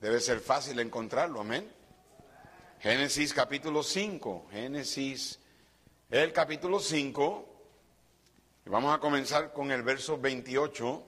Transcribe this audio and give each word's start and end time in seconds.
Debe 0.00 0.20
ser 0.20 0.38
fácil 0.38 0.78
encontrarlo, 0.78 1.40
amén. 1.40 1.68
Génesis 2.78 3.34
capítulo 3.34 3.82
5, 3.82 4.46
Génesis, 4.52 5.40
el 6.08 6.32
capítulo 6.32 6.78
5, 6.78 7.48
y 8.64 8.68
vamos 8.70 8.94
a 8.94 9.00
comenzar 9.00 9.52
con 9.52 9.72
el 9.72 9.82
verso 9.82 10.16
28. 10.16 11.02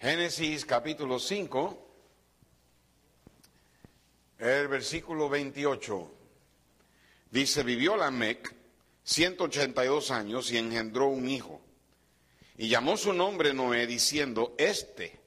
Génesis 0.00 0.64
capítulo 0.64 1.18
5, 1.18 1.88
el 4.38 4.68
versículo 4.68 5.28
28. 5.28 6.10
Dice, 7.30 7.62
vivió 7.64 7.98
Lamec 7.98 8.54
182 9.02 10.10
años 10.10 10.50
y 10.50 10.56
engendró 10.56 11.08
un 11.08 11.28
hijo. 11.28 11.60
Y 12.56 12.70
llamó 12.70 12.96
su 12.96 13.12
nombre 13.12 13.52
Noé 13.52 13.86
diciendo, 13.86 14.54
este 14.56 15.17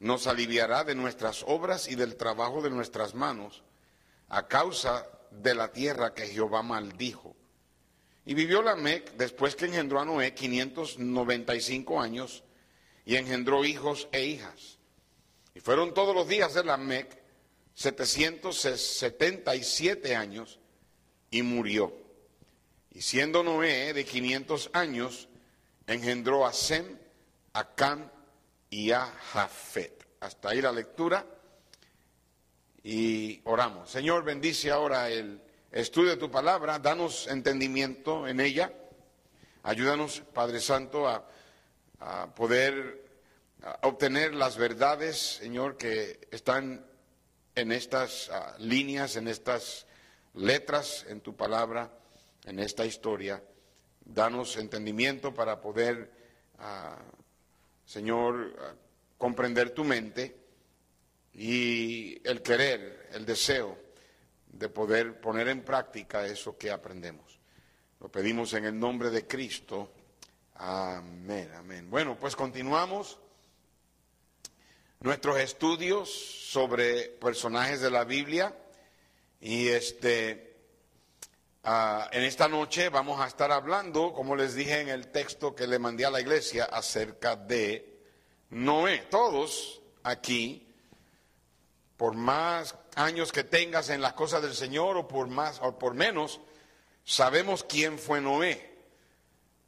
nos 0.00 0.26
aliviará 0.26 0.84
de 0.84 0.94
nuestras 0.94 1.44
obras 1.46 1.88
y 1.88 1.94
del 1.94 2.16
trabajo 2.16 2.60
de 2.62 2.70
nuestras 2.70 3.14
manos, 3.14 3.62
a 4.28 4.46
causa 4.46 5.06
de 5.30 5.54
la 5.54 5.72
tierra 5.72 6.12
que 6.14 6.26
Jehová 6.26 6.62
maldijo. 6.62 7.36
Y 8.24 8.32
vivió 8.34 8.62
Lamec 8.62 9.12
después 9.16 9.54
que 9.56 9.66
engendró 9.66 10.00
a 10.00 10.04
Noé 10.04 10.34
595 10.34 12.00
años 12.00 12.44
y 13.04 13.16
engendró 13.16 13.64
hijos 13.64 14.06
e 14.12 14.26
hijas. 14.26 14.78
Y 15.54 15.60
fueron 15.60 15.94
todos 15.94 16.14
los 16.14 16.28
días 16.28 16.54
de 16.54 16.62
Lamec 16.62 17.20
777 17.74 20.14
años 20.14 20.60
y 21.30 21.42
murió. 21.42 21.92
Y 22.90 23.02
siendo 23.02 23.42
Noé 23.42 23.92
de 23.94 24.04
500 24.04 24.70
años, 24.72 25.28
engendró 25.86 26.46
a 26.46 26.52
Sem, 26.52 26.98
a 27.54 27.74
Cam 27.74 28.10
y 28.70 28.90
a 28.92 29.06
Jafet. 29.06 30.06
Hasta 30.20 30.50
ahí 30.50 30.60
la 30.60 30.72
lectura 30.72 31.24
y 32.82 33.40
oramos. 33.44 33.90
Señor, 33.90 34.24
bendice 34.24 34.70
ahora 34.70 35.10
el 35.10 35.40
estudio 35.70 36.10
de 36.10 36.16
tu 36.16 36.30
palabra, 36.30 36.78
danos 36.78 37.26
entendimiento 37.28 38.26
en 38.26 38.40
ella. 38.40 38.72
Ayúdanos, 39.62 40.22
Padre 40.32 40.60
Santo, 40.60 41.08
a, 41.08 41.28
a 42.00 42.34
poder 42.34 43.08
obtener 43.82 44.34
las 44.34 44.56
verdades, 44.56 45.18
Señor, 45.18 45.76
que 45.76 46.28
están 46.30 46.84
en 47.54 47.72
estas 47.72 48.30
ah, 48.30 48.54
líneas, 48.58 49.16
en 49.16 49.28
estas 49.28 49.86
letras, 50.34 51.04
en 51.08 51.20
tu 51.20 51.36
palabra, 51.36 51.90
en 52.44 52.60
esta 52.60 52.86
historia. 52.86 53.42
Danos 54.04 54.56
entendimiento 54.56 55.34
para 55.34 55.60
poder, 55.60 56.10
ah, 56.58 56.98
Señor, 57.88 58.54
comprender 59.16 59.70
tu 59.70 59.82
mente 59.82 60.36
y 61.32 62.20
el 62.28 62.42
querer, 62.42 63.08
el 63.14 63.24
deseo 63.24 63.78
de 64.46 64.68
poder 64.68 65.18
poner 65.22 65.48
en 65.48 65.64
práctica 65.64 66.26
eso 66.26 66.58
que 66.58 66.70
aprendemos. 66.70 67.40
Lo 67.98 68.10
pedimos 68.10 68.52
en 68.52 68.66
el 68.66 68.78
nombre 68.78 69.08
de 69.08 69.26
Cristo. 69.26 69.90
Amén, 70.56 71.50
amén. 71.56 71.88
Bueno, 71.88 72.18
pues 72.20 72.36
continuamos 72.36 73.18
nuestros 75.00 75.38
estudios 75.38 76.12
sobre 76.12 77.04
personajes 77.08 77.80
de 77.80 77.90
la 77.90 78.04
Biblia 78.04 78.54
y 79.40 79.68
este 79.68 80.47
ah, 81.64 82.08
en 82.12 82.24
esta 82.24 82.48
noche 82.48 82.88
vamos 82.88 83.20
a 83.20 83.26
estar 83.26 83.52
hablando, 83.52 84.12
como 84.12 84.36
les 84.36 84.54
dije 84.54 84.80
en 84.80 84.88
el 84.88 85.08
texto 85.08 85.54
que 85.54 85.66
le 85.66 85.78
mandé 85.78 86.04
a 86.04 86.10
la 86.10 86.20
iglesia, 86.20 86.64
acerca 86.64 87.36
de 87.36 88.00
Noé. 88.50 88.98
Todos 89.10 89.80
aquí, 90.02 90.66
por 91.96 92.14
más 92.14 92.74
años 92.94 93.32
que 93.32 93.44
tengas 93.44 93.90
en 93.90 94.00
las 94.00 94.14
cosas 94.14 94.42
del 94.42 94.54
Señor 94.54 94.96
o 94.96 95.08
por 95.08 95.28
más 95.28 95.60
o 95.62 95.78
por 95.78 95.94
menos, 95.94 96.40
sabemos 97.04 97.64
quién 97.64 97.98
fue 97.98 98.20
Noé. 98.20 98.68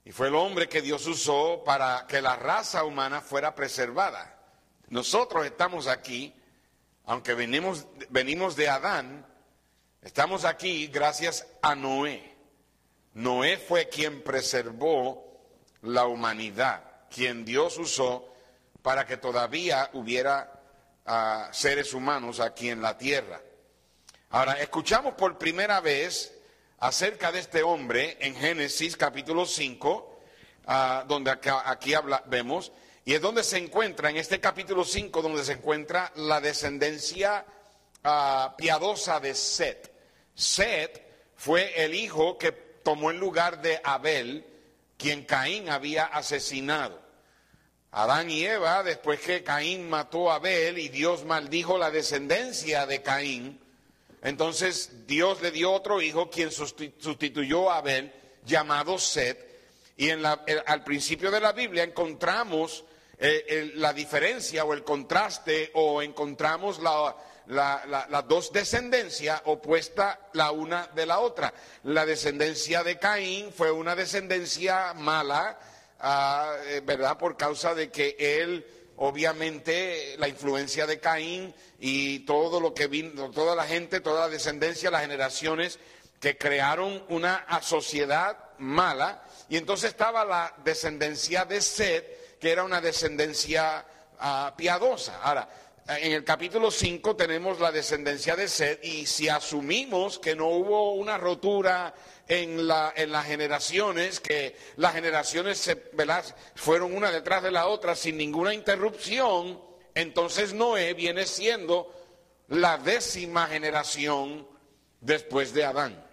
Y 0.04 0.12
fue 0.12 0.28
el 0.28 0.34
hombre 0.34 0.68
que 0.68 0.82
Dios 0.82 1.06
usó 1.06 1.62
para 1.64 2.06
que 2.06 2.22
la 2.22 2.36
raza 2.36 2.84
humana 2.84 3.20
fuera 3.20 3.54
preservada. 3.54 4.38
Nosotros 4.88 5.46
estamos 5.46 5.86
aquí, 5.86 6.34
aunque 7.04 7.34
venimos, 7.34 7.86
venimos 8.08 8.56
de 8.56 8.68
Adán, 8.68 9.26
estamos 10.02 10.44
aquí 10.44 10.86
gracias 10.88 11.46
a 11.62 11.74
Noé. 11.74 12.34
Noé 13.14 13.58
fue 13.58 13.88
quien 13.88 14.22
preservó 14.22 15.40
la 15.82 16.06
humanidad, 16.06 16.82
quien 17.10 17.44
Dios 17.44 17.78
usó 17.78 18.32
para 18.82 19.06
que 19.06 19.16
todavía 19.16 19.90
hubiera 19.94 20.60
ah, 21.06 21.48
seres 21.52 21.92
humanos 21.92 22.40
aquí 22.40 22.70
en 22.70 22.82
la 22.82 22.96
tierra. 22.96 23.40
Ahora, 24.30 24.54
escuchamos 24.60 25.14
por 25.14 25.38
primera 25.38 25.80
vez 25.80 26.32
acerca 26.78 27.32
de 27.32 27.40
este 27.40 27.62
hombre 27.62 28.16
en 28.20 28.34
Génesis 28.36 28.96
capítulo 28.96 29.44
5, 29.44 30.20
ah, 30.66 31.04
donde 31.08 31.30
aquí 31.30 31.94
habla, 31.94 32.22
vemos 32.26 32.72
y 33.04 33.14
es 33.14 33.20
donde 33.20 33.42
se 33.42 33.58
encuentra, 33.58 34.10
en 34.10 34.18
este 34.18 34.40
capítulo 34.40 34.84
5, 34.84 35.22
donde 35.22 35.44
se 35.44 35.54
encuentra 35.54 36.12
la 36.14 36.40
descendencia 36.40 37.44
ah, 38.04 38.54
piadosa 38.56 39.20
de 39.20 39.34
Set. 39.34 39.92
Set 40.34 41.32
fue 41.36 41.84
el 41.84 41.94
hijo 41.94 42.38
que 42.38 42.52
tomó 42.52 43.10
el 43.10 43.18
lugar 43.18 43.62
de 43.62 43.80
Abel, 43.82 44.46
quien 44.96 45.24
Caín 45.24 45.68
había 45.68 46.04
asesinado. 46.04 47.00
Adán 47.92 48.30
y 48.30 48.44
Eva, 48.44 48.82
después 48.82 49.20
que 49.20 49.42
Caín 49.42 49.88
mató 49.88 50.30
a 50.30 50.36
Abel 50.36 50.78
y 50.78 50.88
Dios 50.88 51.24
maldijo 51.24 51.76
la 51.76 51.90
descendencia 51.90 52.86
de 52.86 53.02
Caín, 53.02 53.60
entonces 54.22 55.06
Dios 55.06 55.40
le 55.40 55.50
dio 55.50 55.72
otro 55.72 56.00
hijo 56.02 56.30
quien 56.30 56.50
sustituyó 56.52 57.70
a 57.70 57.78
Abel, 57.78 58.12
llamado 58.44 58.98
Set. 58.98 59.48
Y 59.96 60.12
la, 60.14 60.44
al 60.66 60.84
principio 60.84 61.30
de 61.30 61.40
la 61.40 61.52
Biblia 61.52 61.82
encontramos 61.82 62.84
eh, 63.18 63.72
la 63.74 63.92
diferencia 63.92 64.64
o 64.64 64.72
el 64.72 64.84
contraste 64.84 65.70
o 65.74 66.00
encontramos 66.00 66.80
las 67.50 68.28
dos 68.28 68.52
descendencias 68.52 69.42
opuestas 69.44 70.18
la 70.32 70.50
una 70.52 70.86
de 70.88 71.06
la 71.06 71.18
otra. 71.18 71.52
La 71.84 72.06
descendencia 72.06 72.82
de 72.84 72.98
Caín 72.98 73.52
fue 73.52 73.72
una 73.72 73.96
descendencia 73.96 74.94
mala, 74.94 75.58
ah, 75.98 76.54
eh, 76.66 76.80
¿verdad? 76.84 77.18
Por 77.18 77.36
causa 77.36 77.74
de 77.74 77.90
que 77.90 78.16
él, 78.18 78.66
obviamente, 78.96 80.16
la 80.18 80.28
influencia 80.28 80.86
de 80.86 81.00
Caín 81.00 81.54
y 81.80 82.20
todo 82.20 82.60
lo 82.60 82.72
que 82.72 82.86
vino, 82.86 83.30
toda 83.30 83.56
la 83.56 83.64
gente, 83.64 84.00
toda 84.00 84.22
la 84.22 84.28
descendencia, 84.28 84.90
las 84.90 85.02
generaciones 85.02 85.78
que 86.20 86.36
crearon 86.36 87.02
una 87.08 87.46
sociedad 87.62 88.36
mala. 88.58 89.24
Y 89.48 89.56
entonces 89.56 89.90
estaba 89.90 90.24
la 90.24 90.54
descendencia 90.62 91.44
de 91.44 91.60
Seth, 91.60 92.38
que 92.38 92.52
era 92.52 92.62
una 92.62 92.80
descendencia 92.80 93.84
ah, 94.20 94.54
piadosa. 94.56 95.20
Ahora, 95.22 95.48
en 95.98 96.12
el 96.12 96.22
capítulo 96.22 96.70
5 96.70 97.16
tenemos 97.16 97.58
la 97.58 97.72
descendencia 97.72 98.36
de 98.36 98.46
Seth 98.46 98.84
y 98.84 99.06
si 99.06 99.28
asumimos 99.28 100.20
que 100.20 100.36
no 100.36 100.46
hubo 100.46 100.94
una 100.94 101.18
rotura 101.18 101.94
en, 102.28 102.68
la, 102.68 102.92
en 102.94 103.10
las 103.10 103.26
generaciones, 103.26 104.20
que 104.20 104.56
las 104.76 104.94
generaciones 104.94 105.68
fueron 106.54 106.94
una 106.94 107.10
detrás 107.10 107.42
de 107.42 107.50
la 107.50 107.66
otra 107.66 107.96
sin 107.96 108.16
ninguna 108.16 108.54
interrupción, 108.54 109.60
entonces 109.94 110.52
Noé 110.54 110.94
viene 110.94 111.26
siendo 111.26 111.92
la 112.48 112.78
décima 112.78 113.48
generación 113.48 114.46
después 115.00 115.52
de 115.52 115.64
Adán. 115.64 116.06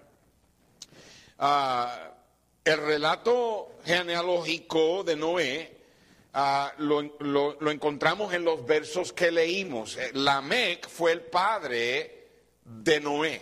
Ah, 1.37 2.13
el 2.63 2.77
relato 2.77 3.73
genealógico 3.85 5.03
de 5.03 5.15
Noé 5.15 5.76
Ah, 6.39 6.71
lo, 6.77 7.01
encontramos 7.71 8.31
en 8.31 8.45
los 8.45 8.63
versos 8.63 9.11
que 9.11 9.31
leímos. 9.31 9.97
Eh, 9.97 10.11
Lamec 10.13 10.87
fue 10.87 11.11
el 11.11 11.21
padre 11.21 12.27
de 12.63 12.99
Noé 12.99 13.41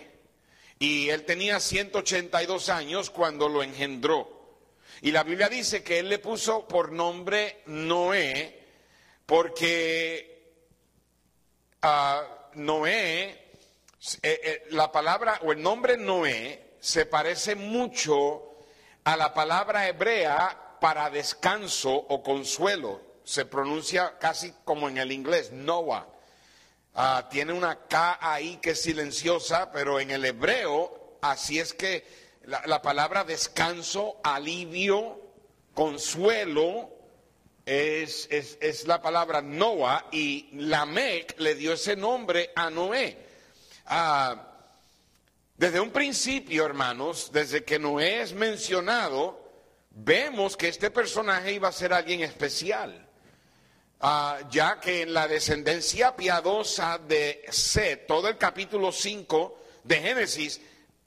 y 0.79 1.09
él 1.09 1.25
tenía 1.25 1.59
182 1.59 2.69
años 2.69 3.09
cuando 3.09 3.49
lo 3.49 3.63
engendró. 3.63 4.61
Y 5.01 5.11
la 5.11 5.23
Biblia 5.23 5.49
dice 5.49 5.83
que 5.83 5.99
él 5.99 6.07
le 6.07 6.19
puso 6.19 6.69
por 6.69 6.93
nombre 6.93 7.63
Noé 7.65 8.63
porque 9.25 10.53
uh, 11.83 12.57
Noé, 12.61 13.23
eh, 13.25 13.39
eh, 14.23 14.63
la 14.69 14.89
palabra 14.89 15.41
o 15.43 15.51
el 15.51 15.61
nombre 15.61 15.97
Noé 15.97 16.77
se 16.79 17.05
parece 17.07 17.55
mucho 17.55 18.55
a 19.03 19.17
la 19.17 19.33
palabra 19.33 19.85
hebrea 19.85 20.64
para 20.85 21.09
descanso 21.09 21.89
o 21.89 22.21
consuelo. 22.21 23.01
Se 23.23 23.43
pronuncia 23.45 24.19
casi 24.19 24.53
como 24.63 24.87
en 24.87 24.99
el 24.99 25.11
inglés, 25.11 25.51
Noah. 25.51 26.05
Ah, 26.93 27.27
tiene 27.27 27.53
una 27.53 27.87
K 27.87 28.19
ahí 28.21 28.57
que 28.57 28.69
es 28.69 28.83
silenciosa, 28.83 29.71
pero 29.71 29.99
en 29.99 30.11
el 30.11 30.23
hebreo, 30.23 31.17
así 31.23 31.57
es 31.57 31.73
que 31.73 32.05
la, 32.43 32.83
palabra 32.83 33.23
descanso, 33.23 34.17
alivio, 34.23 35.19
consuelo, 35.73 36.91
es, 37.65 38.27
es, 38.29 38.85
la 38.85 39.01
palabra 39.01 39.41
Noah 39.41 40.05
y 40.11 40.49
Lamec 40.51 41.39
le 41.39 41.55
dio 41.55 41.73
ese 41.73 41.95
nombre 41.95 42.51
a 42.55 42.69
Noé. 42.69 43.25
Ah, 43.87 44.53
desde 45.57 45.79
un 45.79 45.89
principio, 45.89 46.63
hermanos, 46.63 47.31
desde 47.33 47.63
que 47.63 47.79
Noé 47.79 48.21
es 48.21 48.33
mencionado, 48.33 49.44
vemos 49.95 50.57
que 50.57 50.67
este 50.67 50.91
personaje 50.91 51.53
iba 51.53 51.69
a 51.69 51.71
ser 51.71 51.93
alguien 51.93 52.21
especial. 52.21 53.01
Ah, 54.01 54.39
ya 54.51 54.79
que 54.79 55.03
en 55.03 55.13
la 55.13 55.27
descendencia 55.27 56.15
piadosa 56.15 56.99
de 56.99 57.45
Seth, 57.49 58.05
todo 58.05 58.27
el 58.27 58.37
capítulo 58.37 58.91
5 58.91 59.57
de 59.83 59.95
Génesis, 60.01 60.61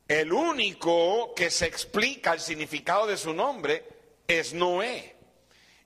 el 0.09 0.33
único 0.33 1.35
que 1.35 1.51
se 1.51 1.67
explica 1.67 2.33
el 2.33 2.41
significado 2.41 3.07
de 3.07 3.19
su 3.19 3.35
nombre 3.35 3.87
es 4.27 4.55
Noé. 4.55 5.17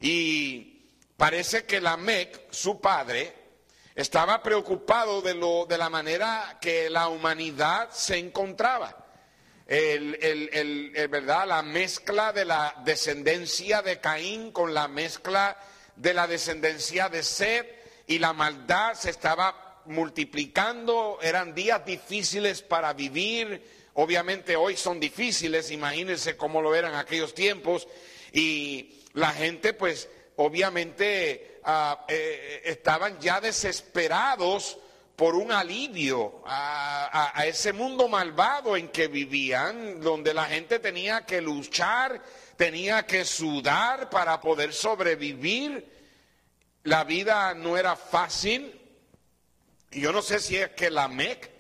Y 0.00 0.87
parece 1.16 1.64
que 1.64 1.81
Lamec, 1.81 2.52
su 2.52 2.81
padre, 2.81 3.34
estaba 3.96 4.43
preocupado 4.43 5.20
de, 5.20 5.34
lo, 5.34 5.66
de 5.66 5.76
la 5.76 5.90
manera 5.90 6.58
que 6.60 6.88
la 6.88 7.08
humanidad 7.08 7.90
se 7.90 8.16
encontraba. 8.16 9.01
El, 9.67 11.09
¿verdad? 11.11 11.47
La 11.47 11.62
mezcla 11.62 12.32
de 12.32 12.44
la 12.44 12.75
descendencia 12.85 13.82
de 13.82 14.00
Caín 14.00 14.53
con 14.53 14.75
la 14.75 14.88
mezcla 14.88 15.56
de 15.97 16.14
la 16.14 16.26
descendencia 16.26 17.09
de 17.09 17.23
Seth 17.23 17.67
y 18.06 18.19
la 18.19 18.32
maldad 18.32 18.94
se 18.94 19.11
estaba 19.11 19.82
multiplicando, 19.87 21.19
eran 21.23 21.55
días 21.55 21.85
difíciles 21.85 22.62
para 22.62 22.93
vivir, 22.93 23.91
obviamente 23.94 24.56
hoy 24.56 24.76
son 24.76 25.00
difíciles, 25.00 25.70
imagínense 25.70 26.37
cómo 26.37 26.62
lo 26.62 26.75
eran 26.75 26.94
aquellos 26.94 27.35
tiempos, 27.35 27.88
y 28.32 29.03
la 29.14 29.31
gente 29.31 29.73
pues 29.73 30.09
obviamente 30.37 31.61
eh, 32.09 32.62
estaban 32.64 33.19
ya 33.20 33.41
desesperados 33.41 34.79
por 35.17 35.35
un 35.35 35.53
alivio 35.53 36.43
a, 36.47 37.44
ese 37.47 37.73
mundo 37.73 38.09
malvado 38.09 38.76
en 38.76 38.88
que 38.88 39.09
vivían, 39.09 40.00
donde 40.00 40.35
la 40.35 40.47
gente 40.47 40.79
tenía 40.79 41.26
que 41.26 41.41
luchar, 41.41 42.23
tenía 42.56 43.06
que 43.06 43.25
sudar 43.25 44.11
para 44.11 44.41
poder 44.41 44.73
sobrevivir. 44.73 45.87
La 46.85 47.05
vida 47.05 47.55
no 47.55 47.76
era 47.76 47.97
fácil. 47.97 48.81
Yo 49.91 50.12
no 50.12 50.23
sé 50.23 50.41
si 50.41 50.56
es 50.56 50.70
que 50.70 50.91
la 50.91 51.09
MEC 51.09 51.50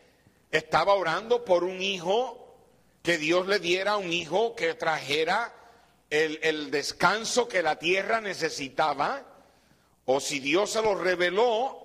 estaba 0.50 0.94
orando 0.94 1.44
por 1.44 1.64
un 1.64 1.82
hijo, 1.82 2.56
que 3.02 3.18
Dios 3.18 3.46
le 3.46 3.58
diera 3.58 3.96
un 3.96 4.12
hijo 4.12 4.54
que 4.54 4.74
trajera 4.74 5.52
el, 6.12 6.70
descanso 6.70 7.48
que 7.48 7.62
la 7.62 7.78
tierra 7.78 8.20
necesitaba, 8.20 9.24
o 10.04 10.20
si 10.20 10.40
Dios 10.40 10.70
se 10.70 10.82
lo 10.82 10.94
reveló, 10.94 11.81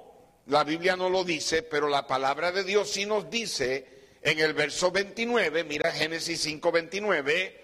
la 0.47 0.63
Biblia 0.63 0.95
no 0.95 1.09
lo 1.09 1.23
dice, 1.23 1.61
pero 1.63 1.89
la 1.89 2.07
palabra 2.07 2.51
de 2.51 2.63
Dios 2.63 2.89
sí 2.89 3.05
nos 3.05 3.29
dice 3.29 3.97
en 4.21 4.39
el 4.39 4.53
verso 4.53 4.91
29, 4.91 5.63
mira 5.65 5.91
Génesis 5.91 6.41
5, 6.41 6.71
29, 6.71 7.61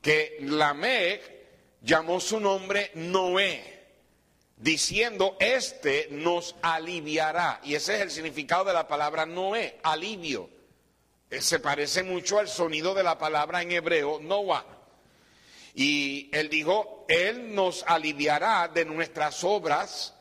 que 0.00 0.38
Lamech 0.40 1.20
llamó 1.82 2.20
su 2.20 2.40
nombre 2.40 2.90
Noé, 2.94 3.82
diciendo, 4.56 5.36
este 5.40 6.08
nos 6.10 6.56
aliviará. 6.62 7.60
Y 7.64 7.74
ese 7.74 7.96
es 7.96 8.00
el 8.00 8.10
significado 8.10 8.64
de 8.64 8.72
la 8.72 8.88
palabra 8.88 9.26
Noé, 9.26 9.78
alivio. 9.82 10.48
Eh, 11.30 11.40
se 11.40 11.60
parece 11.60 12.02
mucho 12.02 12.38
al 12.38 12.48
sonido 12.48 12.94
de 12.94 13.02
la 13.02 13.18
palabra 13.18 13.60
en 13.60 13.72
hebreo 13.72 14.20
Noah. 14.20 14.64
Y 15.74 16.30
él 16.32 16.48
dijo, 16.48 17.04
Él 17.08 17.54
nos 17.54 17.84
aliviará 17.86 18.68
de 18.68 18.84
nuestras 18.84 19.42
obras 19.44 20.11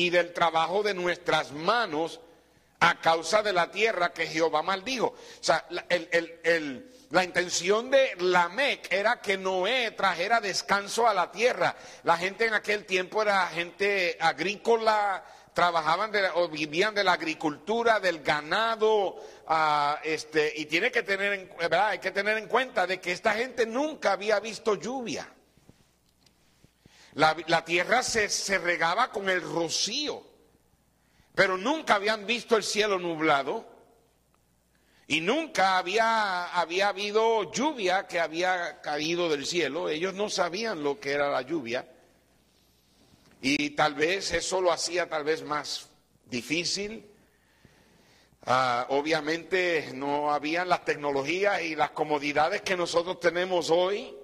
y 0.00 0.08
del 0.08 0.32
trabajo 0.32 0.82
de 0.82 0.94
nuestras 0.94 1.52
manos 1.52 2.20
a 2.80 2.98
causa 3.00 3.42
de 3.42 3.52
la 3.52 3.70
tierra 3.70 4.14
que 4.14 4.26
Jehová 4.26 4.62
maldijo. 4.62 5.08
O 5.08 5.42
sea, 5.42 5.66
la 7.10 7.22
intención 7.22 7.90
de 7.90 8.16
Lamec 8.18 8.90
era 8.90 9.20
que 9.20 9.36
Noé 9.36 9.90
trajera 9.90 10.40
descanso 10.40 11.06
a 11.06 11.12
la 11.12 11.30
tierra. 11.30 11.76
La 12.04 12.16
gente 12.16 12.46
en 12.46 12.54
aquel 12.54 12.86
tiempo 12.86 13.20
era 13.20 13.46
gente 13.48 14.16
agrícola, 14.18 15.22
trabajaban 15.52 16.12
o 16.36 16.48
vivían 16.48 16.94
de 16.94 17.04
la 17.04 17.12
agricultura, 17.12 18.00
del 18.00 18.22
ganado, 18.22 19.16
ah, 19.48 20.00
este, 20.02 20.50
y 20.56 20.64
tiene 20.64 20.90
que 20.90 21.02
tener 21.02 21.34
en, 21.34 21.52
¿verdad? 21.58 21.88
hay 21.88 21.98
que 21.98 22.10
tener 22.10 22.38
en 22.38 22.46
cuenta 22.46 22.86
de 22.86 22.98
que 23.00 23.12
esta 23.12 23.34
gente 23.34 23.66
nunca 23.66 24.12
había 24.12 24.40
visto 24.40 24.76
lluvia. 24.76 25.28
La, 27.14 27.64
tierra 27.64 28.02
se, 28.02 28.58
regaba 28.58 29.10
con 29.10 29.28
el 29.28 29.42
rocío, 29.42 30.24
pero 31.34 31.56
nunca 31.56 31.96
habían 31.96 32.26
visto 32.26 32.56
el 32.56 32.62
cielo 32.62 32.98
nublado. 32.98 33.68
Y 35.08 35.20
nunca 35.20 35.78
había, 35.78 36.54
había 36.54 36.88
habido 36.88 37.50
lluvia 37.50 38.06
que 38.06 38.20
había 38.20 38.80
caído 38.80 39.28
del 39.28 39.44
cielo. 39.44 39.88
Ellos 39.88 40.14
no 40.14 40.28
sabían 40.30 40.84
lo 40.84 41.00
que 41.00 41.10
era 41.10 41.28
la 41.28 41.42
lluvia. 41.42 41.84
Y 43.42 43.70
tal 43.70 43.94
vez 43.94 44.32
eso 44.32 44.60
lo 44.60 44.70
hacía 44.70 45.08
tal 45.08 45.24
vez 45.24 45.42
más 45.42 45.88
difícil. 46.26 47.10
Ah, 48.46 48.86
obviamente 48.90 49.90
no 49.94 50.32
habían 50.32 50.68
las 50.68 50.84
tecnologías 50.84 51.60
y 51.62 51.74
las 51.74 51.90
comodidades 51.90 52.62
que 52.62 52.76
nosotros 52.76 53.18
tenemos 53.18 53.68
hoy. 53.68 54.16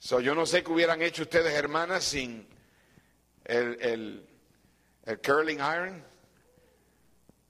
Yo 0.00 0.34
no 0.34 0.46
sé 0.46 0.62
qué 0.62 0.70
hubieran 0.70 1.02
hecho 1.02 1.22
ustedes, 1.22 1.52
hermanas, 1.52 2.04
sin 2.04 2.46
el, 3.44 4.26
el, 5.04 5.20
curling 5.20 5.58
iron. 5.58 6.04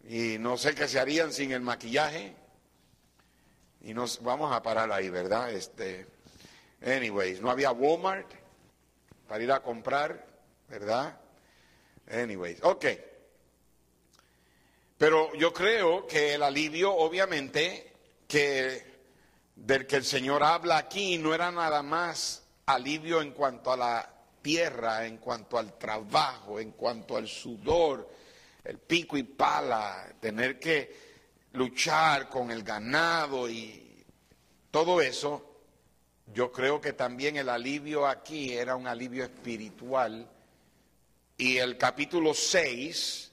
Y 0.09 0.39
no 0.39 0.57
sé 0.57 0.75
qué 0.75 0.89
se 0.89 0.99
harían 0.99 1.33
sin 1.33 1.53
el 1.53 1.61
maquillaje. 1.61 2.35
Y 3.83 3.95
nos 3.95 4.23
vamos 4.23 4.53
a 4.53 4.63
parar 4.63 4.91
ahí, 4.91 5.11
¿verdad? 5.11 5.53
Este, 5.53 6.07
anyways, 6.83 7.41
no 7.41 7.51
había 7.51 7.71
Walmart 7.73 8.31
para 9.27 9.45
ir 9.45 9.53
a 9.53 9.61
comprar. 9.61 10.29
¿verdad? 10.69 11.19
Anyways, 12.11 12.63
ok. 12.63 12.87
Pero 14.97 15.35
yo 15.35 15.53
creo 15.53 16.07
que 16.07 16.35
el 16.35 16.43
alivio, 16.43 16.95
obviamente, 16.95 17.93
que 18.27 18.98
del 19.65 19.87
que 19.87 19.97
el 19.97 20.05
Señor 20.05 20.43
habla 20.43 20.79
aquí 20.79 21.19
no 21.19 21.35
era 21.35 21.51
nada 21.51 21.83
más 21.83 22.45
alivio 22.67 23.21
en 23.21 23.33
cuanto 23.33 23.73
a 23.73 23.77
la 23.77 24.15
tierra, 24.41 25.05
en 25.05 25.19
cuanto 25.19 25.59
al 25.59 25.77
trabajo, 25.77 26.61
en 26.61 26.73
cuanto 26.73 27.17
al 27.17 27.27
sudor, 27.27 28.09
el 28.65 28.79
pico 28.79 29.17
y 29.17 29.25
pala, 29.25 30.15
tener 30.21 30.59
que 30.59 30.97
luchar 31.53 32.29
con 32.29 32.51
el 32.51 32.63
ganado 32.63 33.49
y 33.51 34.05
todo 34.71 35.01
eso. 35.01 35.45
Yo 36.33 36.53
creo 36.53 36.81
que 36.81 36.93
también 36.93 37.37
el 37.37 37.49
alivio 37.49 38.07
aquí 38.07 38.53
era 38.53 38.77
un 38.77 38.87
alivio 38.87 39.25
espiritual 39.25 40.31
y 41.37 41.57
el 41.57 41.77
capítulo 41.77 42.33
6, 42.33 43.33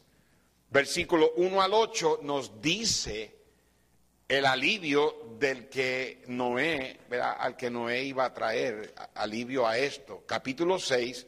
versículo 0.70 1.34
1 1.36 1.62
al 1.62 1.74
8, 1.74 2.22
nos 2.24 2.62
dice 2.62 3.35
el 4.28 4.46
alivio 4.46 5.36
del 5.40 5.70
que 5.70 6.24
Noé, 6.28 7.00
al 7.40 7.56
que 7.56 7.70
Noé 7.70 8.04
iba 8.04 8.26
a 8.26 8.34
traer 8.34 8.94
alivio 9.16 9.68
a 9.68 9.78
esto. 9.78 10.24
Capítulo 10.26 10.80
6, 10.80 11.28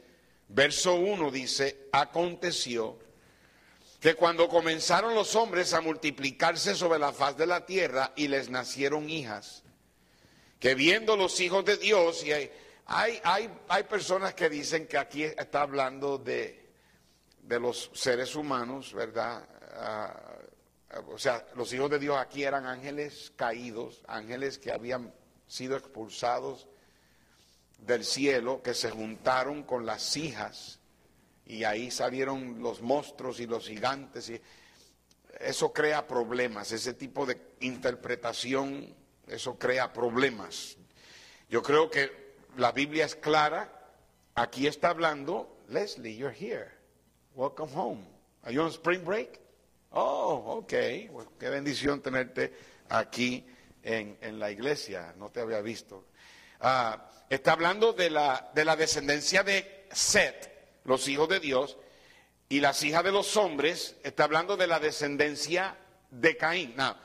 verso 0.50 0.96
1 0.96 1.32
dice, 1.32 1.88
aconteció 1.92 2.98
que 4.00 4.16
cuando 4.16 4.48
comenzaron 4.48 5.16
los 5.16 5.36
hombres 5.36 5.74
a 5.74 5.82
multiplicarse 5.82 6.76
sobre 6.76 7.00
la 7.00 7.12
faz 7.12 7.38
de 7.38 7.48
la 7.48 7.66
tierra 7.66 8.14
y 8.16 8.28
les 8.28 8.50
nacieron 8.50 9.10
hijas, 9.10 9.64
que 10.60 10.76
viendo 10.76 11.16
los 11.16 11.40
hijos 11.40 11.66
de 11.66 11.78
Dios, 11.78 12.24
y 12.24 12.32
hay, 12.32 12.52
hay, 12.86 13.20
hay, 13.24 13.50
hay 13.68 13.84
personas 13.84 14.34
que 14.34 14.50
dicen 14.50 14.88
que 14.88 14.98
aquí 14.98 15.24
está 15.24 15.62
hablando 15.62 16.18
de 16.18 16.68
de 17.48 17.60
los 17.60 17.90
seres 17.94 18.36
humanos, 18.36 18.94
¿verdad? 18.94 19.48
Ah, 19.76 20.27
o 21.08 21.18
sea, 21.18 21.46
los 21.56 21.74
hijos 21.74 21.90
de 21.90 22.00
Dios 22.00 22.18
aquí 22.18 22.44
eran 22.44 22.66
ángeles 22.66 23.34
caídos, 23.36 24.04
ángeles 24.08 24.58
que 24.58 24.72
habían 24.72 25.14
sido 25.48 25.76
expulsados 25.76 26.68
del 27.80 28.04
cielo, 28.04 28.62
que 28.62 28.74
se 28.74 28.90
juntaron 28.90 29.64
con 29.64 29.86
las 29.86 30.16
hijas 30.18 30.80
y 31.46 31.64
ahí 31.64 31.92
salieron 31.92 32.62
los 32.62 32.82
monstruos 32.82 33.40
y 33.40 33.48
los 33.48 33.68
gigantes. 33.68 34.30
Y 34.30 34.42
eso 35.40 35.72
crea 35.74 36.08
problemas, 36.08 36.72
ese 36.72 36.94
tipo 36.94 37.26
de 37.26 37.40
interpretación, 37.60 38.96
eso 39.28 39.58
crea 39.58 39.94
problemas. 39.94 40.78
Yo 41.50 41.62
creo 41.62 41.90
que 41.90 42.36
la 42.58 42.72
Biblia 42.72 43.06
es 43.06 43.16
clara, 43.16 43.92
aquí 44.36 44.68
está 44.68 44.90
hablando, 44.90 45.58
Leslie, 45.70 46.16
you're 46.16 46.36
here. 46.36 46.72
Welcome 47.36 47.72
home. 47.74 48.06
Are 48.44 48.54
you 48.54 48.62
on 48.62 48.72
spring 48.72 49.04
break? 49.04 49.47
Oh, 50.00 50.60
ok. 50.60 50.70
qué 50.70 51.50
bendición 51.50 52.04
tenerte 52.04 52.54
aquí 52.88 53.44
en, 53.82 54.38
la 54.38 54.52
iglesia. 54.52 55.16
No 55.18 55.32
te 55.32 55.42
había 55.42 55.60
visto. 55.62 56.06
Ah, 56.62 57.10
está 57.28 57.54
hablando 57.54 57.94
de 57.94 58.12
la, 58.12 58.52
de 58.54 58.64
la 58.64 58.76
descendencia 58.76 59.42
de 59.42 59.88
Set. 59.92 60.82
los 60.84 61.08
hijos 61.08 61.28
de 61.30 61.40
Dios, 61.40 61.78
y 62.48 62.60
las 62.60 62.84
hijas 62.84 63.04
de 63.04 63.12
los 63.12 63.36
hombres, 63.38 63.96
está 64.04 64.26
hablando 64.26 64.56
de 64.56 64.68
la 64.68 64.80
descendencia 64.80 65.76
de 66.12 66.38
Caín. 66.38 66.76
No, 66.78 66.96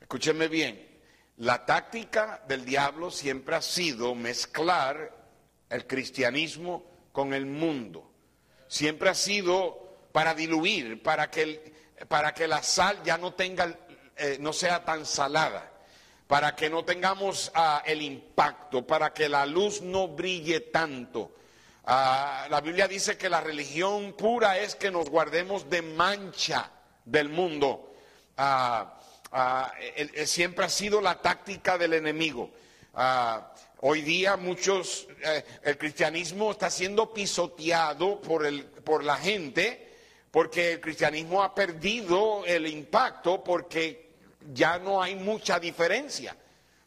escúchenme 0.00 0.48
bien, 0.48 1.00
la 1.36 1.64
táctica 1.64 2.42
del 2.48 2.64
diablo 2.64 3.12
siempre 3.12 3.54
ha 3.54 3.62
sido 3.62 4.16
mezclar 4.16 5.16
el 5.70 5.86
cristianismo 5.86 6.84
con 7.12 7.34
el 7.34 7.46
mundo. 7.46 8.12
Siempre 8.66 9.10
ha 9.10 9.14
sido 9.14 10.08
para 10.10 10.34
diluir, 10.34 11.04
para 11.04 11.30
que, 11.30 11.71
para 12.08 12.32
que 12.34 12.46
la 12.46 12.62
sal 12.62 13.02
ya 13.04 13.18
no 13.18 13.34
tenga, 13.34 13.76
eh, 14.16 14.36
no 14.40 14.52
sea 14.52 14.84
tan 14.84 15.06
salada, 15.06 15.70
para 16.26 16.54
que 16.56 16.70
no 16.70 16.84
tengamos 16.84 17.50
ah, 17.54 17.82
el 17.84 18.02
impacto, 18.02 18.86
para 18.86 19.12
que 19.12 19.28
la 19.28 19.46
luz 19.46 19.82
no 19.82 20.08
brille 20.08 20.60
tanto. 20.60 21.36
Ah, 21.84 22.46
la 22.48 22.60
Biblia 22.60 22.88
dice 22.88 23.16
que 23.16 23.28
la 23.28 23.40
religión 23.40 24.14
pura 24.14 24.58
es 24.58 24.74
que 24.74 24.90
nos 24.90 25.10
guardemos 25.10 25.68
de 25.68 25.82
mancha 25.82 26.70
del 27.04 27.28
mundo. 27.28 27.94
Ah, 28.36 28.98
siempre 30.26 30.64
ha 30.64 30.68
sido 30.68 31.00
la 31.00 31.20
táctica 31.20 31.78
del 31.78 31.94
enemigo. 31.94 32.50
Hoy 33.84 34.02
día 34.02 34.36
muchos, 34.36 35.08
eh, 35.24 35.44
el 35.64 35.76
cristianismo 35.76 36.52
está 36.52 36.70
siendo 36.70 37.12
pisoteado 37.12 38.20
por, 38.20 38.46
el, 38.46 38.64
por 38.64 39.02
la 39.02 39.16
gente 39.16 39.91
porque 40.32 40.72
el 40.72 40.80
cristianismo 40.80 41.42
ha 41.42 41.54
perdido 41.54 42.44
el 42.44 42.66
impacto 42.66 43.44
porque 43.44 44.10
ya 44.52 44.78
no 44.78 45.00
hay 45.00 45.14
mucha 45.14 45.60
diferencia. 45.60 46.36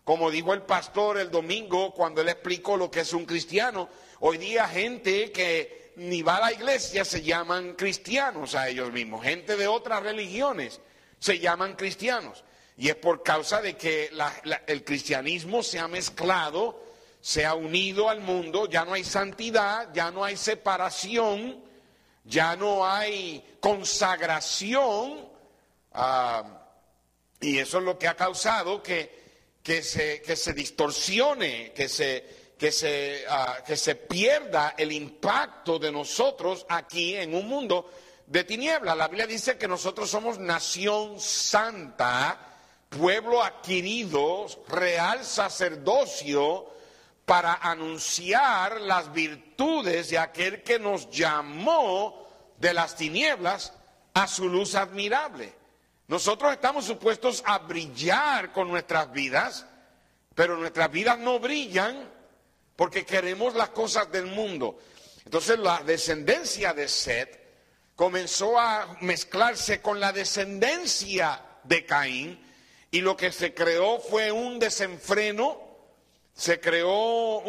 Como 0.04 0.30
dijo 0.30 0.54
el 0.54 0.64
pastor 0.64 1.20
el 1.20 1.32
domingo 1.32 1.94
cuando 1.94 2.22
él 2.22 2.30
explicó 2.30 2.76
lo 2.76 2.92
que 2.92 3.02
es 3.02 3.14
un 3.14 3.26
cristiano, 3.26 3.88
hoy 4.20 4.40
día 4.40 4.68
gente 4.68 5.32
que 5.32 5.94
ni 5.96 6.24
va 6.24 6.38
a 6.38 6.42
la 6.42 6.54
iglesia 6.54 7.06
se 7.06 7.22
llaman 7.22 7.76
cristianos 7.76 8.56
a 8.56 8.68
ellos 8.68 8.92
mismos, 8.92 9.24
gente 9.24 9.56
de 9.56 9.68
otras 9.68 10.04
religiones 10.04 10.82
se 11.20 11.40
llaman 11.40 11.76
cristianos. 11.76 12.44
Y 12.78 12.90
es 12.90 12.96
por 12.96 13.24
causa 13.24 13.62
de 13.62 13.78
que 13.78 14.10
el 14.68 14.84
cristianismo 14.84 15.64
se 15.64 15.80
ha 15.80 15.88
mezclado 15.88 16.84
se 17.26 17.44
ha 17.44 17.56
unido 17.56 18.08
al 18.08 18.22
mundo, 18.22 18.70
ya 18.70 18.86
no 18.86 18.94
hay 18.94 19.04
santidad, 19.04 19.92
ya 19.96 20.12
no 20.12 20.24
hay 20.24 20.38
separación, 20.38 21.60
ya 22.26 22.56
no 22.56 22.86
hay 22.86 23.58
consagración, 23.60 25.30
ah, 25.94 26.44
y 27.40 27.60
eso 27.60 27.78
es 27.78 27.84
lo 27.84 27.98
que 27.98 28.08
ha 28.08 28.16
causado 28.16 28.82
que, 28.82 29.58
que, 29.62 29.84
se, 29.84 30.22
que 30.22 30.36
se, 30.36 30.54
distorsione, 30.54 31.72
que 31.74 31.88
se, 31.88 32.54
que, 32.58 32.72
se, 32.72 33.26
ah, 33.30 33.60
que 33.66 33.78
se 33.78 33.96
pierda 33.96 34.74
el 34.78 34.92
impacto 34.92 35.78
de 35.78 35.92
nosotros 35.92 36.66
aquí 36.68 37.16
en 37.16 37.36
un 37.36 37.48
mundo 37.48 37.92
de 38.26 38.44
tinieblas. 38.44 38.98
La 38.98 39.08
Biblia 39.08 39.28
dice 39.28 39.58
que 39.58 39.68
nosotros 39.68 40.10
somos 40.10 40.40
nación 40.40 41.20
santa, 41.20 42.40
pueblo 42.90 43.44
adquirido, 43.44 44.48
real 44.68 45.24
sacerdocio, 45.24 46.75
para 47.26 47.56
anunciar 47.56 48.82
las 48.82 49.12
virtudes 49.12 50.10
de 50.10 50.20
aquel 50.20 50.62
que 50.62 50.80
nos 50.80 51.10
llamó 51.10 52.28
de 52.58 52.74
las 52.74 52.96
tinieblas 52.96 53.74
a 54.14 54.28
su 54.28 54.48
luz 54.48 54.76
admirable. 54.76 55.54
Nosotros 56.08 56.54
estamos 56.54 56.86
supuestos 56.86 57.44
a 57.46 57.58
brillar 57.60 58.52
con 58.52 58.68
nuestras 58.68 59.12
vidas, 59.12 59.66
pero 60.36 60.56
nuestras 60.56 60.92
vidas 60.92 61.18
no 61.18 61.40
brillan 61.40 62.12
porque 62.76 63.06
queremos 63.06 63.56
las 63.56 63.70
cosas 63.70 64.12
del 64.12 64.28
mundo. 64.28 64.78
Entonces 65.24 65.58
la 65.58 65.82
descendencia 65.82 66.74
de 66.74 66.88
Seth 66.88 67.40
comenzó 67.96 68.60
a 68.60 68.98
mezclarse 69.02 69.82
con 69.82 70.00
la 70.00 70.12
descendencia 70.12 71.42
de 71.64 71.86
Caín 71.86 72.40
y 72.92 73.02
lo 73.02 73.18
que 73.18 73.32
se 73.32 73.54
creó 73.54 74.00
fue 74.00 74.32
un 74.32 74.60
desenfreno 74.60 75.65
se 76.36 76.60
creó 76.60 77.40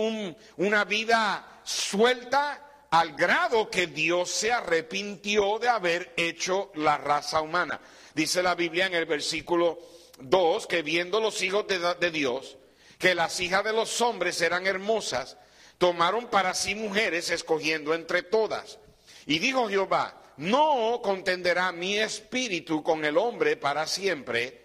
una 0.56 0.84
vida 0.84 1.60
suelta 1.64 2.86
al 2.90 3.14
grado 3.16 3.68
que 3.68 3.88
Dios 3.88 4.30
se 4.30 4.52
arrepintió 4.52 5.58
de 5.58 5.68
haber 5.68 6.14
hecho 6.16 6.70
la 6.76 6.96
raza 6.96 7.40
humana. 7.40 7.80
Dice 8.14 8.42
la 8.44 8.54
Biblia 8.54 8.86
en 8.86 8.94
el 8.94 9.04
versículo 9.04 9.80
2 10.20 10.68
que 10.68 10.82
viendo 10.82 11.20
los 11.20 11.42
hijos 11.42 11.66
de, 11.66 11.80
de 11.96 12.10
Dios, 12.12 12.56
que 12.98 13.16
las 13.16 13.40
hijas 13.40 13.64
de 13.64 13.72
los 13.72 14.00
hombres 14.00 14.40
eran 14.40 14.66
hermosas, 14.68 15.36
tomaron 15.78 16.28
para 16.28 16.54
sí 16.54 16.76
mujeres 16.76 17.30
escogiendo 17.30 17.92
entre 17.92 18.22
todas. 18.22 18.78
Y 19.26 19.40
dijo 19.40 19.68
Jehová, 19.68 20.22
no 20.36 21.00
contenderá 21.02 21.72
mi 21.72 21.98
espíritu 21.98 22.84
con 22.84 23.04
el 23.04 23.18
hombre 23.18 23.56
para 23.56 23.88
siempre, 23.88 24.62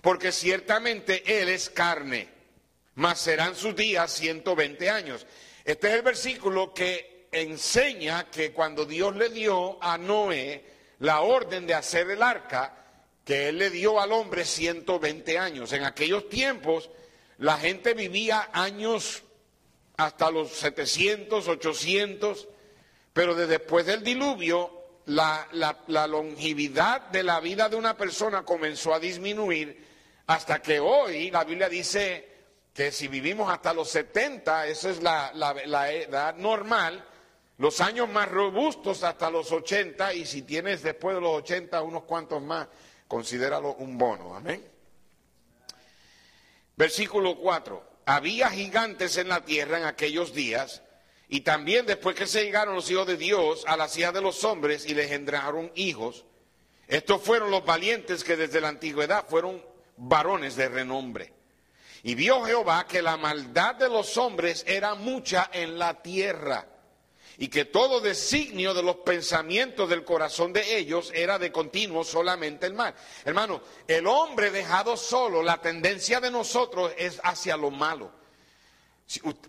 porque 0.00 0.30
ciertamente 0.30 1.42
él 1.42 1.48
es 1.48 1.68
carne 1.68 2.33
mas 2.96 3.20
serán 3.20 3.56
sus 3.56 3.74
días 3.74 4.12
120 4.12 4.90
años. 4.90 5.26
Este 5.64 5.88
es 5.88 5.94
el 5.94 6.02
versículo 6.02 6.72
que 6.72 7.28
enseña 7.32 8.30
que 8.30 8.52
cuando 8.52 8.84
Dios 8.84 9.16
le 9.16 9.28
dio 9.30 9.82
a 9.82 9.98
Noé 9.98 10.64
la 11.00 11.22
orden 11.22 11.66
de 11.66 11.74
hacer 11.74 12.10
el 12.10 12.22
arca, 12.22 12.84
que 13.24 13.48
él 13.48 13.58
le 13.58 13.70
dio 13.70 14.00
al 14.00 14.12
hombre 14.12 14.44
120 14.44 15.38
años. 15.38 15.72
En 15.72 15.84
aquellos 15.84 16.28
tiempos 16.28 16.90
la 17.38 17.56
gente 17.56 17.94
vivía 17.94 18.50
años 18.52 19.22
hasta 19.96 20.30
los 20.30 20.50
700, 20.52 21.48
800, 21.48 22.48
pero 23.12 23.34
después 23.34 23.86
del 23.86 24.04
diluvio 24.04 24.70
la, 25.06 25.48
la 25.86 26.06
longevidad 26.06 27.02
de 27.08 27.22
la 27.22 27.40
vida 27.40 27.68
de 27.68 27.76
una 27.76 27.96
persona 27.96 28.44
comenzó 28.44 28.94
a 28.94 29.00
disminuir 29.00 29.84
hasta 30.26 30.62
que 30.62 30.80
hoy 30.80 31.30
la 31.30 31.44
Biblia 31.44 31.68
dice 31.68 32.33
que 32.74 32.90
si 32.90 33.06
vivimos 33.06 33.50
hasta 33.50 33.72
los 33.72 33.88
70, 33.88 34.66
esa 34.66 34.90
es 34.90 35.00
la, 35.00 35.30
edad 35.92 36.34
normal, 36.34 37.06
los 37.56 37.80
años 37.80 38.08
más 38.08 38.28
robustos 38.28 39.04
hasta 39.04 39.30
los 39.30 39.52
80, 39.52 40.12
y 40.14 40.26
si 40.26 40.42
tienes 40.42 40.82
después 40.82 41.14
de 41.14 41.20
los 41.20 41.36
80 41.36 41.80
unos 41.82 42.02
cuantos 42.02 42.42
más, 42.42 42.66
considéralo 43.06 43.74
un 43.74 43.96
bono. 43.96 44.34
Amén. 44.34 44.68
Versículo 46.76 47.38
4. 47.38 47.94
Había 48.06 48.50
gigantes 48.50 49.16
en 49.18 49.28
la 49.28 49.44
tierra 49.44 49.78
en 49.78 49.84
aquellos 49.84 50.34
días, 50.34 50.82
y 51.28 51.42
también 51.42 51.86
después 51.86 52.16
que 52.16 52.26
se 52.26 52.42
llegaron 52.42 52.74
los 52.74 52.90
hijos 52.90 53.06
de 53.06 53.16
Dios 53.16 53.64
a 53.68 53.76
la 53.76 53.86
ciudad 53.86 54.12
de 54.12 54.20
los 54.20 54.42
hombres 54.42 54.84
y 54.84 54.94
les 54.94 55.06
engendraron 55.06 55.70
hijos, 55.76 56.24
estos 56.88 57.22
fueron 57.22 57.52
los 57.52 57.64
valientes 57.64 58.24
que 58.24 58.36
desde 58.36 58.60
la 58.60 58.68
antigüedad 58.68 59.24
fueron 59.28 59.64
varones 59.96 60.56
de 60.56 60.68
renombre. 60.68 61.43
Y 62.04 62.14
vio 62.14 62.44
Jehová 62.44 62.86
que 62.86 63.02
la 63.02 63.16
maldad 63.16 63.74
de 63.74 63.88
los 63.88 64.16
hombres 64.18 64.62
era 64.66 64.94
mucha 64.94 65.50
en 65.52 65.78
la 65.78 66.02
tierra 66.02 66.66
y 67.38 67.48
que 67.48 67.64
todo 67.64 68.00
designio 68.00 68.74
de 68.74 68.82
los 68.82 68.96
pensamientos 68.96 69.88
del 69.88 70.04
corazón 70.04 70.52
de 70.52 70.76
ellos 70.76 71.10
era 71.14 71.38
de 71.38 71.50
continuo 71.50 72.04
solamente 72.04 72.66
el 72.66 72.74
mal. 72.74 72.94
Hermano, 73.24 73.62
el 73.88 74.06
hombre 74.06 74.50
dejado 74.50 74.96
solo, 74.96 75.42
la 75.42 75.60
tendencia 75.60 76.20
de 76.20 76.30
nosotros 76.30 76.92
es 76.96 77.20
hacia 77.24 77.56
lo 77.56 77.70
malo. 77.70 78.12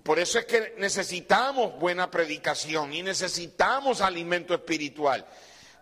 Por 0.03 0.19
eso 0.19 0.39
es 0.39 0.45
que 0.45 0.75
necesitamos 0.77 1.77
buena 1.77 2.09
predicación 2.09 2.93
y 2.93 3.03
necesitamos 3.03 4.01
alimento 4.01 4.53
espiritual. 4.53 5.25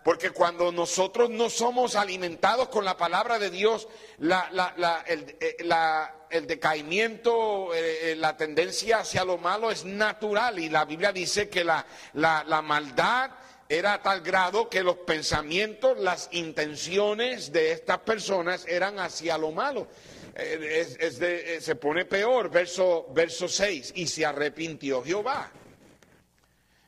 Porque 0.04 0.30
cuando 0.30 0.70
nosotros 0.70 1.30
no 1.30 1.48
somos 1.48 1.96
alimentados 1.96 2.68
con 2.68 2.84
la 2.84 2.94
palabra 2.94 3.38
de 3.38 3.48
Dios, 3.48 3.88
eh, 4.20 5.56
el, 6.30 6.46
decaimiento, 6.46 7.74
eh, 7.74 8.12
eh, 8.12 8.16
la 8.16 8.36
tendencia 8.36 8.98
hacia 8.98 9.24
lo 9.24 9.38
malo 9.38 9.70
es 9.70 9.86
natural. 9.86 10.58
Y 10.58 10.68
la 10.68 10.84
Biblia 10.84 11.10
dice 11.10 11.48
que 11.48 11.64
la, 11.64 11.86
maldad 12.62 13.30
era 13.66 13.94
a 13.94 14.02
tal 14.02 14.20
grado 14.20 14.68
que 14.68 14.82
los 14.82 14.98
pensamientos, 14.98 15.98
las 15.98 16.28
intenciones 16.32 17.50
de 17.50 17.72
estas 17.72 18.00
personas 18.00 18.66
eran 18.68 18.98
hacia 18.98 19.38
lo 19.38 19.52
malo. 19.52 19.88
se 20.36 21.76
pone 21.76 22.04
peor, 22.04 22.50
verso, 22.50 23.06
verso 23.14 23.48
6, 23.48 23.92
y 23.96 24.06
se 24.06 24.26
arrepintió 24.26 25.02
Jehová. 25.02 25.50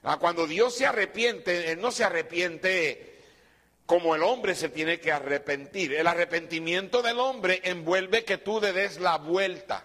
Ah, 0.08 0.18
cuando 0.18 0.46
Dios 0.46 0.72
se 0.72 0.86
arrepiente, 0.86 1.72
Él 1.72 1.80
no 1.80 1.90
se 1.90 2.04
arrepiente 2.04 3.24
como 3.86 4.14
el 4.14 4.22
hombre 4.22 4.54
se 4.54 4.68
tiene 4.68 5.00
que 5.00 5.10
arrepentir. 5.10 5.94
El 5.94 6.06
arrepentimiento 6.06 7.02
del 7.02 7.18
hombre 7.18 7.60
envuelve 7.64 8.24
que 8.24 8.38
tú 8.38 8.60
le 8.60 8.72
des 8.72 9.00
la 9.00 9.18
vuelta. 9.18 9.84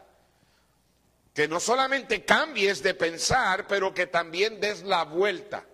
Que 1.34 1.48
no 1.48 1.60
solamente 1.60 2.24
cambies 2.24 2.84
de 2.84 2.94
pensar, 2.94 3.66
pero 3.66 3.96
que 3.96 4.06
también 4.06 4.60
des 4.60 4.84
la 4.84 5.06
vuelta. 5.06 5.66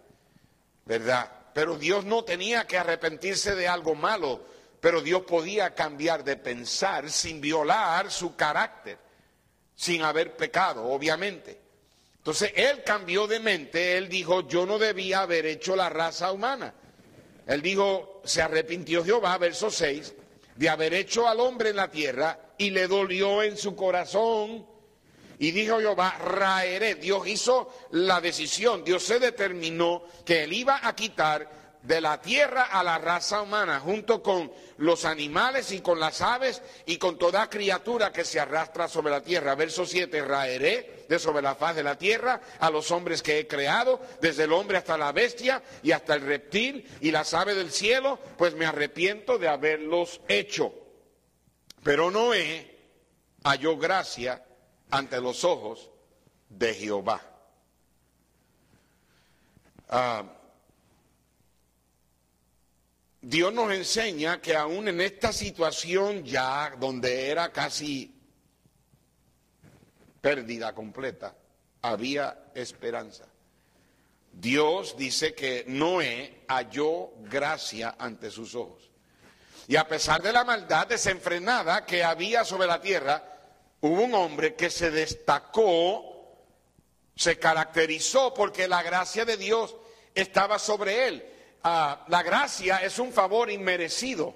¿Verdad? 0.86 1.30
Pero 1.54 1.78
Dios 1.78 2.06
no 2.06 2.24
tenía 2.24 2.66
que 2.68 2.78
arrepentirse 2.78 3.54
de 3.54 3.68
algo 3.68 3.96
malo, 3.96 4.46
pero 4.80 5.02
Dios 5.02 5.24
podía 5.24 5.76
cambiar 5.76 6.24
de 6.24 6.38
pensar 6.38 7.10
sin 7.10 7.42
violar 7.42 8.10
su 8.10 8.38
carácter, 8.38 8.98
sin 9.76 10.04
haber 10.04 10.38
pecado, 10.38 10.86
obviamente. 10.86 11.67
Entonces 12.28 12.52
él 12.58 12.84
cambió 12.84 13.26
de 13.26 13.40
mente, 13.40 13.98
él 13.98 14.10
dijo, 14.10 14.46
yo 14.50 14.66
no 14.66 14.78
debía 14.78 15.22
haber 15.22 15.46
hecho 15.46 15.78
la 15.78 15.88
raza 15.88 16.34
humana. 16.34 16.74
Él 17.46 17.62
dijo, 17.62 18.22
se 18.26 18.42
arrepintió 18.42 19.02
Jehová, 19.02 19.38
verso 19.38 19.72
6, 19.72 20.14
de 20.58 20.68
haber 20.68 20.94
hecho 20.94 21.26
al 21.26 21.40
hombre 21.40 21.70
en 21.70 21.78
la 21.78 21.90
tierra 21.90 22.38
y 22.58 22.72
le 22.72 22.86
dolió 22.88 23.44
en 23.44 23.56
su 23.56 23.78
corazón. 23.78 24.68
Y 25.40 25.52
dijo 25.52 25.80
Jehová, 25.80 26.18
raeré. 26.18 26.96
Dios 26.96 27.26
hizo 27.30 27.74
la 27.92 28.20
decisión, 28.20 28.84
Dios 28.84 29.04
se 29.04 29.20
determinó 29.20 30.04
que 30.26 30.44
él 30.44 30.52
iba 30.52 30.86
a 30.86 30.94
quitar 30.94 31.67
de 31.84 32.02
la 32.02 32.22
tierra 32.22 32.64
a 32.64 32.84
la 32.84 32.98
raza 32.98 33.42
humana, 33.42 33.80
junto 33.80 34.22
con 34.22 34.52
los 34.78 35.06
animales 35.06 35.72
y 35.72 35.82
con 35.82 36.00
las 36.00 36.22
aves 36.22 36.62
y 36.86 36.98
con 36.98 37.18
toda 37.18 37.50
criatura 37.50 38.12
que 38.12 38.26
se 38.26 38.40
arrastra 38.40 38.88
sobre 38.88 39.12
la 39.12 39.22
tierra. 39.22 39.56
Verso 39.56 39.86
7, 39.86 40.22
raeré 40.24 41.06
de 41.08 41.20
sobre 41.20 41.42
la 41.42 41.56
faz 41.56 41.76
de 41.76 41.84
la 41.84 41.98
tierra 41.98 42.42
a 42.60 42.70
los 42.70 42.92
hombres 42.92 43.22
que 43.22 43.40
he 43.40 43.48
creado, 43.48 44.02
desde 44.22 44.44
el 44.44 44.54
hombre 44.54 44.78
hasta 44.78 44.98
la 44.98 45.12
bestia 45.12 45.64
y 45.82 45.92
hasta 45.92 46.16
el 46.16 46.22
reptil 46.22 46.88
y 47.02 47.12
las 47.12 47.34
aves 47.34 47.56
del 47.56 47.72
cielo, 47.72 48.20
pues 48.38 48.54
me 48.56 48.66
arrepiento 48.66 49.38
de 49.38 49.48
haberlos 49.48 50.22
hecho. 50.28 50.74
Pero 51.84 52.12
Noé 52.12 52.76
halló 53.44 53.78
gracia 53.78 54.44
ante 54.90 55.22
los 55.22 55.44
ojos 55.44 55.90
de 56.50 56.74
Jehová. 56.74 57.22
Ah, 59.90 60.24
Dios 63.30 63.54
nos 63.54 63.74
enseña 63.74 64.40
que 64.40 64.56
aún 64.56 64.88
en 64.88 65.02
esta 65.02 65.34
situación 65.34 66.24
ya 66.24 66.74
donde 66.80 67.30
era 67.30 67.52
casi 67.52 68.16
pérdida 70.22 70.74
completa, 70.74 71.36
había 71.82 72.52
esperanza. 72.56 73.26
Dios 74.32 74.96
dice 74.96 75.34
que 75.34 75.66
Noé 75.68 76.46
halló 76.48 77.10
gracia 77.24 77.98
ante 78.00 78.32
sus 78.32 78.56
ojos. 78.56 78.90
Y 79.68 79.76
a 79.76 79.86
pesar 79.86 80.22
de 80.22 80.32
la 80.32 80.46
maldad 80.46 80.88
desenfrenada 80.88 81.86
que 81.86 82.06
había 82.06 82.46
sobre 82.46 82.68
la 82.68 82.80
tierra, 82.80 83.22
hubo 83.82 84.04
un 84.04 84.14
hombre 84.14 84.56
que 84.56 84.70
se 84.70 84.90
destacó, 84.90 86.46
se 87.14 87.38
caracterizó 87.38 88.34
porque 88.34 88.70
la 88.70 88.82
gracia 88.84 89.26
de 89.26 89.36
Dios 89.36 89.76
estaba 90.16 90.60
sobre 90.60 91.10
él. 91.10 91.34
Ah, 91.70 92.06
la 92.08 92.24
gracia 92.24 92.78
es 92.78 92.98
un 92.98 93.12
favor 93.12 93.52
inmerecido. 93.52 94.34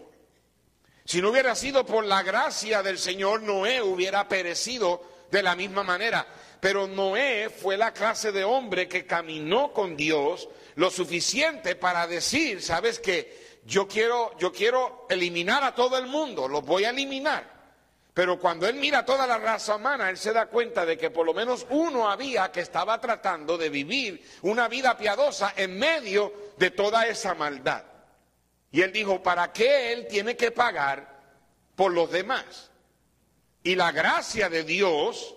Si 1.05 1.21
no 1.21 1.29
hubiera 1.29 1.55
sido 1.55 1.85
por 1.85 2.03
la 2.03 2.23
gracia 2.23 2.83
del 2.83 2.97
Señor, 2.97 3.41
Noé 3.41 3.81
hubiera 3.81 4.27
perecido 4.27 5.01
de 5.31 5.41
la 5.41 5.55
misma 5.55 5.81
manera. 5.81 6.27
Pero 6.59 6.88
Noé 6.88 7.50
fue 7.50 7.77
la 7.77 7.93
clase 7.93 8.33
de 8.33 8.43
hombre 8.43 8.89
que 8.89 9.05
caminó 9.05 9.71
con 9.71 9.95
Dios 9.95 10.50
lo 10.75 10.91
suficiente 10.91 11.75
para 11.77 12.05
decir, 12.05 12.61
¿sabes 12.61 13.00
qué? 13.00 13.61
Yo 13.63 13.88
quiero, 13.88 14.38
yo 14.38 14.51
quiero 14.51 15.07
eliminar 15.09 15.63
a 15.63 15.73
todo 15.73 15.97
el 15.97 16.07
mundo, 16.07 16.50
los 16.50 16.65
voy 16.65 16.83
a 16.83 16.89
eliminar. 16.89 17.50
Pero 18.13 18.37
cuando 18.39 18.67
él 18.67 18.75
mira 18.75 19.05
toda 19.05 19.25
la 19.25 19.37
raza 19.37 19.77
humana, 19.77 20.09
él 20.09 20.17
se 20.17 20.33
da 20.33 20.47
cuenta 20.47 20.85
de 20.85 20.97
que 20.97 21.11
por 21.11 21.25
lo 21.25 21.33
menos 21.33 21.65
uno 21.69 22.09
había 22.09 22.51
que 22.51 22.59
estaba 22.59 22.99
tratando 22.99 23.57
de 23.57 23.69
vivir 23.69 24.21
una 24.41 24.67
vida 24.67 24.97
piadosa 24.97 25.53
en 25.55 25.79
medio 25.79 26.33
de 26.57 26.71
toda 26.71 27.07
esa 27.07 27.33
maldad. 27.35 27.83
Y 28.69 28.81
él 28.81 28.91
dijo, 28.91 29.23
¿para 29.23 29.53
qué 29.53 29.93
él 29.93 30.07
tiene 30.09 30.35
que 30.35 30.51
pagar 30.51 31.21
por 31.75 31.93
los 31.93 32.11
demás? 32.11 32.69
Y 33.63 33.75
la 33.75 33.91
gracia 33.91 34.49
de 34.49 34.63
Dios 34.63 35.35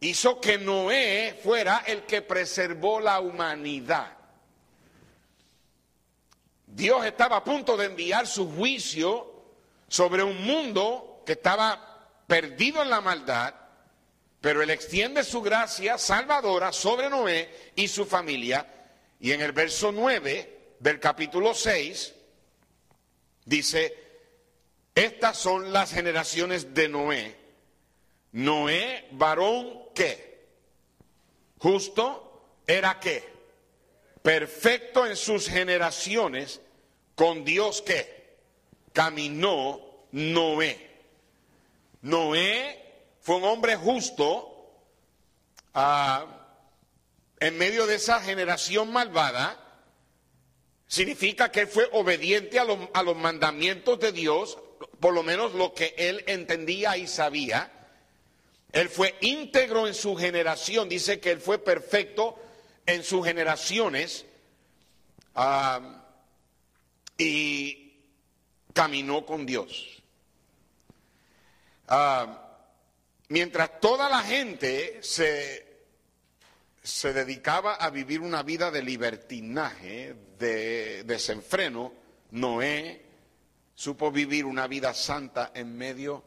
hizo 0.00 0.40
que 0.40 0.58
Noé 0.58 1.38
fuera 1.40 1.84
el 1.86 2.02
que 2.02 2.22
preservó 2.22 2.98
la 2.98 3.20
humanidad. 3.20 4.16
Dios 6.66 7.04
estaba 7.04 7.36
a 7.36 7.44
punto 7.44 7.76
de 7.76 7.86
enviar 7.86 8.26
su 8.26 8.50
juicio 8.56 9.44
sobre 9.88 10.22
un 10.22 10.44
mundo 10.44 11.09
que 11.30 11.34
estaba 11.34 12.08
perdido 12.26 12.82
en 12.82 12.90
la 12.90 13.00
maldad, 13.00 13.54
pero 14.40 14.62
él 14.62 14.70
extiende 14.70 15.22
su 15.22 15.40
gracia 15.40 15.96
salvadora 15.96 16.72
sobre 16.72 17.08
Noé 17.08 17.72
y 17.76 17.86
su 17.86 18.04
familia. 18.04 18.66
Y 19.20 19.30
en 19.30 19.40
el 19.40 19.52
verso 19.52 19.92
9 19.92 20.74
del 20.80 20.98
capítulo 20.98 21.54
6 21.54 22.14
dice, 23.44 23.96
estas 24.92 25.38
son 25.38 25.72
las 25.72 25.92
generaciones 25.92 26.74
de 26.74 26.88
Noé. 26.88 27.36
Noé, 28.32 29.06
varón, 29.12 29.84
¿qué? 29.94 30.48
Justo, 31.58 32.56
era 32.66 32.98
qué? 32.98 33.22
Perfecto 34.20 35.06
en 35.06 35.14
sus 35.14 35.48
generaciones, 35.48 36.60
con 37.14 37.44
Dios 37.44 37.82
¿qué? 37.82 38.34
caminó 38.92 40.08
Noé. 40.10 40.89
Noé 42.02 42.80
fue 43.20 43.36
un 43.36 43.44
hombre 43.44 43.76
justo 43.76 44.82
ah, 45.74 46.26
en 47.38 47.58
medio 47.58 47.86
de 47.86 47.96
esa 47.96 48.20
generación 48.20 48.92
malvada. 48.92 49.58
Significa 50.86 51.52
que 51.52 51.60
él 51.60 51.68
fue 51.68 51.88
obediente 51.92 52.58
a 52.58 52.64
los, 52.64 53.16
mandamientos 53.16 54.00
de 54.00 54.12
Dios, 54.12 54.58
por 54.98 55.14
lo 55.14 55.22
menos 55.22 55.54
lo 55.54 55.72
que 55.72 55.94
él 55.96 56.24
entendía 56.26 56.96
y 56.96 57.06
sabía. 57.06 57.70
Él 58.72 58.88
fue 58.88 59.16
íntegro 59.20 59.86
en 59.86 59.94
su 59.94 60.16
generación, 60.16 60.88
dice 60.88 61.20
que 61.20 61.30
él 61.30 61.40
fue 61.40 61.58
perfecto 61.58 62.36
en 62.86 63.04
sus 63.04 63.24
generaciones 63.24 64.24
ah, 65.34 66.02
y 67.18 67.92
caminó 68.72 69.26
con 69.26 69.46
Dios. 69.46 69.99
Ah, 71.92 72.48
mientras 73.28 73.80
toda 73.80 74.08
la 74.08 74.22
gente 74.22 75.02
se, 75.02 75.86
se 76.80 77.12
dedicaba 77.12 77.74
a 77.74 77.90
vivir 77.90 78.20
una 78.20 78.44
vida 78.44 78.70
de 78.70 78.80
libertinaje, 78.80 80.14
de 80.38 81.02
desenfreno, 81.04 81.92
Noé 82.30 83.04
supo 83.74 84.12
vivir 84.12 84.44
una 84.44 84.68
vida 84.68 84.94
santa 84.94 85.50
en 85.52 85.76
medio 85.76 86.22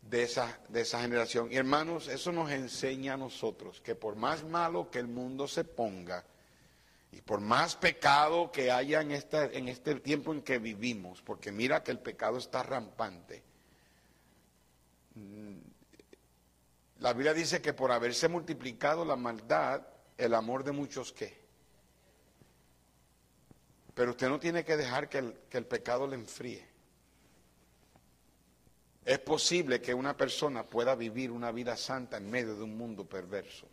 de 0.00 0.22
esa, 0.22 0.58
de 0.68 0.80
esa 0.80 1.02
generación. 1.02 1.52
Y 1.52 1.56
hermanos, 1.56 2.08
eso 2.08 2.32
nos 2.32 2.50
enseña 2.50 3.14
a 3.14 3.18
nosotros 3.18 3.82
que 3.82 3.94
por 3.94 4.16
más 4.16 4.44
malo 4.44 4.90
que 4.90 4.98
el 4.98 5.08
mundo 5.08 5.46
se 5.46 5.64
ponga, 5.64 6.24
y 7.12 7.20
por 7.20 7.40
más 7.40 7.76
pecado 7.76 8.50
que 8.50 8.70
haya 8.70 9.02
en 9.02 9.10
este, 9.10 9.58
en 9.58 9.68
este 9.68 9.96
tiempo 9.96 10.32
en 10.32 10.40
que 10.40 10.58
vivimos, 10.58 11.20
porque 11.20 11.52
mira 11.52 11.82
que 11.82 11.90
el 11.90 11.98
pecado 11.98 12.38
está 12.38 12.62
rampante, 12.62 13.42
La 16.98 17.12
Biblia 17.12 17.34
dice 17.34 17.60
que 17.60 17.72
por 17.72 17.90
haberse 17.92 18.28
multiplicado 18.28 19.04
la 19.04 19.16
maldad, 19.16 19.82
el 20.16 20.34
amor 20.34 20.64
de 20.64 20.72
muchos 20.72 21.12
qué. 21.12 21.36
Pero 23.94 24.12
usted 24.12 24.28
no 24.28 24.38
tiene 24.38 24.64
que 24.64 24.76
dejar 24.76 25.08
que 25.08 25.18
el, 25.18 25.34
que 25.50 25.58
el 25.58 25.66
pecado 25.66 26.06
le 26.06 26.14
enfríe. 26.14 26.66
Es 29.04 29.18
posible 29.18 29.80
que 29.80 29.92
una 29.92 30.16
persona 30.16 30.62
pueda 30.62 30.94
vivir 30.94 31.30
una 31.30 31.50
vida 31.50 31.76
santa 31.76 32.18
en 32.18 32.30
medio 32.30 32.54
de 32.54 32.62
un 32.62 32.76
mundo 32.76 33.04
perverso. 33.04 33.66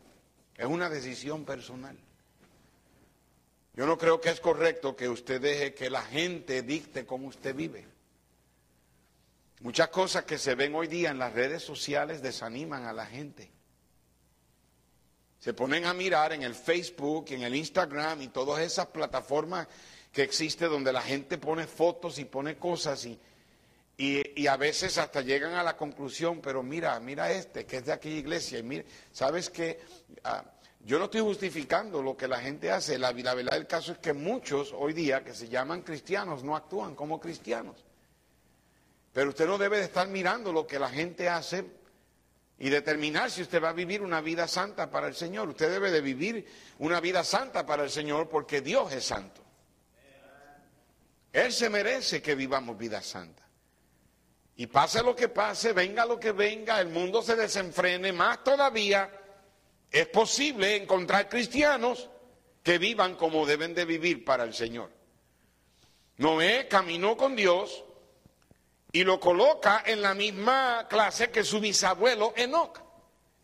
Es 0.57 0.65
una 0.65 0.89
decisión 0.89 1.45
personal. 1.45 1.97
Yo 3.75 3.85
no 3.85 3.97
creo 3.97 4.19
que 4.19 4.29
es 4.29 4.41
correcto 4.41 4.95
que 4.95 5.07
usted 5.07 5.39
deje 5.39 5.73
que 5.73 5.89
la 5.89 6.01
gente 6.01 6.63
dicte 6.63 7.05
cómo 7.05 7.27
usted 7.27 7.55
vive. 7.55 7.85
Muchas 9.61 9.89
cosas 9.89 10.23
que 10.23 10.37
se 10.37 10.55
ven 10.55 10.73
hoy 10.73 10.87
día 10.87 11.09
en 11.09 11.19
las 11.19 11.33
redes 11.33 11.61
sociales 11.61 12.21
desaniman 12.21 12.85
a 12.85 12.93
la 12.93 13.05
gente. 13.05 13.51
Se 15.37 15.53
ponen 15.53 15.85
a 15.85 15.93
mirar 15.93 16.31
en 16.31 16.43
el 16.43 16.55
Facebook, 16.55 17.25
en 17.29 17.43
el 17.43 17.55
Instagram 17.55 18.21
y 18.21 18.29
todas 18.29 18.61
esas 18.61 18.87
plataformas 18.87 19.67
que 20.13 20.23
existen 20.23 20.69
donde 20.69 20.93
la 20.93 21.01
gente 21.01 21.37
pone 21.37 21.67
fotos 21.67 22.19
y 22.19 22.25
pone 22.25 22.57
cosas 22.57 23.05
y, 23.05 23.19
y, 23.97 24.47
a 24.47 24.55
veces 24.55 24.97
hasta 24.97 25.21
llegan 25.21 25.53
a 25.55 25.63
la 25.63 25.75
conclusión, 25.75 26.39
pero 26.41 26.63
mira, 26.63 26.97
mira 27.01 27.31
este 27.31 27.65
que 27.65 27.77
es 27.77 27.85
de 27.85 27.91
aquella 27.91 28.17
iglesia 28.17 28.59
y 28.59 28.63
mira, 28.63 28.85
sabes 29.11 29.49
que 29.49 29.79
ah, 30.23 30.43
yo 30.85 30.97
no 30.99 31.05
estoy 31.05 31.21
justificando 31.21 32.01
lo 32.01 32.15
que 32.15 32.29
la 32.29 32.39
gente 32.39 32.71
hace, 32.71 32.97
la, 32.97 33.11
la 33.11 33.33
verdad 33.33 33.53
del 33.53 33.67
caso 33.67 33.91
es 33.91 33.97
que 33.97 34.13
muchos 34.13 34.73
hoy 34.73 34.93
día 34.93 35.23
que 35.23 35.33
se 35.33 35.49
llaman 35.49 35.81
cristianos 35.81 36.43
no 36.45 36.55
actúan 36.55 36.95
como 36.95 37.19
cristianos. 37.19 37.88
Pero 39.13 39.29
usted 39.29 39.47
no 39.47 39.57
debe 39.57 39.77
de 39.77 39.85
estar 39.85 40.07
mirando 40.07 40.53
lo 40.53 40.67
que 40.67 40.79
la 40.79 40.89
gente 40.89 41.29
hace 41.29 41.65
y 42.59 42.69
determinar 42.69 43.31
si 43.31 43.41
usted 43.41 43.63
va 43.63 43.69
a 43.69 43.73
vivir 43.73 44.01
una 44.01 44.21
vida 44.21 44.47
santa 44.47 44.91
para 44.91 45.07
el 45.07 45.15
Señor. 45.15 45.49
Usted 45.49 45.71
debe 45.71 45.91
de 45.91 46.01
vivir 46.01 46.45
una 46.79 46.99
vida 46.99 47.23
santa 47.23 47.65
para 47.65 47.83
el 47.83 47.89
Señor 47.89 48.29
porque 48.29 48.61
Dios 48.61 48.91
es 48.93 49.05
santo. 49.05 49.41
Él 51.31 51.51
se 51.53 51.69
merece 51.69 52.21
que 52.21 52.35
vivamos 52.35 52.77
vida 52.77 53.01
santa. 53.01 53.43
Y 54.57 54.67
pase 54.67 55.01
lo 55.01 55.15
que 55.15 55.29
pase, 55.29 55.71
venga 55.71 56.05
lo 56.05 56.19
que 56.19 56.33
venga, 56.33 56.81
el 56.81 56.89
mundo 56.89 57.21
se 57.21 57.35
desenfrene 57.35 58.11
más 58.11 58.43
todavía. 58.43 59.09
es 59.89 60.07
posible 60.07 60.75
encontrar 60.75 61.29
cristianos 61.29 62.09
que 62.61 62.77
vivan 62.77 63.15
como 63.15 63.45
deben 63.45 63.73
de 63.73 63.85
vivir 63.85 64.25
para 64.25 64.43
el 64.43 64.53
Señor. 64.53 64.91
Noé 66.17 66.67
caminó 66.67 67.15
con 67.15 67.35
Dios 67.35 67.85
y 68.91 69.03
lo 69.03 69.19
coloca 69.19 69.83
en 69.85 70.01
la 70.01 70.13
misma 70.13 70.87
clase 70.89 71.29
que 71.29 71.43
su 71.43 71.59
bisabuelo 71.59 72.33
Enoch. 72.35 72.79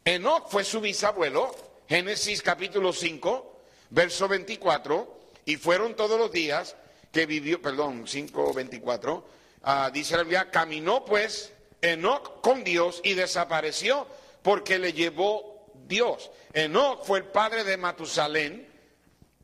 Enoch 0.04 0.50
fue 0.50 0.64
su 0.64 0.82
bisabuelo, 0.82 1.56
Génesis 1.88 2.42
capítulo 2.42 2.94
5, 2.94 3.60
verso 3.92 4.28
24, 4.28 5.20
y 5.46 5.58
fueron 5.58 5.96
todos 5.96 6.20
los 6.20 6.32
días 6.32 6.76
que 7.12 7.26
vivió, 7.26 7.62
perdón, 7.62 8.08
5, 8.08 8.54
24, 8.54 9.28
ah, 9.64 9.90
dice 9.94 10.18
la 10.18 10.24
Biblia, 10.24 10.50
caminó 10.50 11.06
pues 11.06 11.54
Enoch 11.82 12.42
con 12.42 12.64
Dios 12.64 13.02
y 13.04 13.14
desapareció 13.14 14.08
porque 14.42 14.80
le 14.80 14.94
llevó 14.94 15.72
Dios. 15.88 16.32
Enoch 16.54 17.04
fue 17.04 17.20
el 17.20 17.26
padre 17.26 17.64
de 17.64 17.78
Matusalén, 17.78 18.68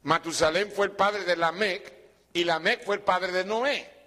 Matusalén 0.04 0.72
fue 0.72 0.88
el 0.88 0.92
padre 0.94 1.26
de 1.26 1.36
Lamec 1.36 1.94
y 2.34 2.44
Lamec 2.44 2.84
fue 2.84 2.96
el 2.96 3.02
padre 3.02 3.32
de 3.32 3.46
Noé. 3.46 4.01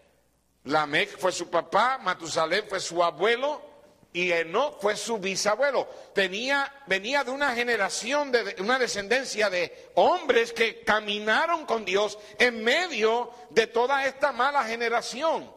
Lamec 0.65 1.19
fue 1.19 1.33
su 1.33 1.51
papá, 1.51 1.99
Matusalén 1.99 2.65
fue 2.69 2.81
su 2.81 3.03
abuelo 3.03 3.75
y 4.13 4.31
Enoch 4.31 4.81
fue 4.81 4.97
su 4.97 5.19
bisabuelo. 5.19 5.87
Tenía, 6.15 6.73
venía 6.87 7.25
de 7.25 7.33
una 7.33 7.55
generación, 7.55 8.31
de, 8.31 8.57
una 8.61 8.79
descendencia 8.79 9.51
de 9.51 9.91
hombres 9.95 10.53
que 10.53 10.83
caminaron 10.83 11.67
con 11.67 11.85
Dios 11.85 12.19
en 12.39 12.63
medio 12.63 13.31
de 13.51 13.67
toda 13.67 14.07
esta 14.07 14.33
mala 14.33 14.65
generación. 14.65 15.53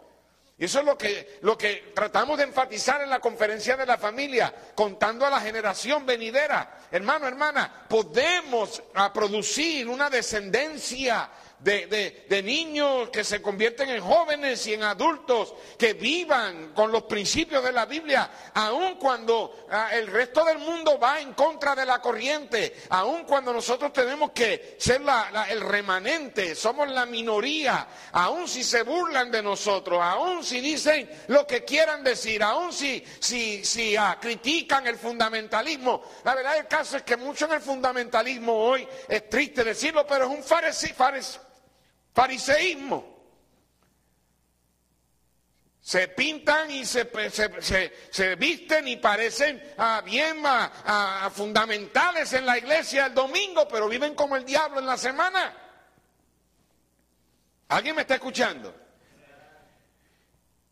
Y 0.60 0.66
eso 0.66 0.80
es 0.80 0.86
lo 0.86 0.98
que, 0.98 1.38
lo 1.42 1.56
que 1.56 1.92
tratamos 1.94 2.40
de 2.40 2.46
enfatizar 2.46 3.00
en 3.02 3.12
la 3.12 3.20
conferencia 3.20 3.78
de 3.78 3.86
la 3.86 3.96
familia, 3.96 4.52
contando 4.74 5.24
a 5.24 5.30
la 5.30 5.40
generación 5.40 6.04
venidera. 6.04 6.80
Hermano, 6.92 7.28
hermana, 7.28 7.86
podemos 7.88 8.82
producir 9.14 9.88
una 9.88 10.10
descendencia 10.10 11.30
de, 11.60 12.42
niños 12.44 13.10
que 13.10 13.24
se 13.24 13.42
convierten 13.42 13.90
en 13.90 14.02
jóvenes 14.02 14.66
y 14.68 14.74
en 14.74 14.84
adultos 14.84 15.54
que 15.78 15.94
vivan 15.94 16.74
con 16.74 16.92
los 16.92 17.04
principios 17.04 17.64
de 17.64 17.72
la 17.72 17.86
Biblia, 17.86 18.30
aun 18.54 18.96
cuando 18.96 19.68
ah, 19.72 19.90
el 19.94 20.08
resto 20.08 20.46
del 20.46 20.60
mundo 20.60 21.00
va 21.00 21.20
en 21.20 21.34
contra 21.34 21.76
de 21.76 21.86
la 21.86 22.00
corriente, 22.00 22.76
aun 22.90 23.24
cuando 23.24 23.52
nosotros 23.52 23.92
tenemos 23.92 24.32
que 24.32 24.76
ser 24.78 25.02
el 25.50 25.62
remanente, 25.62 26.56
somos 26.56 26.88
la 26.90 27.06
minoría, 27.06 27.88
aun 28.12 28.48
si 28.48 28.64
se 28.64 28.84
burlan 28.84 29.32
de 29.32 29.42
nosotros, 29.42 30.00
aun 30.02 30.44
si 30.44 30.62
dicen 30.62 31.10
lo 31.28 31.48
que 31.48 31.64
quieran 31.64 32.04
decir, 32.04 32.44
aun 32.44 32.72
si, 32.72 33.04
si, 33.20 33.66
si 33.66 33.96
ah, 33.96 34.18
critican 34.22 34.86
el 34.86 34.98
fundamentalismo. 34.98 36.04
La 36.24 36.36
verdad 36.36 36.56
del 36.56 36.68
caso 36.68 36.98
es 36.98 37.04
que 37.04 37.18
mucho 37.18 37.46
en 37.46 37.54
el 37.54 37.62
fundamentalismo 37.62 38.54
hoy 38.54 38.88
es 39.08 39.28
triste 39.30 39.64
decirlo, 39.64 40.06
pero 40.06 40.26
es 40.26 40.32
un 40.32 40.44
fariseo 40.44 41.48
Fariseísmo. 42.18 43.16
Se 45.80 46.08
pintan 46.08 46.72
y 46.72 46.84
se, 46.84 47.08
se, 48.10 48.36
visten 48.38 48.88
y 48.88 48.96
parecen 48.96 49.62
ah, 49.78 50.02
bien 50.04 50.42
ah, 50.44 50.72
ah, 50.84 51.32
fundamentales 51.32 52.34
en 52.34 52.48
la 52.48 52.58
iglesia 52.58 53.06
el 53.06 53.14
domingo, 53.14 53.68
pero 53.68 53.88
viven 53.88 54.16
como 54.16 54.36
el 54.36 54.44
diablo 54.44 54.80
en 54.80 54.88
la 54.88 54.98
semana. 54.98 55.56
¿Alguien 57.68 57.96
me 57.96 58.02
está 58.02 58.16
escuchando? 58.16 58.74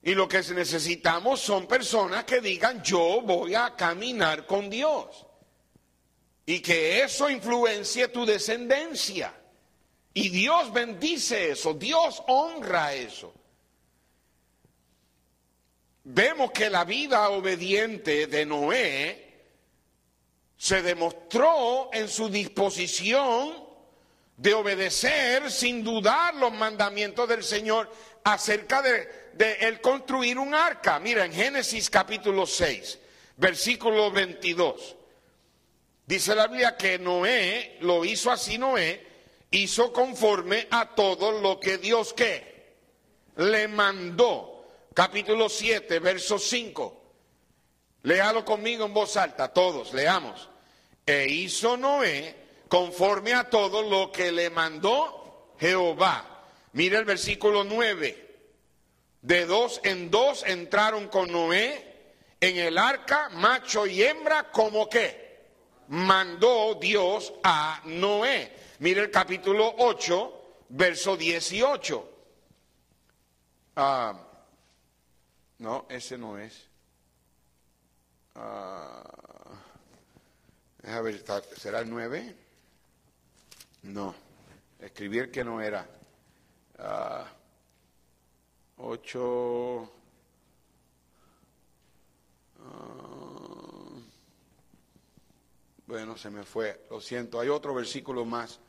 Y 0.01 0.15
lo 0.15 0.27
que 0.27 0.41
necesitamos 0.41 1.41
son 1.41 1.67
personas 1.67 2.23
que 2.23 2.41
digan, 2.41 2.81
yo 2.81 3.21
voy 3.21 3.53
a 3.53 3.75
caminar 3.75 4.47
con 4.47 4.67
Dios. 4.67 5.27
Y 6.47 6.60
que 6.60 7.03
eso 7.03 7.29
influencie 7.29 8.08
tu 8.08 8.25
descendencia. 8.25 9.44
Y 10.17 10.30
Dios 10.30 10.71
bendice 10.71 11.51
eso, 11.51 11.73
Dios 11.73 12.23
honra 12.28 12.93
eso. 12.93 13.34
Vemos 16.06 16.51
que 16.51 16.69
la 16.69 16.86
vida 16.86 17.30
obediente 17.32 18.25
de 18.28 18.45
Noé 18.45 19.43
se 20.56 20.82
demostró 20.82 21.89
en 21.91 22.08
su 22.08 22.30
disposición 22.30 23.62
de 24.38 24.54
obedecer 24.54 25.51
sin 25.51 25.84
dudar 25.84 26.34
los 26.36 26.54
mandamientos 26.54 27.28
del 27.28 27.43
Señor 27.43 27.91
acerca 28.23 28.82
de, 28.82 29.32
de 29.34 29.82
construir 29.82 30.39
un 30.39 30.56
arca. 30.56 30.97
Mira, 30.97 31.25
en 31.25 31.34
Génesis 31.34 31.89
capítulo 31.89 32.45
6, 32.45 32.99
versículo 33.36 34.10
22, 34.12 34.95
dice 36.06 36.36
la 36.36 36.47
Biblia 36.47 36.78
que 36.78 36.97
Noé, 36.99 37.80
lo 37.82 38.06
hizo 38.06 38.32
así 38.32 38.58
Noé, 38.58 39.14
hizo 39.51 39.91
conforme 39.93 40.67
a 40.71 40.95
todo 40.95 41.31
lo 41.39 41.60
que 41.60 41.77
Dios 41.77 42.13
que 42.13 42.75
le 43.38 43.67
mandó. 43.67 44.65
Capítulo 44.93 45.49
7, 45.49 45.99
verso 45.99 46.39
5. 46.39 47.01
Léalo 48.03 48.45
conmigo 48.45 48.86
en 48.86 48.93
voz 48.93 49.17
alta, 49.17 49.51
todos, 49.51 49.93
leamos. 49.93 50.49
E 51.05 51.27
hizo 51.27 51.75
Noé 51.75 52.36
conforme 52.67 53.34
a 53.34 53.49
todo 53.49 53.81
lo 53.81 54.12
que 54.12 54.31
le 54.31 54.49
mandó 54.49 55.53
Jehová. 55.60 56.43
Mira 56.73 56.99
el 56.99 57.05
versículo 57.05 57.63
9. 57.63 58.25
De 59.21 59.45
dos 59.45 59.81
en 59.84 60.12
dos 60.12 60.43
entraron 60.45 61.08
con 61.08 61.31
Noé 61.31 61.95
en 62.39 62.58
el 62.58 62.77
arca, 62.77 63.29
macho 63.29 63.88
y 63.88 64.03
hembra, 64.03 64.51
como 64.51 64.88
que 64.88 65.39
mandó 65.88 66.75
Dios 66.75 67.34
a 67.43 67.81
Noé. 67.86 68.51
Mire 68.79 69.03
el 69.03 69.11
capítulo 69.11 69.73
8, 69.77 70.65
verso 70.69 71.15
18. 71.15 72.09
Ah, 73.77 74.19
no, 75.59 75.85
ese 75.89 76.17
no 76.17 76.38
es. 76.38 76.67
Ah, 78.35 79.01
ver, 81.01 81.23
¿será 81.57 81.79
el 81.79 81.89
9? 81.89 82.35
No, 83.83 84.13
escribir 84.79 85.31
que 85.31 85.45
no 85.45 85.61
era. 85.61 85.88
8. 88.77 89.91
Ah, 92.59 93.05
bueno, 95.88 96.17
se 96.17 96.29
me 96.29 96.43
fue, 96.43 96.88
lo 96.89 96.99
siento. 96.99 97.39
Hay 97.39 97.47
otro 97.47 97.73
versículo 97.73 98.25
más 98.25 98.59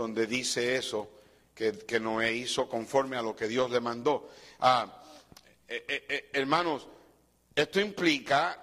donde 0.00 0.26
dice 0.26 0.76
eso, 0.76 1.10
que, 1.54 2.00
Noé 2.00 2.32
hizo 2.32 2.66
conforme 2.66 3.18
a 3.18 3.22
lo 3.22 3.36
que 3.36 3.46
Dios 3.46 3.70
le 3.70 3.80
mandó. 3.80 4.30
Ah, 4.60 5.02
eh, 5.68 5.84
eh, 5.86 6.06
eh, 6.08 6.30
hermanos, 6.32 6.88
esto 7.54 7.80
implica 7.80 8.58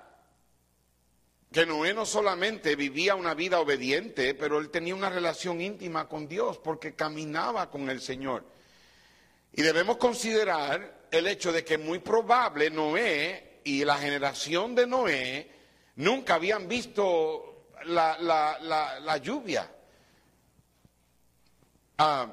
que 1.52 1.64
Noé 1.68 1.94
no 1.94 2.08
solamente 2.08 2.76
vivía 2.76 3.14
una 3.14 3.36
vida 3.36 3.60
obediente, 3.60 4.34
pero 4.34 4.58
él 4.58 4.72
tenía 4.72 4.96
una 4.96 5.12
relación 5.12 5.62
íntima 5.62 6.10
con 6.10 6.28
Dios 6.28 6.58
porque 6.58 6.96
caminaba 6.96 7.70
con 7.70 7.88
el 7.92 8.02
Señor. 8.02 8.44
Y 9.54 9.62
debemos 9.62 9.98
considerar 9.98 11.06
el 11.12 11.28
hecho 11.28 11.52
de 11.52 11.64
que 11.64 11.78
muy 11.78 12.00
probable 12.00 12.72
Noé 12.72 13.62
y 13.64 13.86
la 13.86 13.98
generación 13.98 14.74
de 14.74 14.88
Noé 14.88 15.52
nunca 15.98 16.34
habían 16.34 16.68
visto 16.68 17.68
la, 17.86 18.18
la 18.20 19.18
lluvia. 19.18 19.77
Ah, 22.00 22.28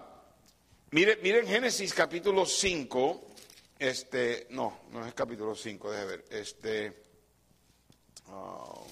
mire, 0.90 1.16
miren 1.22 1.46
Génesis 1.46 1.94
capítulo 1.94 2.44
5, 2.44 3.22
este, 3.78 4.46
no, 4.50 4.80
no 4.90 5.06
es 5.06 5.14
capítulo 5.14 5.54
5, 5.54 5.90
déjame 5.90 6.10
ver, 6.10 6.24
este, 6.28 6.92
oh, 8.28 8.86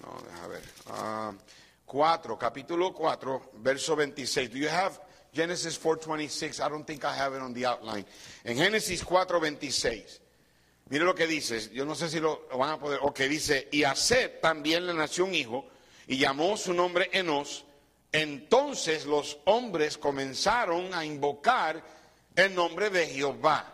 no, 0.00 0.22
déjame 0.24 0.48
ver, 0.54 0.62
4, 1.84 2.34
ah, 2.34 2.38
capítulo 2.38 2.94
4, 2.94 3.50
verso 3.54 3.96
26. 3.96 4.52
Do 4.52 4.56
you 4.56 4.68
have 4.68 5.00
Genesis 5.34 5.76
4:26? 5.82 6.64
I 6.64 6.68
don't 6.68 6.86
think 6.86 7.04
I 7.04 7.12
have 7.12 7.34
it 7.34 7.42
on 7.42 7.52
the 7.52 7.66
outline. 7.66 8.06
En 8.44 8.56
Génesis 8.56 9.04
4:26. 9.04 10.20
Mire 10.88 11.04
lo 11.04 11.14
que 11.16 11.26
dice, 11.26 11.70
yo 11.72 11.84
no 11.84 11.96
sé 11.96 12.08
si 12.08 12.20
lo, 12.20 12.46
van 12.56 12.70
a 12.70 12.78
poder, 12.78 13.00
o 13.02 13.12
que 13.12 13.28
dice, 13.28 13.66
y 13.72 13.82
a 13.82 13.94
también 14.40 14.86
le 14.86 14.94
nació 14.94 15.24
un 15.24 15.34
hijo, 15.34 15.66
y 16.06 16.18
llamó 16.18 16.56
su 16.56 16.72
nombre 16.72 17.10
Enos, 17.12 17.65
entonces 18.22 19.04
los 19.04 19.38
hombres 19.44 19.98
comenzaron 19.98 20.94
a 20.94 21.04
invocar 21.04 21.82
el 22.34 22.54
nombre 22.54 22.88
de 22.88 23.06
Jehová. 23.06 23.72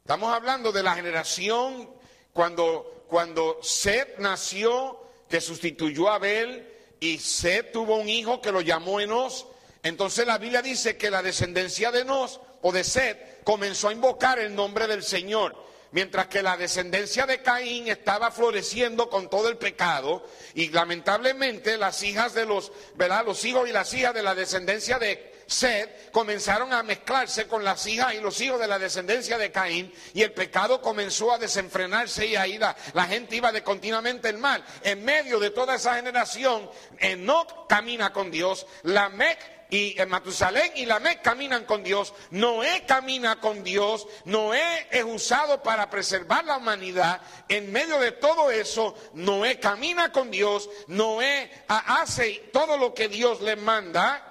Estamos 0.00 0.32
hablando 0.32 0.70
de 0.70 0.82
la 0.82 0.94
generación 0.94 1.90
cuando, 2.32 3.04
cuando 3.08 3.58
Seth 3.62 4.18
nació, 4.18 5.00
que 5.28 5.40
sustituyó 5.40 6.08
a 6.08 6.16
Abel, 6.16 6.68
y 7.00 7.18
Seth 7.18 7.72
tuvo 7.72 7.96
un 7.96 8.08
hijo 8.08 8.40
que 8.40 8.52
lo 8.52 8.60
llamó 8.60 9.00
Enos. 9.00 9.46
Entonces 9.82 10.26
la 10.26 10.38
Biblia 10.38 10.62
dice 10.62 10.96
que 10.96 11.10
la 11.10 11.22
descendencia 11.22 11.90
de 11.90 12.02
Enos 12.02 12.40
o 12.62 12.70
de 12.70 12.84
Seth 12.84 13.42
comenzó 13.42 13.88
a 13.88 13.92
invocar 13.92 14.38
el 14.38 14.54
nombre 14.54 14.86
del 14.86 15.02
Señor. 15.02 15.56
Mientras 15.92 16.28
que 16.28 16.42
la 16.42 16.56
descendencia 16.56 17.26
de 17.26 17.42
Caín 17.42 17.88
estaba 17.88 18.30
floreciendo 18.30 19.08
con 19.08 19.28
todo 19.28 19.48
el 19.48 19.56
pecado 19.56 20.24
y 20.54 20.68
lamentablemente 20.68 21.76
las 21.76 22.02
hijas 22.02 22.34
de 22.34 22.46
los, 22.46 22.72
¿verdad? 22.94 23.24
Los 23.24 23.44
hijos 23.44 23.68
y 23.68 23.72
las 23.72 23.92
hijas 23.94 24.14
de 24.14 24.22
la 24.22 24.34
descendencia 24.34 24.98
de 24.98 25.30
Sed 25.46 25.88
comenzaron 26.12 26.72
a 26.72 26.84
mezclarse 26.84 27.48
con 27.48 27.64
las 27.64 27.84
hijas 27.86 28.14
y 28.14 28.20
los 28.20 28.40
hijos 28.40 28.60
de 28.60 28.68
la 28.68 28.78
descendencia 28.78 29.36
de 29.36 29.50
Caín 29.50 29.92
y 30.14 30.22
el 30.22 30.32
pecado 30.32 30.80
comenzó 30.80 31.32
a 31.32 31.38
desenfrenarse 31.38 32.24
y 32.26 32.36
ahí 32.36 32.56
la, 32.56 32.76
la 32.92 33.06
gente 33.06 33.36
iba 33.36 33.50
de 33.50 33.64
continuamente 33.64 34.28
el 34.28 34.38
mal. 34.38 34.64
En 34.84 35.04
medio 35.04 35.40
de 35.40 35.50
toda 35.50 35.74
esa 35.74 35.96
generación, 35.96 36.70
Enoch 36.98 37.66
camina 37.68 38.12
con 38.12 38.30
Dios, 38.30 38.64
Lamec 38.84 39.59
y 39.70 39.96
Matusalén 40.08 40.72
y 40.76 40.86
Lamec 40.86 41.22
caminan 41.22 41.64
con 41.64 41.82
Dios, 41.82 42.12
Noé 42.30 42.84
camina 42.86 43.40
con 43.40 43.62
Dios, 43.62 44.06
Noé 44.24 44.88
es 44.90 45.04
usado 45.04 45.62
para 45.62 45.88
preservar 45.88 46.44
la 46.44 46.56
humanidad. 46.56 47.20
En 47.48 47.70
medio 47.72 47.98
de 47.98 48.12
todo 48.12 48.50
eso, 48.50 48.94
Noé 49.14 49.60
camina 49.60 50.12
con 50.12 50.30
Dios, 50.30 50.68
Noé 50.88 51.50
hace 51.68 52.50
todo 52.52 52.76
lo 52.76 52.94
que 52.94 53.08
Dios 53.08 53.40
le 53.40 53.56
manda. 53.56 54.26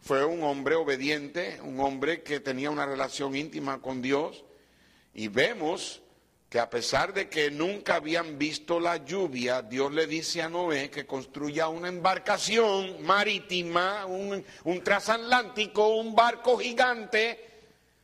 Fue 0.00 0.24
un 0.24 0.42
hombre 0.42 0.74
obediente, 0.74 1.58
un 1.62 1.80
hombre 1.80 2.22
que 2.22 2.38
tenía 2.38 2.70
una 2.70 2.86
relación 2.86 3.34
íntima 3.34 3.80
con 3.80 4.02
Dios. 4.02 4.44
Y 5.14 5.28
vemos 5.28 6.02
que 6.54 6.60
a 6.60 6.70
pesar 6.70 7.12
de 7.12 7.28
que 7.28 7.50
nunca 7.50 7.96
habían 7.96 8.38
visto 8.38 8.78
la 8.78 8.98
lluvia, 8.98 9.60
Dios 9.60 9.92
le 9.92 10.06
dice 10.06 10.40
a 10.40 10.48
Noé 10.48 10.88
que 10.88 11.04
construya 11.04 11.66
una 11.66 11.88
embarcación 11.88 13.02
marítima, 13.02 14.06
un, 14.06 14.44
transatlántico, 14.84 15.96
un 15.96 16.14
barco 16.14 16.56
gigante, 16.56 17.40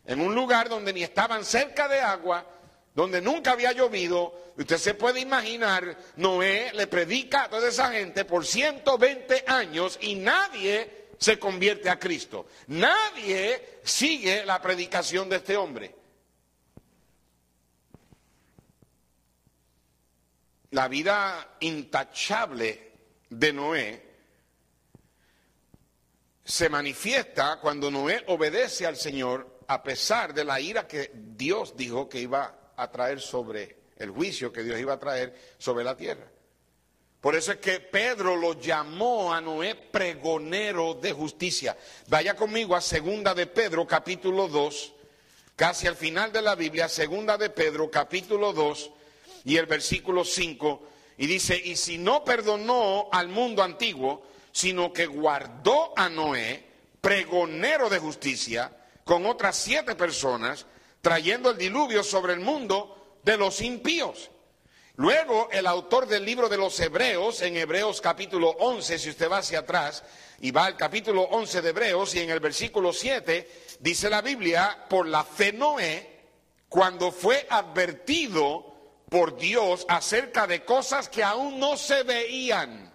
en 0.04 0.20
un 0.20 0.34
lugar 0.34 0.68
donde 0.68 0.92
ni 0.92 1.04
estaban 1.04 1.44
cerca 1.44 1.86
de 1.86 2.00
agua, 2.00 2.44
donde 2.92 3.20
nunca 3.20 3.52
había 3.52 3.70
llovido. 3.70 4.34
Usted 4.58 4.78
se 4.78 4.94
puede 4.94 5.20
imaginar, 5.20 5.96
Noé 6.16 6.72
le 6.74 6.88
predica 6.88 7.44
a 7.44 7.50
toda 7.50 7.68
esa 7.68 7.92
gente 7.92 8.24
por 8.24 8.44
120 8.44 9.44
años 9.46 9.96
y 10.02 10.16
nadie 10.16 11.06
se 11.18 11.38
convierte 11.38 11.88
a 11.88 12.00
Cristo. 12.00 12.46
Nadie 12.66 13.78
sigue 13.84 14.44
la 14.44 14.60
predicación 14.60 15.28
de 15.28 15.36
este 15.36 15.56
hombre. 15.56 15.99
La 20.70 20.88
vida 20.88 21.56
intachable 21.61 22.92
de 23.28 23.52
Noé 23.52 24.11
se 26.44 26.68
manifiesta 26.68 27.59
cuando 27.61 27.90
Noé 27.90 28.24
obedece 28.28 28.87
al 28.87 28.96
Señor 28.96 29.61
a 29.66 29.83
pesar 29.83 30.35
de 30.35 30.44
la 30.44 30.61
ira 30.61 30.87
que 30.87 31.11
Dios 31.14 31.76
dijo 31.76 32.09
que 32.09 32.20
iba 32.20 32.72
a 32.76 32.90
traer 32.90 33.20
sobre 33.20 33.80
el 33.96 34.11
juicio 34.11 34.52
que 34.52 34.62
Dios 34.62 34.80
iba 34.80 34.94
a 34.94 34.98
traer 34.98 35.35
sobre 35.59 35.85
la 35.85 35.96
tierra. 35.96 36.26
Por 37.20 37.37
eso 37.37 37.52
es 37.52 37.59
que 37.59 37.80
Pedro 37.80 38.35
lo 38.35 38.59
llamó 38.59 39.33
a 39.33 39.40
Noé 39.42 39.74
pregonero 39.74 40.94
de 40.94 41.12
justicia. 41.12 41.76
Vaya 42.09 42.35
conmigo 42.35 42.74
a 42.74 42.80
segunda 42.80 43.35
de 43.35 43.46
Pedro 43.46 43.87
capítulo 43.87 44.48
2, 44.48 44.94
casi 45.54 45.87
al 45.87 45.96
final 45.96 46.33
de 46.33 46.40
la 46.40 46.54
Biblia, 46.54 46.88
segunda 46.88 47.37
de 47.37 47.50
Pedro 47.50 47.90
capítulo 47.90 48.54
2, 48.54 48.90
y 49.44 49.57
el 49.57 49.66
versículo 49.66 50.24
5, 50.24 50.83
y 51.18 51.26
dice, 51.26 51.61
y 51.62 51.76
si 51.76 51.98
no 51.98 52.24
perdonó 52.24 53.09
al 53.12 53.29
mundo 53.29 53.62
antiguo, 53.62 54.22
sino 54.53 54.92
que 54.92 55.07
guardó 55.07 55.92
a 55.96 56.09
Noé, 56.09 56.64
pregonero 57.00 57.88
de 57.88 57.98
justicia, 57.98 58.72
con 59.05 59.26
otras 59.26 59.57
siete 59.57 59.94
personas, 59.94 60.66
trayendo 61.00 61.50
el 61.50 61.59
diluvio 61.59 62.03
sobre 62.03 62.33
el 62.33 62.40
mundo 62.40 63.18
de 63.22 63.37
los 63.37 63.61
impíos. 63.61 64.31
Luego 64.96 65.48
el 65.50 65.66
autor 65.66 66.07
del 66.07 66.24
libro 66.24 66.48
de 66.48 66.59
los 66.59 66.79
Hebreos, 66.79 67.40
en 67.42 67.57
Hebreos 67.57 68.00
capítulo 68.00 68.50
11, 68.50 68.98
si 68.98 69.11
usted 69.11 69.31
va 69.31 69.38
hacia 69.38 69.61
atrás, 69.61 70.05
y 70.40 70.50
va 70.50 70.66
al 70.66 70.76
capítulo 70.76 71.22
11 71.22 71.62
de 71.62 71.68
Hebreos, 71.70 72.14
y 72.14 72.20
en 72.20 72.31
el 72.31 72.40
versículo 72.40 72.92
7, 72.92 73.50
dice 73.81 74.11
la 74.11 74.20
Biblia, 74.20 74.87
por 74.88 75.07
la 75.07 75.24
fe 75.24 75.53
Noé, 75.53 76.20
cuando 76.68 77.12
fue 77.12 77.46
advertido 77.48 78.69
por 79.11 79.37
Dios 79.37 79.85
acerca 79.88 80.46
de 80.46 80.64
cosas 80.64 81.09
que 81.09 81.23
aún 81.23 81.59
no 81.59 81.77
se 81.77 82.05
veían. 82.05 82.94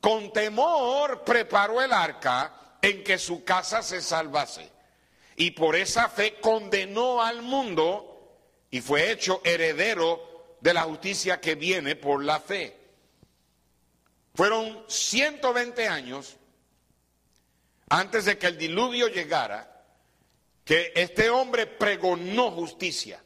Con 0.00 0.32
temor 0.32 1.24
preparó 1.24 1.82
el 1.82 1.92
arca 1.92 2.78
en 2.80 3.02
que 3.02 3.18
su 3.18 3.44
casa 3.44 3.82
se 3.82 4.00
salvase. 4.00 4.70
Y 5.34 5.50
por 5.50 5.74
esa 5.76 6.08
fe 6.08 6.40
condenó 6.40 7.20
al 7.20 7.42
mundo 7.42 8.38
y 8.70 8.80
fue 8.80 9.10
hecho 9.10 9.42
heredero 9.44 10.56
de 10.60 10.72
la 10.72 10.82
justicia 10.82 11.40
que 11.40 11.56
viene 11.56 11.96
por 11.96 12.24
la 12.24 12.40
fe. 12.40 12.78
Fueron 14.34 14.84
120 14.86 15.88
años 15.88 16.36
antes 17.88 18.26
de 18.26 18.38
que 18.38 18.46
el 18.46 18.58
diluvio 18.58 19.08
llegara 19.08 19.84
que 20.64 20.92
este 20.94 21.30
hombre 21.30 21.66
pregonó 21.66 22.52
justicia. 22.52 23.22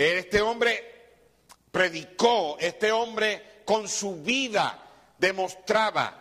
Este 0.00 0.40
hombre 0.40 0.82
predicó, 1.70 2.56
este 2.58 2.90
hombre 2.90 3.60
con 3.66 3.86
su 3.86 4.22
vida 4.22 4.82
demostraba 5.18 6.16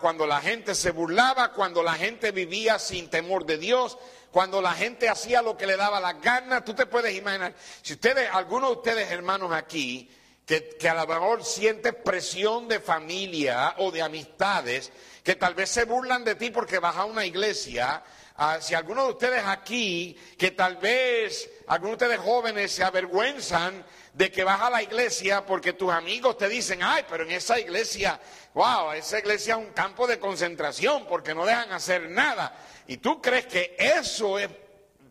cuando 0.00 0.26
la 0.26 0.40
gente 0.40 0.74
se 0.74 0.90
burlaba, 0.90 1.52
cuando 1.52 1.84
la 1.84 1.94
gente 1.94 2.32
vivía 2.32 2.80
sin 2.80 3.08
temor 3.08 3.46
de 3.46 3.58
Dios, 3.58 3.96
cuando 4.32 4.60
la 4.60 4.72
gente 4.72 5.08
hacía 5.08 5.40
lo 5.40 5.56
que 5.56 5.68
le 5.68 5.76
daba 5.76 6.00
la 6.00 6.14
gana, 6.14 6.64
tú 6.64 6.74
te 6.74 6.86
puedes 6.86 7.14
imaginar, 7.14 7.54
si 7.80 7.92
ustedes, 7.92 8.28
algunos 8.32 8.70
de 8.70 8.76
ustedes 8.76 9.10
hermanos 9.12 9.52
aquí, 9.52 10.10
que, 10.46 10.88
a 10.88 10.94
lo 10.94 11.06
mejor 11.06 11.44
sienten 11.44 11.96
presión 12.04 12.68
de 12.68 12.80
familia 12.80 13.74
o 13.78 13.90
de 13.90 14.02
amistades, 14.02 14.92
que 15.22 15.36
tal 15.36 15.54
vez 15.54 15.70
se 15.70 15.84
burlan 15.84 16.24
de 16.24 16.34
ti 16.34 16.50
porque 16.50 16.78
vas 16.78 16.96
a 16.96 17.04
una 17.04 17.24
iglesia, 17.24 18.02
Ah, 18.36 18.58
si 18.60 18.74
algunos 18.74 19.04
de 19.06 19.12
ustedes 19.12 19.44
aquí, 19.46 20.18
que 20.36 20.50
tal 20.50 20.76
vez 20.78 21.48
algunos 21.68 21.96
de 21.96 22.06
ustedes 22.06 22.20
jóvenes 22.20 22.72
se 22.72 22.82
avergüenzan 22.82 23.86
de 24.12 24.32
que 24.32 24.42
vas 24.42 24.60
a 24.60 24.70
la 24.70 24.82
iglesia 24.82 25.46
porque 25.46 25.72
tus 25.72 25.92
amigos 25.92 26.36
te 26.36 26.48
dicen, 26.48 26.80
ay, 26.82 27.04
pero 27.08 27.22
en 27.22 27.30
esa 27.30 27.60
iglesia, 27.60 28.20
wow, 28.52 28.90
esa 28.90 29.20
iglesia 29.20 29.54
es 29.54 29.60
un 29.60 29.72
campo 29.72 30.08
de 30.08 30.18
concentración 30.18 31.06
porque 31.06 31.32
no 31.32 31.46
dejan 31.46 31.70
hacer 31.70 32.10
nada. 32.10 32.58
Y 32.88 32.96
tú 32.96 33.22
crees 33.22 33.46
que 33.46 33.76
eso 33.78 34.36
es 34.36 34.50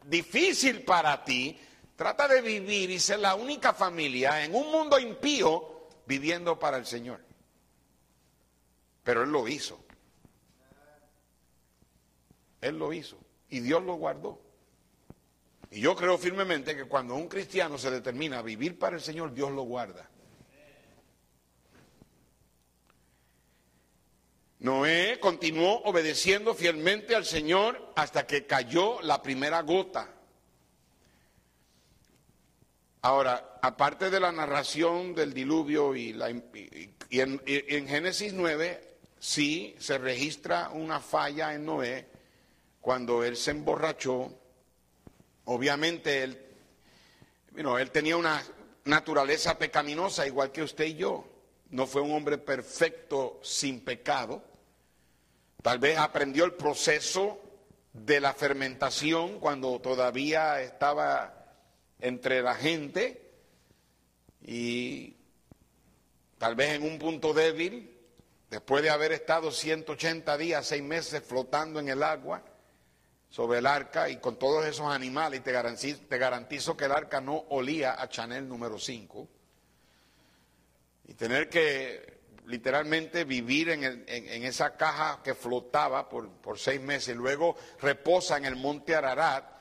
difícil 0.03 0.83
para 0.83 1.23
ti, 1.23 1.57
trata 1.95 2.27
de 2.27 2.41
vivir 2.41 2.89
y 2.89 2.99
ser 2.99 3.19
la 3.19 3.35
única 3.35 3.73
familia 3.73 4.43
en 4.43 4.55
un 4.55 4.71
mundo 4.71 4.99
impío 4.99 5.87
viviendo 6.05 6.57
para 6.57 6.77
el 6.77 6.85
Señor. 6.85 7.19
Pero 9.03 9.23
Él 9.23 9.31
lo 9.31 9.47
hizo. 9.47 9.83
Él 12.61 12.79
lo 12.79 12.93
hizo 12.93 13.17
y 13.49 13.59
Dios 13.59 13.83
lo 13.83 13.95
guardó. 13.95 14.41
Y 15.69 15.81
yo 15.81 15.95
creo 15.95 16.17
firmemente 16.17 16.75
que 16.75 16.85
cuando 16.85 17.15
un 17.15 17.27
cristiano 17.27 17.77
se 17.77 17.91
determina 17.91 18.39
a 18.39 18.41
vivir 18.41 18.77
para 18.77 18.95
el 18.95 19.01
Señor, 19.01 19.33
Dios 19.33 19.51
lo 19.51 19.63
guarda. 19.63 20.09
Noé 24.59 25.19
continuó 25.19 25.81
obedeciendo 25.83 26.53
fielmente 26.53 27.17
al 27.17 27.25
Señor 27.25 27.91
hasta 27.95 28.25
que 28.25 28.45
cayó 28.45 29.01
la 29.01 29.21
primera 29.21 29.61
gota. 29.61 30.09
Ahora, 33.03 33.59
aparte 33.61 34.09
de 34.09 34.17
la 34.17 34.31
narración 34.31 35.13
del 35.13 35.33
diluvio 35.33 35.93
y, 35.93 36.13
la, 36.13 36.29
y 36.29 37.19
en, 37.19 37.41
Génesis 37.85 38.31
9, 38.31 38.95
sí 39.19 39.75
se 39.77 39.97
registra 39.97 40.69
una 40.69 41.01
falla 41.01 41.53
en 41.53 41.65
Noé 41.65 42.07
cuando 42.79 43.25
él 43.25 43.35
se 43.35 43.51
emborrachó, 43.51 44.31
obviamente 45.43 46.23
él, 46.23 46.45
él 47.57 47.91
tenía 47.91 48.15
una 48.15 48.41
naturaleza 48.85 49.57
pecaminosa 49.57 50.25
igual 50.25 50.53
que 50.53 50.63
usted 50.63 50.85
y 50.85 50.95
yo. 50.95 51.25
No 51.71 51.87
fue 51.87 52.01
un 52.01 52.13
hombre 52.13 52.37
perfecto 52.37 53.41
sin 53.43 53.81
pecado. 53.81 54.41
Tal 55.61 55.77
vez 55.77 55.97
aprendió 55.97 56.45
el 56.45 56.53
proceso 56.53 57.37
de 57.91 58.21
la 58.21 58.33
fermentación 58.33 59.41
cuando 59.41 59.81
todavía 59.81 60.61
estaba 60.61 61.42
entre 62.03 62.41
la 62.41 62.53
gente 62.53 63.21
y 64.41 65.15
tal 66.37 66.53
vez 66.53 66.71
en 66.71 66.83
un 66.83 66.99
punto 66.99 67.33
débil, 67.33 67.97
después 68.49 68.83
de 68.83 68.89
haber 68.89 69.13
estado 69.13 69.51
180 69.51 70.37
días, 70.37 70.67
seis 70.67 70.83
meses 70.83 71.23
flotando 71.23 71.79
en 71.79 71.87
el 71.87 72.03
agua, 72.03 72.43
sobre 73.29 73.59
el 73.59 73.65
arca 73.65 74.09
y 74.09 74.17
con 74.17 74.37
todos 74.37 74.65
esos 74.65 74.93
animales, 74.93 75.39
y 75.39 75.43
te 75.43 75.53
garantizo, 75.53 76.01
te 76.09 76.17
garantizo 76.17 76.75
que 76.75 76.85
el 76.85 76.91
arca 76.91 77.21
no 77.21 77.45
olía 77.49 77.99
a 77.99 78.09
Chanel 78.09 78.49
número 78.49 78.77
5. 78.77 79.27
Y 81.07 81.13
tener 81.13 81.49
que 81.49 82.19
literalmente 82.47 83.23
vivir 83.23 83.69
en, 83.69 84.43
esa 84.43 84.75
caja 84.75 85.21
que 85.23 85.35
flotaba 85.35 86.09
por, 86.09 86.29
por, 86.29 86.59
seis 86.59 86.81
meses, 86.81 87.15
y 87.15 87.17
luego 87.17 87.55
reposa 87.81 88.35
en 88.35 88.43
el 88.43 88.57
monte 88.57 88.93
Ararat, 88.93 89.52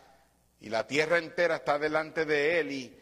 y 0.62 0.68
la 0.68 0.86
tierra 0.86 1.18
entera 1.18 1.56
está 1.56 1.76
delante 1.76 2.24
de 2.24 2.60
él 2.60 2.72
y 2.72 2.96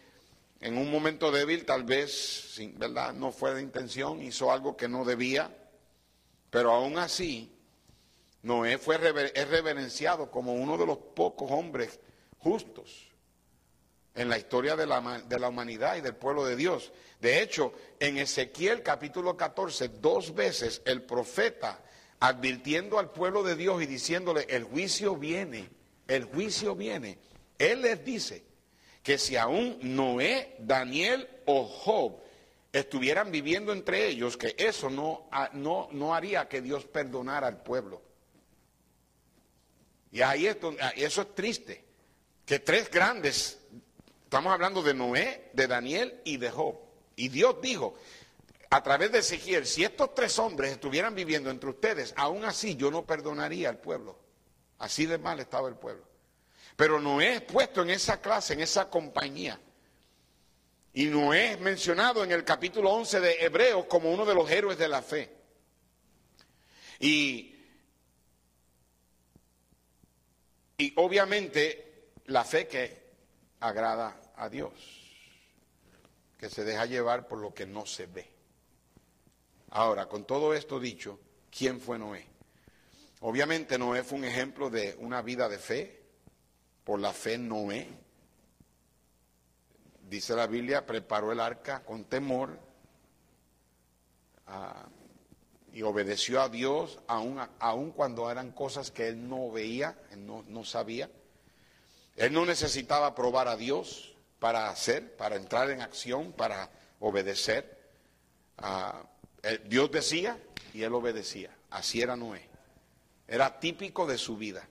en 0.60 0.78
un 0.78 0.90
momento 0.90 1.30
débil, 1.30 1.66
tal 1.66 1.84
vez, 1.84 2.54
sin, 2.54 2.78
¿verdad? 2.78 3.12
No 3.12 3.32
fue 3.32 3.54
de 3.54 3.60
intención, 3.60 4.22
hizo 4.22 4.50
algo 4.50 4.76
que 4.76 4.88
no 4.88 5.04
debía, 5.04 5.54
pero 6.48 6.72
aún 6.72 6.98
así, 6.98 7.54
Noé 8.42 8.78
fue 8.78 8.96
es 9.34 9.48
reverenciado 9.48 10.30
como 10.30 10.54
uno 10.54 10.78
de 10.78 10.86
los 10.86 10.96
pocos 10.96 11.50
hombres 11.50 12.00
justos 12.38 13.08
en 14.14 14.30
la 14.30 14.38
historia 14.38 14.74
de 14.74 14.86
la, 14.86 15.22
de 15.26 15.38
la, 15.38 15.48
humanidad 15.48 15.96
y 15.96 16.00
del 16.00 16.16
pueblo 16.16 16.46
de 16.46 16.56
Dios. 16.56 16.92
De 17.20 17.42
hecho, 17.42 17.74
en 17.98 18.16
Ezequiel 18.16 18.82
capítulo 18.82 19.36
14, 19.36 19.88
dos 20.00 20.34
veces 20.34 20.80
el 20.86 21.02
profeta 21.02 21.82
advirtiendo 22.20 22.98
al 22.98 23.10
pueblo 23.10 23.42
de 23.42 23.54
Dios 23.54 23.82
y 23.82 23.86
diciéndole, 23.86 24.46
el 24.48 24.64
juicio 24.64 25.16
viene, 25.16 25.68
el 26.08 26.24
juicio 26.24 26.74
viene. 26.74 27.18
Él 27.60 27.82
les 27.82 28.04
dice, 28.04 28.50
que 29.02 29.18
si 29.18 29.36
aún 29.36 29.78
Noé, 29.82 30.56
Daniel 30.58 31.28
o 31.46 31.64
Job 31.64 32.20
estuvieran 32.72 33.30
viviendo 33.30 33.72
entre 33.72 34.08
ellos, 34.08 34.36
que 34.36 34.54
eso 34.58 34.90
no, 34.90 35.28
no, 35.54 35.88
no 35.92 36.14
haría 36.14 36.48
que 36.48 36.60
Dios 36.60 36.84
perdonara 36.84 37.46
al 37.46 37.62
pueblo. 37.62 38.02
Y 40.12 40.22
ahí 40.22 40.46
esto, 40.46 40.74
eso 40.96 41.22
es 41.22 41.34
triste, 41.34 41.84
que 42.44 42.58
tres 42.58 42.90
grandes, 42.90 43.60
estamos 44.24 44.52
hablando 44.52 44.82
de 44.82 44.94
Noé, 44.94 45.50
de 45.52 45.66
Daniel 45.66 46.20
y 46.24 46.36
de 46.36 46.50
Job. 46.50 46.76
Y 47.16 47.28
Dios 47.28 47.56
dijo, 47.60 47.94
a 48.70 48.82
través 48.82 49.12
de 49.12 49.18
Ezequiel, 49.18 49.66
si 49.66 49.84
estos 49.84 50.14
tres 50.14 50.38
hombres 50.38 50.72
estuvieran 50.72 51.14
viviendo 51.14 51.50
entre 51.50 51.70
ustedes, 51.70 52.12
aún 52.16 52.44
así 52.44 52.76
yo 52.76 52.90
no 52.90 53.04
perdonaría 53.04 53.68
al 53.68 53.78
pueblo. 53.78 54.18
Así 54.78 55.06
de 55.06 55.18
mal 55.18 55.40
estaba 55.40 55.68
el 55.68 55.74
pueblo. 55.76 56.09
Pero 56.80 56.98
Noé 56.98 57.34
es 57.34 57.42
puesto 57.42 57.82
en 57.82 57.90
esa 57.90 58.22
clase, 58.22 58.54
en 58.54 58.60
esa 58.62 58.88
compañía. 58.88 59.60
Y 60.94 61.04
Noé 61.08 61.52
es 61.52 61.60
mencionado 61.60 62.24
en 62.24 62.32
el 62.32 62.42
capítulo 62.42 62.90
11 62.92 63.20
de 63.20 63.44
Hebreos 63.44 63.84
como 63.84 64.10
uno 64.10 64.24
de 64.24 64.34
los 64.34 64.50
héroes 64.50 64.78
de 64.78 64.88
la 64.88 65.02
fe. 65.02 65.30
Y, 66.98 67.54
y 70.78 70.94
obviamente 70.96 72.12
la 72.28 72.44
fe 72.44 72.66
que 72.66 73.10
agrada 73.60 74.18
a 74.36 74.48
Dios, 74.48 74.72
que 76.38 76.48
se 76.48 76.64
deja 76.64 76.86
llevar 76.86 77.28
por 77.28 77.40
lo 77.40 77.52
que 77.52 77.66
no 77.66 77.84
se 77.84 78.06
ve. 78.06 78.26
Ahora, 79.68 80.06
con 80.06 80.24
todo 80.24 80.54
esto 80.54 80.80
dicho, 80.80 81.20
¿quién 81.50 81.78
fue 81.78 81.98
Noé? 81.98 82.26
Obviamente 83.20 83.76
Noé 83.76 84.02
fue 84.02 84.16
un 84.16 84.24
ejemplo 84.24 84.70
de 84.70 84.96
una 84.98 85.20
vida 85.20 85.46
de 85.46 85.58
fe, 85.58 85.99
por 86.90 86.98
la 86.98 87.12
fe 87.12 87.38
Noé, 87.38 87.86
dice 90.08 90.34
la 90.34 90.48
Biblia, 90.48 90.86
preparó 90.86 91.30
el 91.30 91.38
arca 91.38 91.84
con 91.84 92.02
temor 92.02 92.58
ah, 94.48 94.88
y 95.72 95.82
obedeció 95.82 96.42
a 96.42 96.48
Dios 96.48 96.98
aun, 97.06 97.92
cuando 97.92 98.28
eran 98.28 98.50
cosas 98.50 98.90
que 98.90 99.06
él 99.06 99.28
no 99.28 99.52
veía, 99.52 99.96
él 100.10 100.26
no, 100.26 100.64
sabía. 100.64 101.08
Él 102.16 102.32
no 102.32 102.44
necesitaba 102.44 103.14
probar 103.14 103.46
a 103.46 103.56
Dios 103.56 104.16
para 104.40 104.68
hacer, 104.68 105.16
para 105.16 105.36
entrar 105.36 105.70
en 105.70 105.82
acción, 105.82 106.32
para 106.32 106.70
obedecer. 106.98 107.92
Ah, 108.58 109.04
Dios 109.66 109.92
decía 109.92 110.36
y 110.74 110.82
él 110.82 110.92
obedecía. 110.92 111.56
Así 111.70 112.02
era 112.02 112.16
Noé. 112.16 112.48
Era 113.28 113.60
típico 113.60 114.08
de 114.08 114.18
su 114.18 114.36
vida. 114.36 114.66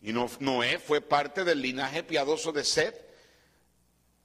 Y 0.00 0.12
Noé 0.12 0.78
fue 0.78 1.00
parte 1.00 1.44
del 1.44 1.60
linaje 1.60 2.02
piadoso 2.02 2.52
de 2.52 2.64
Seth, 2.64 3.06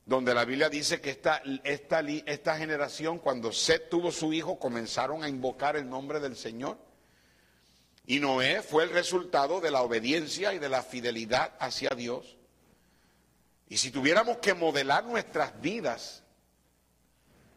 donde 0.06 0.34
la 0.34 0.46
Biblia 0.46 0.70
dice 0.70 1.02
que 1.02 1.10
esta, 1.10 1.42
esta, 1.64 2.02
esta 2.02 2.58
generación, 2.58 3.20
cuando 3.20 3.52
Seth 3.52 3.90
tuvo 3.90 4.12
su 4.12 4.34
hijo, 4.34 4.60
comenzaron 4.60 5.24
a 5.24 5.30
invocar 5.30 5.76
el 5.76 5.90
nombre 5.90 6.20
del 6.20 6.36
Señor. 6.36 6.78
Y 8.06 8.20
Noé 8.20 8.62
fue 8.62 8.84
el 8.84 8.90
resultado 8.90 9.62
de 9.62 9.72
la 9.72 9.82
obediencia 9.82 10.54
y 10.54 10.60
de 10.60 10.70
la 10.70 10.84
fidelidad 10.84 11.54
hacia 11.60 11.90
Dios. 11.90 12.38
Y 13.70 13.78
si 13.78 13.92
tuviéramos 13.92 14.38
que 14.38 14.54
modelar 14.54 15.06
nuestras 15.06 15.60
vidas 15.62 16.24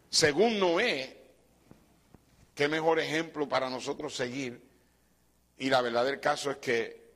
según 0.09 0.59
Noé, 0.59 1.17
qué 2.55 2.67
mejor 2.67 2.99
ejemplo 2.99 3.47
para 3.47 3.69
nosotros 3.69 4.15
seguir. 4.15 4.61
Y 5.57 5.69
la 5.69 5.81
verdad 5.81 6.05
del 6.05 6.19
caso 6.19 6.49
es 6.51 6.57
que 6.57 7.06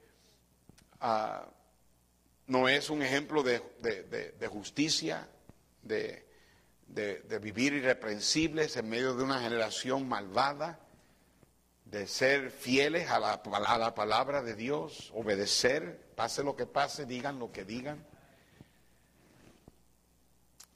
no 1.02 2.70
es 2.70 2.90
un 2.90 3.02
ejemplo 3.02 3.44
de, 3.44 3.62
justicia, 4.52 5.28
de, 5.82 6.26
vivir 7.42 7.74
irreprensibles 7.74 8.78
en 8.78 8.90
medio 8.90 9.16
de 9.16 9.24
una 9.24 9.42
generación 9.42 10.08
malvada, 10.08 10.80
de 11.86 12.08
ser 12.08 12.52
fieles 12.52 13.10
a 13.10 13.20
la, 13.20 13.34
a 13.34 13.78
la 13.78 13.96
palabra 13.96 14.42
de 14.42 14.56
Dios, 14.56 15.12
obedecer, 15.14 16.14
pase 16.16 16.44
lo 16.44 16.56
que 16.56 16.66
pase, 16.66 17.06
digan 17.06 17.40
lo 17.40 17.52
que 17.52 17.66
digan. 17.66 18.06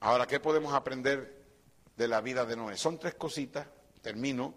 Ahora, 0.00 0.26
¿qué 0.26 0.40
podemos 0.40 0.74
aprender 0.74 1.42
de 1.96 2.08
la 2.08 2.20
vida 2.20 2.44
de 2.44 2.56
Noé? 2.56 2.76
Son 2.76 2.98
tres 2.98 3.14
cositas, 3.14 3.66
termino, 4.02 4.54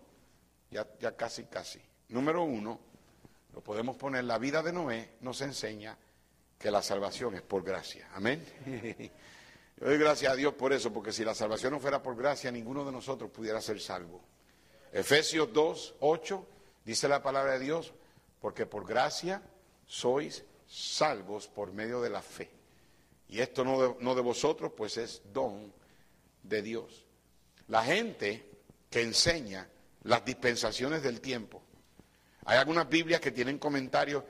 ya, 0.69 0.85
ya 0.99 1.15
casi, 1.15 1.45
casi. 1.45 1.81
Número 2.09 2.43
uno, 2.43 2.79
lo 3.53 3.61
podemos 3.61 3.95
poner, 3.95 4.23
la 4.23 4.37
vida 4.37 4.61
de 4.61 4.73
Noé 4.73 5.09
nos 5.21 5.41
enseña 5.41 5.97
que 6.57 6.71
la 6.71 6.81
salvación 6.81 7.35
es 7.35 7.41
por 7.41 7.63
gracia. 7.63 8.09
Amén. 8.13 8.45
Yo 9.77 9.87
doy 9.87 9.97
gracias 9.97 10.33
a 10.33 10.35
Dios 10.35 10.53
por 10.55 10.73
eso, 10.73 10.91
porque 10.91 11.13
si 11.13 11.23
la 11.23 11.33
salvación 11.33 11.73
no 11.73 11.79
fuera 11.79 12.03
por 12.03 12.15
gracia, 12.15 12.51
ninguno 12.51 12.83
de 12.83 12.91
nosotros 12.91 13.31
pudiera 13.31 13.61
ser 13.61 13.79
salvo. 13.79 14.21
Efesios 14.91 15.53
2, 15.53 15.95
8, 16.01 16.47
dice 16.83 17.07
la 17.07 17.23
palabra 17.23 17.53
de 17.53 17.59
Dios, 17.59 17.93
porque 18.41 18.65
por 18.65 18.85
gracia 18.85 19.41
sois 19.85 20.43
salvos 20.67 21.47
por 21.47 21.71
medio 21.71 22.01
de 22.01 22.09
la 22.09 22.21
fe. 22.21 22.49
Y 23.29 23.39
esto 23.39 23.63
no 23.63 23.81
de, 23.81 23.95
no 24.01 24.15
de 24.15 24.21
vosotros, 24.21 24.73
pues 24.75 24.97
es 24.97 25.21
don 25.31 25.73
de 26.43 26.61
Dios. 26.61 27.05
La 27.67 27.83
gente 27.83 28.49
que 28.89 29.01
enseña 29.01 29.69
las 30.03 30.25
dispensaciones 30.25 31.03
del 31.03 31.21
tiempo 31.21 31.58
hay 32.49 32.57
algunas 32.57 32.89
Biblias 32.89 33.21
que 33.21 33.29
tienen 33.29 33.59
comentarios. 33.59 34.23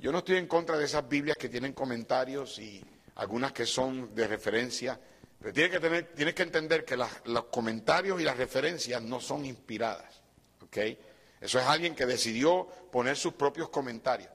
Yo 0.00 0.10
no 0.10 0.18
estoy 0.18 0.38
en 0.38 0.48
contra 0.48 0.76
de 0.76 0.86
esas 0.86 1.08
Biblias 1.08 1.36
que 1.36 1.48
tienen 1.48 1.72
comentarios 1.72 2.58
y 2.58 2.84
algunas 3.14 3.52
que 3.52 3.64
son 3.64 4.12
de 4.12 4.26
referencia, 4.26 4.98
pero 5.38 5.52
tienes 5.52 6.34
que, 6.34 6.42
entender 6.42 6.84
que 6.84 6.96
los 6.96 7.44
comentarios 7.44 8.20
y 8.20 8.24
las 8.24 8.36
referencias 8.36 9.00
no 9.00 9.20
son 9.20 9.46
inspiradas. 9.46 10.20
Eso 11.40 11.60
es 11.60 11.64
alguien 11.64 11.94
que 11.94 12.06
decidió 12.06 12.66
poner 12.90 13.16
sus 13.16 13.34
propios 13.34 13.68
comentarios. 13.68 14.30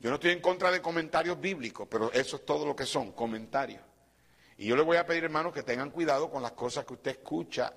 Yo 0.00 0.08
no 0.08 0.14
estoy 0.14 0.30
en 0.30 0.40
contra 0.40 0.70
de 0.70 0.80
comentarios 0.80 1.38
bíblicos, 1.38 1.86
pero 1.90 2.10
eso 2.10 2.36
es 2.36 2.46
todo 2.46 2.64
lo 2.64 2.74
que 2.74 2.86
son, 2.86 3.12
comentarios. 3.12 3.82
Y 4.56 4.66
yo 4.66 4.76
le 4.76 4.82
voy 4.82 4.96
a 4.96 5.04
pedir, 5.04 5.24
hermanos, 5.24 5.52
que 5.52 5.62
tengan 5.62 5.90
cuidado 5.90 6.30
con 6.30 6.42
las 6.42 6.52
cosas 6.52 6.86
que 6.86 6.94
usted 6.94 7.10
escucha 7.10 7.74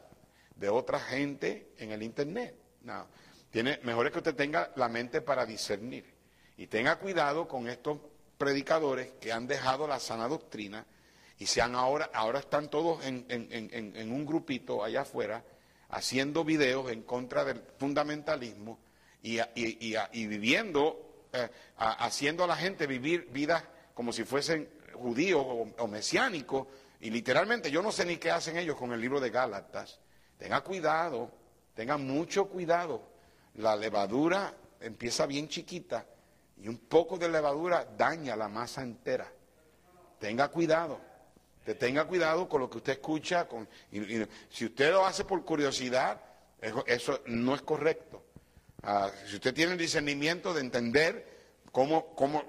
de 0.56 0.70
otra 0.70 1.02
gente 1.02 1.74
en 1.80 1.92
el 1.92 2.02
Internet. 2.02 2.56
No. 2.84 3.08
Tiene, 3.56 3.80
mejor 3.84 4.06
es 4.06 4.12
que 4.12 4.18
usted 4.18 4.36
tenga 4.36 4.74
la 4.76 4.90
mente 4.90 5.22
para 5.22 5.46
discernir. 5.46 6.04
Y 6.58 6.68
tenga 6.68 6.98
cuidado 6.98 7.48
con 7.48 7.70
estos 7.70 8.00
predicadores 8.38 9.14
que 9.22 9.32
han 9.32 9.48
dejado 9.48 9.88
la 9.88 9.98
sana 9.98 10.28
doctrina 10.28 10.86
y 11.40 11.46
se 11.46 11.62
ahora, 11.62 12.10
ahora 12.14 12.40
están 12.40 12.70
todos 12.70 13.06
en, 13.06 14.12
un 14.12 14.26
grupito 14.26 14.84
allá 14.84 15.04
afuera 15.04 15.42
haciendo 15.88 16.44
videos 16.44 16.92
en 16.92 17.04
contra 17.04 17.46
del 17.46 17.62
fundamentalismo 17.78 18.78
y, 19.24 19.40
viviendo, 20.28 21.30
eh, 21.32 21.50
haciendo 21.78 22.44
a 22.44 22.48
la 22.48 22.58
gente 22.58 22.88
vivir 22.88 23.30
vidas 23.32 23.64
como 23.94 24.12
si 24.12 24.26
fuesen 24.26 24.68
judíos 24.96 25.46
o 25.78 25.88
mesiánicos. 25.88 26.68
Y 27.00 27.10
literalmente 27.10 27.72
yo 27.72 27.82
no 27.82 27.94
sé 27.94 28.04
ni 28.04 28.18
qué 28.18 28.32
hacen 28.32 28.58
ellos 28.58 28.76
con 28.76 28.92
el 28.92 29.00
libro 29.00 29.22
de 29.22 29.30
Gálatas. 29.30 30.02
Tenga 30.38 30.60
cuidado, 30.60 31.32
tenga 31.74 31.96
mucho 31.96 32.50
cuidado 32.50 33.15
la 33.56 33.76
levadura 33.76 34.54
empieza 34.80 35.26
bien 35.26 35.48
chiquita 35.48 36.06
y 36.62 36.68
un 36.68 36.78
poco 36.78 37.18
de 37.18 37.30
levadura 37.30 37.86
daña 37.98 38.36
la 38.36 38.48
masa 38.48 38.82
entera. 38.82 39.32
Tenga 40.20 40.48
cuidado, 40.50 41.00
te 41.64 41.76
tenga 41.76 42.06
cuidado 42.06 42.48
con 42.48 42.62
lo 42.62 42.70
que 42.70 42.78
usted 42.78 42.94
escucha. 42.94 43.48
Con, 43.48 43.68
si 44.50 44.66
usted 44.66 44.92
lo 44.92 45.06
hace 45.06 45.26
por 45.26 45.44
curiosidad, 45.44 46.22
eso, 46.86 47.22
no 47.26 47.56
es 47.56 47.62
correcto. 47.62 48.24
Ah, 48.84 49.12
si 49.28 49.36
usted 49.36 49.54
tiene 49.54 49.74
el 49.74 49.78
discernimiento 49.78 50.54
de 50.54 50.62
entender 50.62 51.36
cómo, 51.72 52.14
cómo 52.16 52.44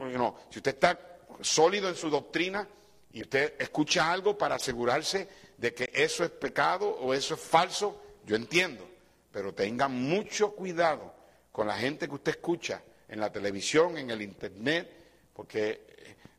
si 0.51 0.59
usted 0.59 0.75
está 0.75 0.99
sólido 1.41 1.89
en 1.89 1.97
su 1.97 2.11
doctrina 2.11 2.69
y 3.13 3.23
usted 3.23 3.55
escucha 3.59 4.13
algo 4.13 4.37
para 4.37 4.57
asegurarse 4.57 5.29
de 5.57 5.75
que 5.75 5.91
eso 5.93 6.25
es 6.25 6.31
pecado 6.31 6.89
o 6.89 7.15
eso 7.15 7.35
es 7.35 7.41
falso, 7.41 8.01
yo 8.25 8.37
entiendo. 8.37 8.96
Pero 9.37 9.53
tenga 9.53 9.87
mucho 9.87 10.53
cuidado 10.53 11.12
con 11.53 11.66
la 11.66 11.76
gente 11.76 12.09
que 12.09 12.14
usted 12.14 12.37
escucha 12.37 12.80
en 13.07 13.20
la 13.20 13.30
televisión, 13.30 13.99
en 13.99 14.11
el 14.11 14.22
internet, 14.22 14.91
porque 15.34 16.32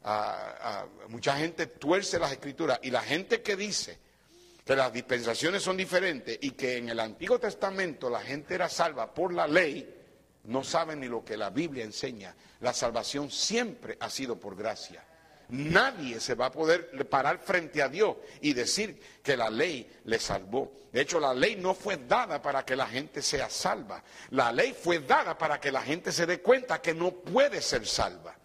mucha 1.09 1.37
gente 1.37 1.67
tuerce 1.67 2.17
las 2.17 2.31
escrituras 2.31 2.79
y 2.81 2.89
la 2.89 3.03
gente 3.03 3.43
que 3.43 3.55
dice 3.55 3.99
que 4.65 4.75
las 4.75 4.91
dispensaciones 4.91 5.61
son 5.61 5.77
diferentes 5.77 6.39
y 6.41 6.49
que 6.53 6.77
en 6.77 6.89
el 6.89 6.99
Antiguo 6.99 7.37
Testamento 7.37 8.09
la 8.09 8.21
gente 8.21 8.55
era 8.55 8.67
salva 8.67 9.13
por 9.13 9.31
la 9.31 9.47
ley, 9.47 9.95
no 10.45 10.63
saben 10.63 10.99
ni 10.99 11.07
lo 11.07 11.23
que 11.23 11.37
la 11.37 11.51
Biblia 11.51 11.83
enseña. 11.83 12.35
La 12.61 12.73
salvación 12.73 13.29
siempre 13.29 13.95
ha 13.99 14.09
sido 14.09 14.39
por 14.39 14.55
gracia. 14.55 15.05
Nadie 15.49 16.19
se 16.19 16.35
va 16.35 16.47
a 16.47 16.51
poder 16.51 16.89
parar 17.09 17.39
frente 17.39 17.81
a 17.81 17.87
Dios 17.87 18.17
y 18.41 18.53
decir 18.53 18.99
que 19.23 19.37
la 19.37 19.49
ley 19.49 19.89
le 20.03 20.19
salvó. 20.19 20.73
De 20.91 21.01
hecho, 21.01 21.19
la 21.19 21.33
ley 21.33 21.55
no 21.55 21.73
fue 21.73 21.97
dada 21.97 22.41
para 22.41 22.65
que 22.65 22.75
la 22.75 22.87
gente 22.87 23.21
sea 23.21 23.49
salva. 23.49 24.03
La 24.31 24.51
ley 24.51 24.73
fue 24.73 24.99
dada 24.99 25.37
para 25.37 25.59
que 25.59 25.71
la 25.71 25.81
gente 25.81 26.11
se 26.11 26.25
dé 26.25 26.41
cuenta 26.41 26.81
que 26.81 26.93
no 26.93 27.11
puede 27.11 27.61
ser 27.61 27.85
salva. 27.85 28.35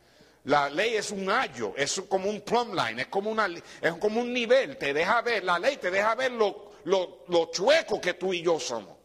La 0.44 0.68
ley 0.68 0.94
es 0.94 1.10
un 1.10 1.30
ayo, 1.30 1.72
es 1.76 2.02
como 2.08 2.28
un 2.28 2.40
plumb 2.40 2.74
line, 2.74 3.02
es 3.02 3.08
como, 3.08 3.30
una, 3.30 3.46
es 3.46 3.92
como 3.94 4.20
un 4.20 4.32
nivel, 4.32 4.76
te 4.76 4.92
deja 4.92 5.22
ver, 5.22 5.44
la 5.44 5.56
ley 5.58 5.76
te 5.76 5.88
deja 5.88 6.16
ver 6.16 6.32
lo, 6.32 6.72
lo, 6.84 7.24
lo 7.28 7.50
chueco 7.52 8.00
que 8.00 8.14
tú 8.14 8.32
y 8.32 8.42
yo 8.42 8.58
somos. 8.58 8.96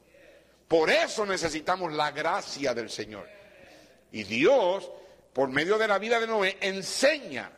Por 0.68 0.90
eso 0.90 1.26
necesitamos 1.26 1.94
la 1.94 2.12
gracia 2.12 2.74
del 2.74 2.90
Señor. 2.90 3.28
Y 4.12 4.24
Dios, 4.24 4.92
por 5.32 5.50
medio 5.50 5.78
de 5.78 5.88
la 5.88 6.00
vida 6.00 6.20
de 6.20 6.28
Noé, 6.28 6.58
enseña 6.60 7.52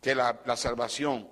que 0.00 0.14
la, 0.14 0.56
salvación 0.56 1.28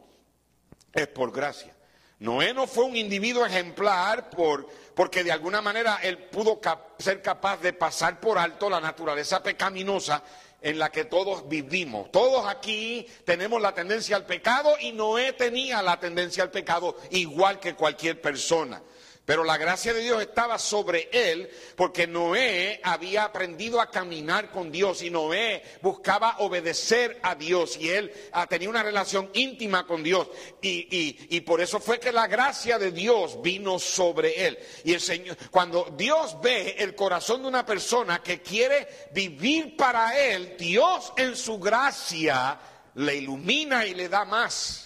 es 0.93 1.07
por 1.09 1.33
gracia. 1.33 1.75
Noé 2.19 2.55
no 2.55 2.67
fue 2.67 2.85
un 2.85 2.97
individuo 2.97 3.45
ejemplar 3.45 4.31
por, 4.31 4.67
porque 4.95 5.23
de 5.23 5.33
alguna 5.33 5.61
manera 5.61 5.99
él 6.03 6.19
pudo 6.19 6.61
ser 6.99 7.21
capaz 7.21 7.59
de 7.59 7.75
pasar 7.75 8.21
por 8.21 8.39
alto 8.39 8.71
la 8.71 8.81
naturaleza 8.81 9.43
pecaminosa 9.43 10.23
en 10.63 10.79
la 10.79 10.91
que 10.91 11.05
todos 11.05 11.47
vivimos. 11.49 12.11
Todos 12.11 12.47
aquí 12.47 13.07
tenemos 13.25 13.61
la 13.61 13.75
tendencia 13.75 14.17
al 14.17 14.25
pecado 14.25 14.75
y 14.81 14.93
Noé 14.93 15.35
tenía 15.35 15.83
la 15.83 16.01
tendencia 16.01 16.43
al 16.43 16.51
pecado 16.51 16.97
igual 17.11 17.61
que 17.61 17.75
cualquier 17.75 18.21
persona. 18.21 18.83
Pero 19.27 19.43
la 19.43 19.59
gracia 19.59 19.93
de 19.93 20.03
Dios 20.03 20.23
estaba 20.23 20.57
sobre 20.57 21.11
él 21.13 21.51
porque 21.75 22.07
Noé 22.07 22.81
había 22.85 23.25
aprendido 23.25 23.81
a 23.81 23.91
caminar 23.91 24.53
con 24.53 24.71
Dios 24.71 25.03
y 25.03 25.11
Noé 25.11 25.65
buscaba 25.83 26.37
obedecer 26.39 27.19
a 27.25 27.35
Dios 27.35 27.77
y 27.77 27.89
él 27.89 28.13
ah, 28.33 28.47
tenía 28.47 28.71
una 28.71 28.85
relación 28.85 29.29
íntima 29.35 29.85
con 29.85 30.05
Dios. 30.05 30.29
Y, 30.63 31.41
por 31.41 31.61
eso 31.61 31.81
fue 31.81 31.99
que 31.99 32.13
la 32.13 32.29
gracia 32.29 32.79
de 32.79 32.93
Dios 32.93 33.43
vino 33.43 33.81
sobre 33.81 34.47
él. 34.47 34.59
Y 34.85 34.95
el 34.95 35.01
Señor, 35.01 35.37
cuando 35.51 35.93
Dios 35.97 36.41
ve 36.41 36.77
el 36.79 36.95
corazón 36.95 37.43
de 37.43 37.49
una 37.49 37.67
persona 37.67 38.23
que 38.23 38.43
quiere 38.43 39.09
vivir 39.13 39.77
para 39.77 40.17
él, 40.17 40.55
Dios 40.57 41.13
en 41.17 41.35
su 41.35 41.59
gracia 41.59 42.61
le 42.95 43.17
ilumina 43.17 43.87
y 43.87 43.95
le 43.95 44.09
da 44.09 44.25
más. 44.25 44.86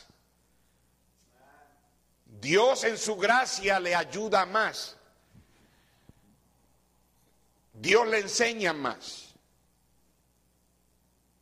Dios 2.40 2.84
en 2.84 2.96
su 2.96 3.16
gracia 3.16 3.78
le 3.78 3.94
ayuda 3.94 4.46
más. 4.46 4.96
Dios 7.72 8.06
le 8.08 8.18
enseña 8.20 8.72
más. 8.72 9.34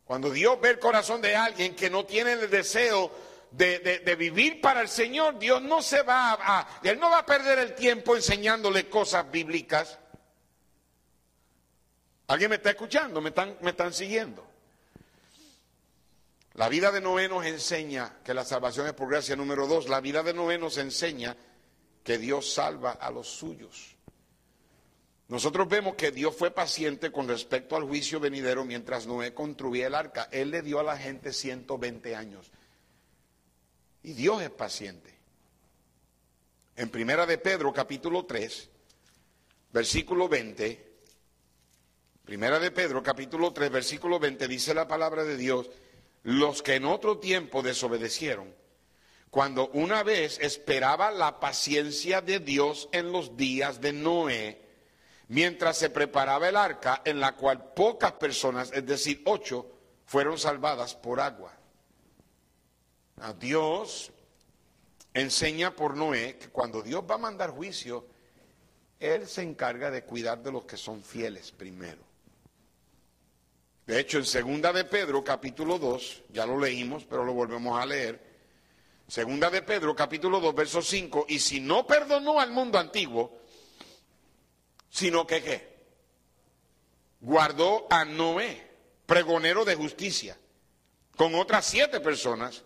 Cuando 0.05 0.31
Dios 0.31 0.59
ve 0.59 0.71
el 0.71 0.79
corazón 0.79 1.21
de 1.21 1.35
alguien 1.35 1.75
que 1.75 1.89
no 1.89 2.05
tiene 2.05 2.33
el 2.33 2.49
deseo 2.49 3.11
de, 3.51 4.15
vivir 4.17 4.59
para 4.59 4.81
el 4.81 4.89
Señor, 4.89 5.37
Dios 5.37 5.61
no 5.61 5.81
se 5.81 6.01
va 6.01 6.33
a, 6.33 6.79
Él 6.83 6.99
no 6.99 7.09
va 7.09 7.19
a 7.19 7.25
perder 7.25 7.59
el 7.59 7.75
tiempo 7.75 8.15
enseñándole 8.15 8.89
cosas 8.89 9.29
bíblicas. 9.29 9.99
¿Alguien 12.27 12.49
me 12.49 12.55
está 12.57 12.71
escuchando? 12.71 13.21
¿Me 13.21 13.29
están, 13.29 13.57
me 13.61 13.71
están 13.71 13.93
siguiendo? 13.93 14.45
La 16.59 16.67
vida 16.67 16.91
de 16.91 16.99
Noé 16.99 17.29
nos 17.29 17.45
enseña 17.45 18.19
que 18.21 18.33
la 18.33 18.43
salvación 18.43 18.85
es 18.85 18.91
por 18.91 19.07
gracia. 19.07 19.33
Número 19.37 19.65
dos, 19.65 19.87
la 19.87 20.01
vida 20.01 20.23
de 20.23 20.33
Noé 20.33 20.57
nos 20.57 20.77
enseña 20.77 21.37
que 22.03 22.17
Dios 22.17 22.51
salva 22.51 22.91
a 22.91 23.09
los 23.11 23.29
suyos. 23.29 23.95
Nosotros 25.29 25.69
vemos 25.69 25.95
que 25.95 26.11
Dios 26.11 26.35
fue 26.35 26.51
paciente 26.51 27.13
con 27.13 27.29
respecto 27.29 27.77
al 27.77 27.85
juicio 27.85 28.19
venidero 28.19 28.65
mientras 28.65 29.07
Noé 29.07 29.33
construía 29.33 29.87
el 29.87 29.95
arca. 29.95 30.27
Él 30.33 30.51
le 30.51 30.61
dio 30.61 30.81
a 30.81 30.83
la 30.83 30.97
gente 30.97 31.31
120 31.31 32.13
años. 32.13 32.51
Y 34.03 34.11
Dios 34.11 34.41
es 34.41 34.49
paciente. 34.49 35.17
En 36.75 36.89
Primera 36.89 37.25
de 37.25 37.37
Pedro, 37.37 37.71
capítulo 37.71 38.25
3, 38.25 38.69
versículo 39.71 40.27
20. 40.27 40.89
Primera 42.25 42.59
de 42.59 42.71
Pedro, 42.71 43.01
capítulo 43.01 43.53
3, 43.53 43.71
versículo 43.71 44.19
20, 44.19 44.45
dice 44.49 44.73
la 44.73 44.89
palabra 44.89 45.23
de 45.23 45.37
Dios 45.37 45.69
los 46.23 46.61
que 46.61 46.75
en 46.75 46.85
otro 46.85 47.17
tiempo 47.19 47.61
desobedecieron, 47.61 48.53
cuando 49.29 49.69
una 49.69 50.03
vez 50.03 50.39
esperaba 50.41 51.11
la 51.11 51.39
paciencia 51.39 52.21
de 52.21 52.39
Dios 52.39 52.89
en 52.91 53.11
los 53.11 53.37
días 53.37 53.79
de 53.79 53.93
Noé, 53.93 54.61
mientras 55.27 55.77
se 55.77 55.89
preparaba 55.89 56.49
el 56.49 56.57
arca 56.57 57.01
en 57.05 57.19
la 57.19 57.35
cual 57.35 57.73
pocas 57.73 58.13
personas, 58.13 58.71
es 58.73 58.85
decir, 58.85 59.21
ocho, 59.25 59.67
fueron 60.05 60.39
salvadas 60.39 60.95
por 60.95 61.19
agua. 61.19 61.53
A 63.21 63.33
Dios 63.33 64.11
enseña 65.13 65.75
por 65.75 65.95
Noé 65.95 66.37
que 66.37 66.49
cuando 66.49 66.81
Dios 66.81 67.03
va 67.09 67.15
a 67.15 67.19
mandar 67.19 67.51
juicio, 67.51 68.07
Él 68.99 69.27
se 69.27 69.43
encarga 69.43 69.91
de 69.91 70.03
cuidar 70.03 70.41
de 70.41 70.51
los 70.51 70.65
que 70.65 70.77
son 70.77 71.03
fieles 71.03 71.51
primero. 71.51 72.08
De 73.89 73.99
hecho, 73.99 74.19
en 74.19 74.25
Segunda 74.25 74.71
de 74.71 74.85
Pedro, 74.85 75.23
capítulo 75.23 75.79
2, 75.79 76.25
ya 76.29 76.45
lo 76.45 76.59
leímos, 76.59 77.05
pero 77.05 77.25
lo 77.25 77.33
volvemos 77.33 77.81
a 77.81 77.87
leer. 77.87 78.21
Segunda 79.07 79.49
de 79.49 79.63
Pedro, 79.63 79.95
capítulo 79.95 80.39
2, 80.39 80.53
verso 80.53 80.83
5, 80.83 81.25
y 81.27 81.39
si 81.39 81.59
no 81.59 81.87
perdonó 81.87 82.39
al 82.39 82.51
mundo 82.51 82.77
antiguo, 82.77 83.39
sino 84.91 85.25
que 85.25 85.41
qué? 85.41 85.77
Guardó 87.19 87.87
a 87.89 88.05
Noé, 88.05 88.61
pregonero 89.07 89.65
de 89.65 89.73
justicia, 89.73 90.37
con 91.17 91.33
otras 91.33 91.65
siete 91.65 91.99
personas, 91.99 92.61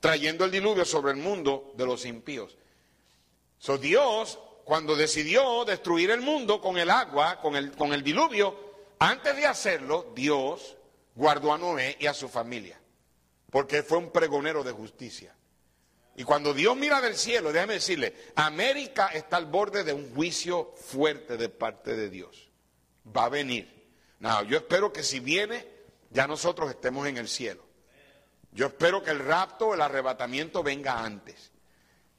trayendo 0.00 0.44
el 0.44 0.50
diluvio 0.50 0.84
sobre 0.84 1.12
el 1.12 1.16
mundo 1.16 1.72
de 1.78 1.86
los 1.86 2.04
impíos. 2.04 2.58
So, 3.56 3.78
Dios, 3.78 4.38
cuando 4.64 4.96
decidió 4.96 5.64
destruir 5.64 6.10
el 6.10 6.20
mundo 6.20 6.60
con 6.60 6.76
el 6.76 6.90
agua, 6.90 7.40
con 7.40 7.56
el, 7.56 7.74
con 7.74 7.94
el 7.94 8.02
diluvio, 8.02 8.71
antes 9.02 9.34
de 9.36 9.46
hacerlo, 9.46 10.12
Dios 10.14 10.76
guardó 11.14 11.52
a 11.52 11.58
Noé 11.58 11.96
y 11.98 12.06
a 12.06 12.14
su 12.14 12.28
familia, 12.28 12.80
porque 13.50 13.82
fue 13.82 13.98
un 13.98 14.12
pregonero 14.12 14.62
de 14.62 14.72
justicia. 14.72 15.34
Y 16.14 16.24
cuando 16.24 16.54
Dios 16.54 16.76
mira 16.76 17.00
del 17.00 17.16
cielo, 17.16 17.52
déjame 17.52 17.74
decirle, 17.74 18.14
América 18.36 19.08
está 19.08 19.38
al 19.38 19.46
borde 19.46 19.82
de 19.82 19.92
un 19.92 20.14
juicio 20.14 20.74
fuerte 20.76 21.36
de 21.36 21.48
parte 21.48 21.96
de 21.96 22.10
Dios. 22.10 22.50
Va 23.04 23.24
a 23.24 23.28
venir. 23.30 23.90
No, 24.20 24.42
yo 24.44 24.58
espero 24.58 24.92
que 24.92 25.02
si 25.02 25.20
viene, 25.20 25.66
ya 26.10 26.26
nosotros 26.26 26.70
estemos 26.70 27.08
en 27.08 27.16
el 27.16 27.28
cielo. 27.28 27.64
Yo 28.52 28.66
espero 28.66 29.02
que 29.02 29.10
el 29.10 29.18
rapto, 29.18 29.74
el 29.74 29.80
arrebatamiento 29.80 30.62
venga 30.62 31.02
antes. 31.02 31.50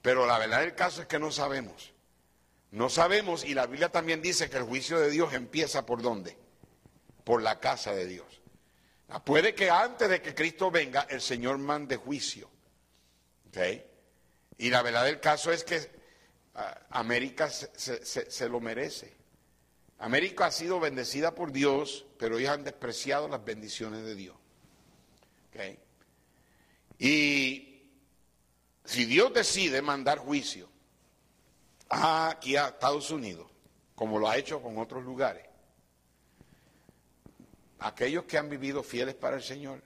Pero 0.01 0.25
la 0.25 0.37
verdad 0.37 0.59
del 0.59 0.75
caso 0.75 1.01
es 1.01 1.07
que 1.07 1.19
no 1.19 1.31
sabemos. 1.31 1.93
No 2.71 2.89
sabemos 2.89 3.45
y 3.45 3.53
la 3.53 3.67
Biblia 3.67 3.89
también 3.89 4.21
dice 4.21 4.49
que 4.49 4.57
el 4.57 4.63
juicio 4.63 4.99
de 4.99 5.11
Dios 5.11 5.33
empieza 5.33 5.85
por 5.85 6.01
dónde? 6.01 6.42
Por 7.23 7.41
la 7.41 7.59
casa 7.59 7.93
de 7.93 8.05
Dios. 8.05 8.41
Ah, 9.09 9.23
puede 9.23 9.53
que 9.53 9.69
antes 9.69 10.09
de 10.09 10.21
que 10.21 10.33
Cristo 10.33 10.71
venga 10.71 11.07
el 11.09 11.21
Señor 11.21 11.57
mande 11.57 11.97
juicio. 11.97 12.49
Y 14.57 14.69
la 14.69 14.81
verdad 14.81 15.05
del 15.05 15.19
caso 15.19 15.51
es 15.51 15.63
que 15.63 15.79
ah, 16.55 16.79
América 16.89 17.49
se, 17.49 18.49
lo 18.49 18.59
merece. 18.59 19.13
América 19.99 20.47
ha 20.47 20.51
sido 20.51 20.79
bendecida 20.79 21.35
por 21.35 21.51
Dios, 21.51 22.05
pero 22.17 22.37
ellos 22.37 22.49
han 22.49 22.63
despreciado 22.63 23.27
las 23.27 23.43
bendiciones 23.43 24.03
de 24.03 24.15
Dios. 24.15 24.35
Y 26.97 27.91
si 28.83 29.05
Dios 29.05 29.31
decide 29.33 29.81
mandar 29.81 30.17
juicio 30.17 30.67
aquí 31.89 32.55
a 32.55 32.69
Estados 32.69 33.11
Unidos, 33.11 33.51
como 33.93 34.17
lo 34.17 34.27
ha 34.27 34.37
hecho 34.37 34.61
con 34.61 34.79
otros 34.79 35.03
lugares, 35.03 35.45
aquellos 37.83 38.23
que 38.23 38.37
han 38.37 38.49
vivido 38.49 38.81
fieles 38.81 39.13
para 39.13 39.35
el 39.35 39.43
Señor, 39.43 39.81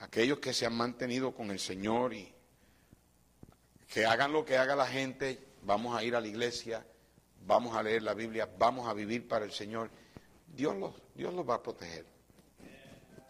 aquellos 0.00 0.40
que 0.40 0.52
se 0.52 0.66
han 0.66 0.76
mantenido 0.76 1.32
con 1.32 1.50
el 1.52 1.60
Señor 1.60 2.12
y 2.12 2.32
que 3.88 4.04
hagan 4.04 4.32
lo 4.32 4.44
que 4.44 4.56
haga 4.56 4.74
la 4.74 4.86
gente, 4.86 5.38
vamos 5.62 5.96
a 5.96 6.02
ir 6.02 6.16
a 6.16 6.20
la 6.20 6.26
iglesia, 6.26 6.84
vamos 7.46 7.76
a 7.76 7.84
leer 7.84 8.02
la 8.02 8.14
Biblia, 8.14 8.50
vamos 8.58 8.88
a 8.88 8.94
vivir 8.94 9.28
para 9.28 9.44
el 9.44 9.52
Señor, 9.52 9.90
Dios 10.48 10.76
los, 10.76 10.94
Dios 11.14 11.32
los 11.32 11.48
va 11.48 11.54
a 11.54 11.62
proteger. 11.62 12.04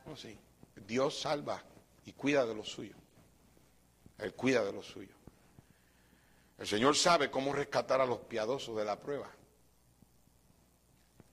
Oh, 0.07 0.17
sí. 0.17 0.39
Dios 0.87 1.21
salva 1.21 1.63
y 2.07 2.13
cuida 2.13 2.47
de 2.47 2.55
lo 2.55 2.65
suyo. 2.65 2.95
Él 4.19 4.33
cuida 4.33 4.65
de 4.65 4.73
lo 4.73 4.83
suyo. 4.83 5.15
El 6.57 6.67
Señor 6.67 6.97
sabe 6.97 7.31
cómo 7.31 7.53
rescatar 7.53 8.01
a 8.01 8.07
los 8.07 8.21
piadosos 8.21 8.79
de 8.79 8.85
la 8.87 8.99
prueba. 8.99 9.31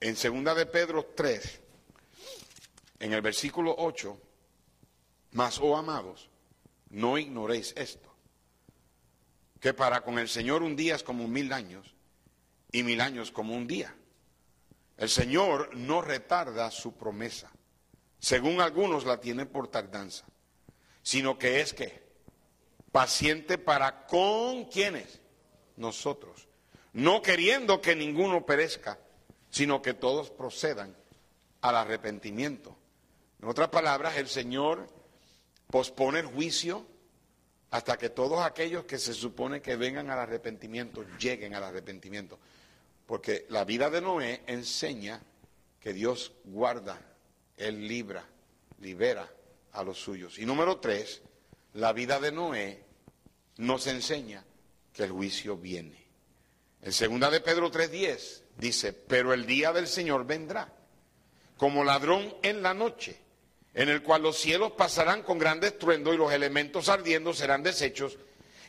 En 0.00 0.16
segunda 0.16 0.54
de 0.54 0.66
Pedro 0.66 1.06
3, 1.14 1.63
en 3.04 3.12
el 3.12 3.20
versículo 3.20 3.74
8, 3.76 4.18
Mas, 5.32 5.60
oh 5.60 5.76
amados, 5.76 6.30
no 6.88 7.18
ignoréis 7.18 7.74
esto, 7.76 8.10
que 9.60 9.74
para 9.74 10.00
con 10.00 10.18
el 10.18 10.26
Señor 10.26 10.62
un 10.62 10.74
día 10.74 10.94
es 10.94 11.02
como 11.02 11.28
mil 11.28 11.52
años 11.52 11.94
y 12.72 12.82
mil 12.82 13.02
años 13.02 13.30
como 13.30 13.54
un 13.54 13.66
día. 13.66 13.94
El 14.96 15.10
Señor 15.10 15.76
no 15.76 16.00
retarda 16.00 16.70
su 16.70 16.94
promesa, 16.96 17.52
según 18.20 18.62
algunos 18.62 19.04
la 19.04 19.20
tienen 19.20 19.48
por 19.48 19.68
tardanza, 19.68 20.24
sino 21.02 21.38
que 21.38 21.60
es 21.60 21.74
que 21.74 22.02
paciente 22.90 23.58
para 23.58 24.06
con 24.06 24.64
quienes 24.64 25.20
nosotros, 25.76 26.48
no 26.94 27.20
queriendo 27.20 27.82
que 27.82 27.94
ninguno 27.94 28.46
perezca, 28.46 28.98
sino 29.50 29.82
que 29.82 29.92
todos 29.92 30.30
procedan 30.30 30.96
al 31.60 31.76
arrepentimiento. 31.76 32.78
En 33.44 33.50
otras 33.50 33.68
palabras, 33.68 34.16
el 34.16 34.26
Señor 34.26 34.88
pospone 35.66 36.20
el 36.20 36.24
juicio 36.24 36.86
hasta 37.72 37.98
que 37.98 38.08
todos 38.08 38.40
aquellos 38.40 38.86
que 38.86 38.96
se 38.96 39.12
supone 39.12 39.60
que 39.60 39.76
vengan 39.76 40.08
al 40.08 40.18
arrepentimiento 40.18 41.04
lleguen 41.18 41.54
al 41.54 41.64
arrepentimiento. 41.64 42.38
Porque 43.04 43.44
la 43.50 43.66
vida 43.66 43.90
de 43.90 44.00
Noé 44.00 44.44
enseña 44.46 45.20
que 45.78 45.92
Dios 45.92 46.32
guarda, 46.44 46.98
Él 47.58 47.86
libra, 47.86 48.24
libera 48.80 49.30
a 49.72 49.84
los 49.84 49.98
suyos. 49.98 50.38
Y 50.38 50.46
número 50.46 50.78
tres, 50.78 51.20
la 51.74 51.92
vida 51.92 52.18
de 52.20 52.32
Noé 52.32 52.82
nos 53.58 53.86
enseña 53.88 54.42
que 54.90 55.04
el 55.04 55.10
juicio 55.10 55.58
viene. 55.58 56.02
En 56.80 56.94
segunda 56.94 57.28
de 57.28 57.42
Pedro 57.42 57.70
3:10 57.70 58.40
dice, 58.56 58.94
pero 58.94 59.34
el 59.34 59.44
día 59.44 59.70
del 59.74 59.86
Señor 59.86 60.24
vendrá 60.24 60.72
como 61.58 61.84
ladrón 61.84 62.34
en 62.42 62.62
la 62.62 62.72
noche, 62.72 63.23
en 63.74 63.88
el 63.88 64.02
cual 64.02 64.22
los 64.22 64.38
cielos 64.38 64.72
pasarán 64.72 65.22
con 65.22 65.38
gran 65.38 65.62
estruendo 65.62 66.14
y 66.14 66.16
los 66.16 66.32
elementos 66.32 66.88
ardiendo 66.88 67.34
serán 67.34 67.62
deshechos 67.62 68.16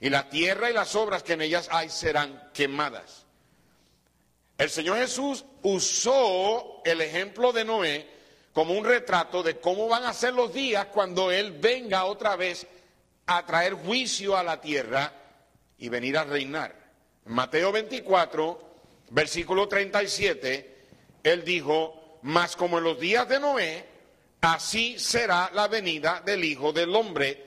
y 0.01 0.09
la 0.09 0.29
tierra 0.29 0.69
y 0.69 0.73
las 0.73 0.95
obras 0.95 1.23
que 1.23 1.33
en 1.33 1.41
ellas 1.41 1.69
hay 1.71 1.89
serán 1.89 2.49
quemadas. 2.53 3.25
El 4.57 4.69
Señor 4.69 4.97
Jesús 4.97 5.45
usó 5.63 6.81
el 6.85 7.01
ejemplo 7.01 7.51
de 7.51 7.65
Noé 7.65 8.07
como 8.53 8.73
un 8.73 8.85
retrato 8.85 9.43
de 9.43 9.59
cómo 9.59 9.87
van 9.87 10.05
a 10.05 10.13
ser 10.13 10.33
los 10.33 10.53
días 10.53 10.87
cuando 10.87 11.31
Él 11.31 11.51
venga 11.51 12.05
otra 12.05 12.35
vez 12.35 12.65
a 13.27 13.45
traer 13.45 13.73
juicio 13.73 14.37
a 14.37 14.43
la 14.43 14.61
tierra 14.61 15.11
y 15.77 15.89
venir 15.89 16.17
a 16.17 16.23
reinar. 16.23 16.73
Mateo 17.25 17.71
24, 17.71 18.75
versículo 19.09 19.67
37, 19.67 20.77
Él 21.23 21.43
dijo, 21.43 22.19
mas 22.21 22.55
como 22.55 22.77
en 22.77 22.85
los 22.85 22.99
días 22.99 23.27
de 23.27 23.39
Noé, 23.39 23.94
así 24.45 24.99
será 24.99 25.49
la 25.53 25.67
venida 25.67 26.21
del 26.25 26.43
Hijo 26.43 26.71
del 26.71 26.95
Hombre, 26.95 27.43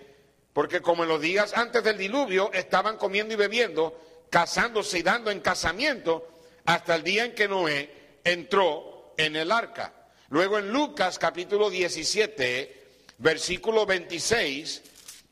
porque 0.53 0.81
como 0.81 1.05
en 1.05 1.09
los 1.09 1.21
días 1.21 1.57
antes 1.57 1.85
del 1.85 1.97
diluvio 1.97 2.53
estaban 2.53 2.97
comiendo 2.97 3.35
y 3.35 3.37
bebiendo, 3.37 4.27
casándose 4.31 4.99
y 4.99 5.03
dando 5.03 5.31
en 5.31 5.41
casamiento, 5.41 6.29
hasta 6.65 6.97
el 6.97 7.05
día 7.05 7.25
en 7.25 7.35
que 7.35 7.49
Noé 7.49 8.19
entró 8.25 9.15
en 9.17 9.37
el 9.37 9.53
arca. 9.53 9.93
Luego 10.31 10.59
en 10.59 10.73
Lucas 10.73 11.19
capítulo 11.19 11.71
17, 11.71 12.87
versículo 13.19 13.87
26 13.87 14.83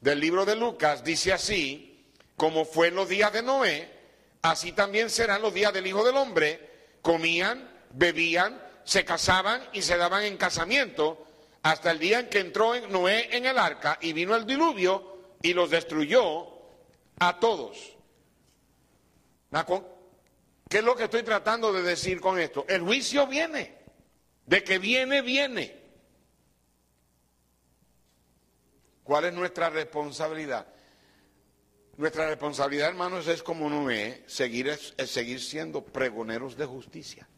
del 0.01 0.21
libro 0.21 0.45
de 0.45 0.57
Lucas, 0.57 1.05
dice 1.05 1.33
así, 1.33 2.07
como 2.37 2.64
fue 2.64 2.89
en 2.89 2.95
los 2.95 3.09
días 3.09 3.33
de 3.33 3.43
Noé, 3.43 3.91
así 4.43 4.73
también 4.73 5.11
serán 5.11 5.43
los 5.43 5.53
días 5.53 5.73
del 5.73 5.87
Hijo 5.87 6.05
del 6.05 6.17
Hombre. 6.17 6.71
Comían, 7.03 7.71
bebían, 7.91 8.62
se 8.85 9.05
casaban 9.05 9.62
y 9.73 9.83
se 9.83 9.97
daban 9.97 10.23
en 10.23 10.37
casamiento 10.37 11.26
hasta 11.71 11.91
el 11.91 11.99
día 11.99 12.21
en 12.21 12.29
que 12.29 12.39
entró 12.39 12.79
Noé 12.89 13.37
en 13.37 13.45
el 13.45 13.59
arca 13.59 13.99
y 14.01 14.12
vino 14.12 14.37
el 14.37 14.47
diluvio 14.47 15.35
y 15.43 15.53
los 15.53 15.71
destruyó 15.71 16.47
a 17.19 17.41
todos. 17.41 17.97
¿Qué 20.69 20.79
es 20.79 20.85
lo 20.85 20.95
que 20.95 21.05
estoy 21.05 21.25
tratando 21.25 21.73
de 21.73 21.83
decir 21.83 22.21
con 22.21 22.39
esto? 22.39 22.64
El 22.69 22.83
juicio 22.83 23.27
viene. 23.27 23.75
De 24.45 24.62
que 24.62 24.79
viene, 24.79 25.23
viene. 25.23 25.77
¿Cuál 29.03 29.25
es 29.25 29.33
nuestra 29.33 29.69
responsabilidad? 29.69 30.69
Nuestra 31.97 32.29
responsabilidad, 32.29 32.89
hermanos, 32.89 33.27
es 33.27 33.43
como 33.43 33.69
Noé, 33.69 34.23
seguir, 34.27 34.69
es, 34.69 34.95
seguir 35.07 35.41
siendo 35.41 35.85
pregoneros 35.85 36.57
de 36.57 36.67
justicia. 36.67 37.29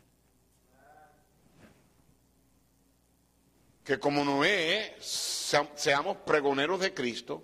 Que 3.89 3.99
como 3.99 4.23
Noé 4.23 4.99
seamos 5.01 6.19
pregoneros 6.19 6.79
de 6.79 6.93
Cristo 6.93 7.43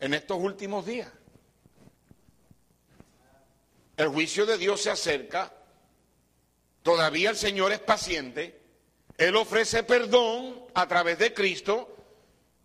en 0.00 0.12
estos 0.12 0.36
últimos 0.40 0.84
días. 0.84 1.08
El 3.96 4.08
juicio 4.08 4.44
de 4.44 4.58
Dios 4.58 4.82
se 4.82 4.90
acerca, 4.90 5.52
todavía 6.82 7.30
el 7.30 7.36
Señor 7.36 7.70
es 7.70 7.78
paciente, 7.78 8.60
Él 9.16 9.36
ofrece 9.36 9.84
perdón 9.84 10.66
a 10.74 10.88
través 10.88 11.16
de 11.20 11.32
Cristo 11.32 11.94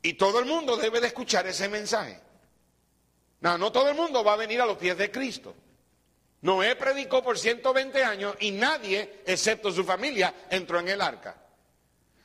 y 0.01 0.13
todo 0.13 0.39
el 0.39 0.47
mundo 0.47 0.75
debe 0.75 0.99
de 1.01 1.05
escuchar 1.05 1.45
ese 1.45 1.69
mensaje. 1.69 2.19
No, 3.41 3.59
no 3.59 3.71
todo 3.71 3.89
el 3.89 3.95
mundo 3.95 4.23
va 4.23 4.33
a 4.33 4.37
venir 4.37 4.59
a 4.59 4.65
los 4.65 4.77
pies 4.77 4.97
de 4.97 5.11
Cristo. 5.11 5.53
Noé 6.41 6.75
predicó 6.75 7.21
por 7.21 7.37
120 7.37 8.03
años 8.03 8.35
y 8.39 8.49
nadie, 8.49 9.21
excepto 9.27 9.71
su 9.71 9.83
familia, 9.83 10.33
entró 10.49 10.79
en 10.79 10.89
el 10.89 10.99
arca. 10.99 11.41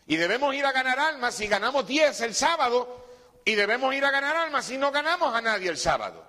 Y 0.06 0.16
debemos 0.16 0.54
ir 0.54 0.64
a 0.64 0.72
ganar 0.72 0.98
almas 0.98 1.34
si 1.34 1.48
ganamos 1.48 1.86
10 1.86 2.20
el 2.20 2.34
sábado 2.34 3.04
y 3.44 3.54
debemos 3.54 3.92
ir 3.94 4.04
a 4.04 4.10
ganar 4.10 4.36
almas 4.36 4.64
si 4.64 4.78
no 4.78 4.92
ganamos 4.92 5.34
a 5.34 5.40
nadie 5.40 5.68
el 5.68 5.76
sábado. 5.76 6.24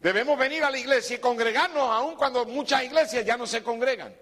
Debemos 0.00 0.38
venir 0.38 0.62
a 0.64 0.70
la 0.70 0.78
iglesia 0.78 1.16
y 1.16 1.18
congregarnos 1.18 1.82
aun 1.82 2.16
cuando 2.16 2.44
muchas 2.44 2.82
iglesias 2.82 3.24
ya 3.24 3.36
no 3.36 3.46
se 3.46 3.62
congregan. 3.62 4.14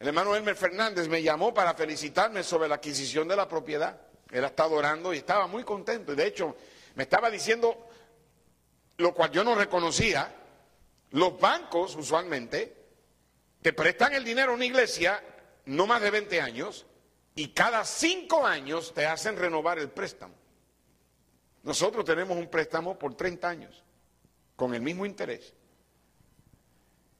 El 0.00 0.08
hermano 0.08 0.34
Elmer 0.34 0.56
Fernández 0.56 1.08
me 1.08 1.22
llamó 1.22 1.52
para 1.52 1.74
felicitarme 1.74 2.42
sobre 2.42 2.68
la 2.68 2.76
adquisición 2.76 3.28
de 3.28 3.36
la 3.36 3.48
propiedad. 3.48 4.00
Él 4.30 4.44
ha 4.44 4.48
estado 4.48 4.74
orando 4.74 5.12
y 5.12 5.18
estaba 5.18 5.46
muy 5.46 5.62
contento. 5.62 6.12
Y 6.12 6.16
de 6.16 6.26
hecho, 6.26 6.56
me 6.94 7.02
estaba 7.02 7.30
diciendo, 7.30 7.88
lo 8.96 9.14
cual 9.14 9.30
yo 9.30 9.44
no 9.44 9.54
reconocía, 9.54 10.34
los 11.10 11.38
bancos 11.38 11.96
usualmente 11.96 12.79
te 13.62 13.72
prestan 13.72 14.14
el 14.14 14.24
dinero 14.24 14.52
a 14.52 14.54
una 14.54 14.64
iglesia 14.64 15.22
no 15.66 15.86
más 15.86 16.00
de 16.00 16.10
20 16.10 16.40
años 16.40 16.86
y 17.34 17.48
cada 17.48 17.84
cinco 17.84 18.46
años 18.46 18.92
te 18.94 19.06
hacen 19.06 19.36
renovar 19.36 19.78
el 19.78 19.90
préstamo. 19.90 20.34
Nosotros 21.62 22.04
tenemos 22.04 22.36
un 22.36 22.48
préstamo 22.48 22.98
por 22.98 23.14
30 23.14 23.48
años, 23.48 23.84
con 24.56 24.74
el 24.74 24.80
mismo 24.80 25.04
interés. 25.04 25.54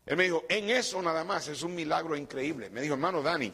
Él 0.07 0.17
me 0.17 0.25
dijo, 0.25 0.45
en 0.49 0.71
eso 0.71 1.01
nada 1.03 1.25
más 1.25 1.47
es 1.49 1.63
un 1.63 1.75
milagro 1.75 2.17
increíble. 2.17 2.71
Me 2.71 2.81
dijo, 2.81 2.95
hermano 2.95 3.23
Dani, 3.23 3.53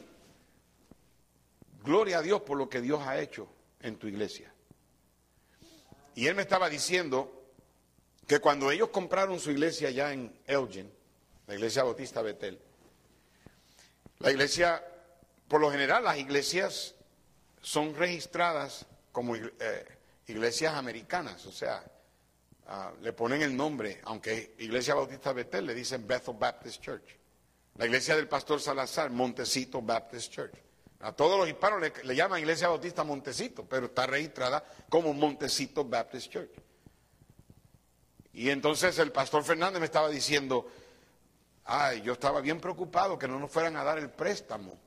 gloria 1.83 2.19
a 2.19 2.23
Dios 2.23 2.43
por 2.43 2.57
lo 2.57 2.69
que 2.69 2.81
Dios 2.81 3.03
ha 3.03 3.19
hecho 3.19 3.49
en 3.81 3.97
tu 3.97 4.07
iglesia. 4.07 4.53
Y 6.15 6.29
él 6.29 6.35
me 6.35 6.43
estaba 6.43 6.71
diciendo 6.71 7.33
que 8.27 8.39
cuando 8.39 8.71
ellos 8.71 8.89
compraron 8.89 9.39
su 9.39 9.51
iglesia 9.51 9.89
allá 9.89 10.13
en 10.13 10.41
Elgin, 10.47 10.91
la 11.47 11.55
iglesia 11.55 11.83
bautista 11.83 12.23
Betel, 12.23 12.59
la 14.19 14.31
iglesia, 14.31 14.83
por 15.49 15.61
lo 15.61 15.71
general 15.71 16.05
las 16.05 16.19
iglesias 16.19 16.95
son 17.61 17.95
registradas 17.95 18.87
como 19.13 19.37
eh, 19.37 19.51
iglesias 20.27 20.75
americanas, 20.75 21.47
o 21.47 21.53
sea, 21.53 21.85
ah, 22.67 22.93
le 23.01 23.13
ponen 23.13 23.43
el 23.43 23.57
nombre, 23.57 24.01
aunque 24.05 24.55
Iglesia 24.59 24.95
Bautista 24.95 25.33
Betel 25.33 25.67
le 25.67 25.75
dicen 25.75 26.07
Bethel 26.07 26.37
Baptist 26.39 26.81
Church. 26.83 27.17
La 27.77 27.87
iglesia 27.87 28.17
del 28.17 28.29
pastor 28.29 28.61
Salazar, 28.61 29.11
Montecito 29.11 29.83
Baptist 29.83 30.33
Church. 30.33 30.55
A 31.01 31.13
todos 31.13 31.39
los 31.39 31.49
hispanos 31.49 31.81
le, 32.03 32.17
llaman 32.17 32.41
Iglesia 32.41 32.69
Bautista 32.69 33.05
Montecito, 33.05 33.67
pero 33.69 33.87
está 33.87 34.07
registrada 34.07 34.65
como 34.89 35.13
Montecito 35.13 35.85
Baptist 35.85 36.33
Church. 36.33 36.51
Y 38.33 38.51
entonces 38.51 38.99
el 38.99 39.13
pastor 39.13 39.45
Fernández 39.45 39.81
me 39.81 39.87
estaba 39.87 40.09
diciendo, 40.09 40.67
ay, 41.67 42.03
yo 42.03 42.13
estaba 42.13 42.41
bien 42.41 42.61
preocupado 42.61 43.19
que 43.19 43.29
no 43.29 43.39
nos 43.39 43.51
fueran 43.51 43.77
a 43.77 43.85
dar 43.85 43.99
el 43.99 44.11
préstamo, 44.11 44.79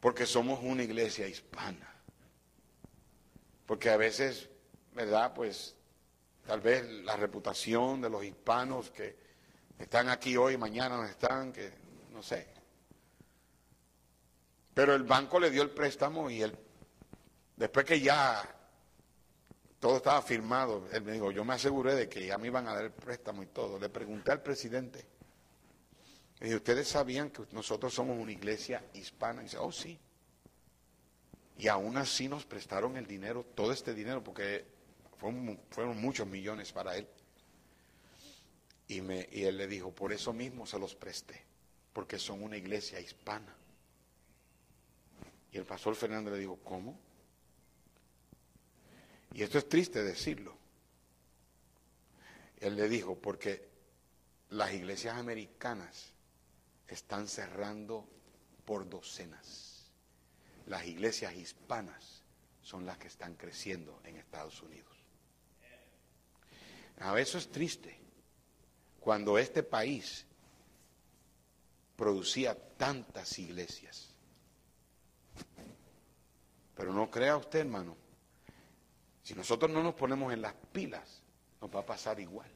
porque 0.00 0.26
somos 0.26 0.60
una 0.62 0.82
iglesia 0.82 1.26
hispana. 1.26 1.88
Porque 3.66 3.90
a 3.90 3.96
veces, 3.96 4.48
¿verdad? 4.94 5.32
Pues 5.34 5.74
tal 6.46 6.60
vez 6.60 6.84
la 6.84 7.16
reputación 7.16 8.00
de 8.00 8.10
los 8.10 8.24
hispanos 8.24 8.90
que 8.90 9.16
están 9.78 10.08
aquí 10.08 10.36
hoy, 10.36 10.56
mañana 10.56 10.96
no 10.96 11.04
están, 11.04 11.52
que 11.52 11.72
no 12.12 12.22
sé. 12.22 12.48
Pero 14.74 14.94
el 14.94 15.04
banco 15.04 15.40
le 15.40 15.50
dio 15.50 15.62
el 15.62 15.70
préstamo 15.70 16.28
y 16.30 16.42
él, 16.42 16.56
después 17.56 17.84
que 17.86 18.00
ya 18.00 18.42
todo 19.78 19.96
estaba 19.96 20.22
firmado, 20.22 20.88
él 20.92 21.02
me 21.02 21.12
dijo, 21.12 21.30
yo 21.30 21.44
me 21.44 21.54
aseguré 21.54 21.94
de 21.94 22.08
que 22.08 22.26
ya 22.26 22.38
me 22.38 22.46
iban 22.46 22.68
a 22.68 22.74
dar 22.74 22.84
el 22.84 22.92
préstamo 22.92 23.42
y 23.42 23.46
todo. 23.46 23.78
Le 23.78 23.88
pregunté 23.88 24.30
al 24.30 24.42
presidente, 24.42 25.04
y 26.44 26.54
¿ustedes 26.54 26.88
sabían 26.88 27.30
que 27.30 27.44
nosotros 27.52 27.94
somos 27.94 28.18
una 28.18 28.32
iglesia 28.32 28.84
hispana? 28.94 29.42
Y 29.42 29.44
dice, 29.44 29.58
oh 29.58 29.70
sí. 29.70 29.96
Y 31.56 31.68
aún 31.68 31.96
así 31.96 32.26
nos 32.26 32.44
prestaron 32.44 32.96
el 32.96 33.06
dinero, 33.06 33.44
todo 33.54 33.70
este 33.72 33.94
dinero, 33.94 34.24
porque 34.24 34.64
fueron, 35.18 35.60
fueron 35.70 36.00
muchos 36.00 36.26
millones 36.26 36.72
para 36.72 36.96
él. 36.96 37.06
Y, 38.88 39.00
me, 39.02 39.28
y 39.30 39.44
él 39.44 39.56
le 39.56 39.68
dijo, 39.68 39.92
por 39.92 40.12
eso 40.12 40.32
mismo 40.32 40.66
se 40.66 40.80
los 40.80 40.96
presté, 40.96 41.44
porque 41.92 42.18
son 42.18 42.42
una 42.42 42.56
iglesia 42.56 42.98
hispana. 42.98 43.54
Y 45.52 45.58
el 45.58 45.64
pastor 45.64 45.94
Fernando 45.94 46.32
le 46.32 46.38
dijo, 46.38 46.58
¿cómo? 46.64 46.98
Y 49.32 49.44
esto 49.44 49.58
es 49.58 49.68
triste 49.68 50.02
decirlo. 50.02 50.56
Él 52.58 52.74
le 52.74 52.88
dijo, 52.88 53.16
porque 53.16 53.68
las 54.50 54.72
iglesias 54.72 55.16
americanas 55.16 56.11
están 56.88 57.28
cerrando 57.28 58.08
por 58.64 58.88
docenas. 58.88 59.90
Las 60.66 60.86
iglesias 60.86 61.34
hispanas 61.34 62.22
son 62.62 62.86
las 62.86 62.98
que 62.98 63.08
están 63.08 63.34
creciendo 63.34 64.00
en 64.04 64.16
Estados 64.16 64.62
Unidos. 64.62 64.96
A 66.98 67.18
eso 67.18 67.38
es 67.38 67.50
triste. 67.50 67.98
Cuando 69.00 69.38
este 69.38 69.62
país 69.62 70.24
producía 71.96 72.56
tantas 72.76 73.38
iglesias. 73.38 74.08
Pero 76.76 76.92
no 76.92 77.10
crea 77.10 77.36
usted, 77.36 77.60
hermano, 77.60 77.96
si 79.22 79.34
nosotros 79.34 79.70
no 79.70 79.82
nos 79.82 79.94
ponemos 79.94 80.32
en 80.32 80.42
las 80.42 80.54
pilas, 80.72 81.22
nos 81.60 81.74
va 81.74 81.80
a 81.80 81.86
pasar 81.86 82.18
igual. 82.18 82.50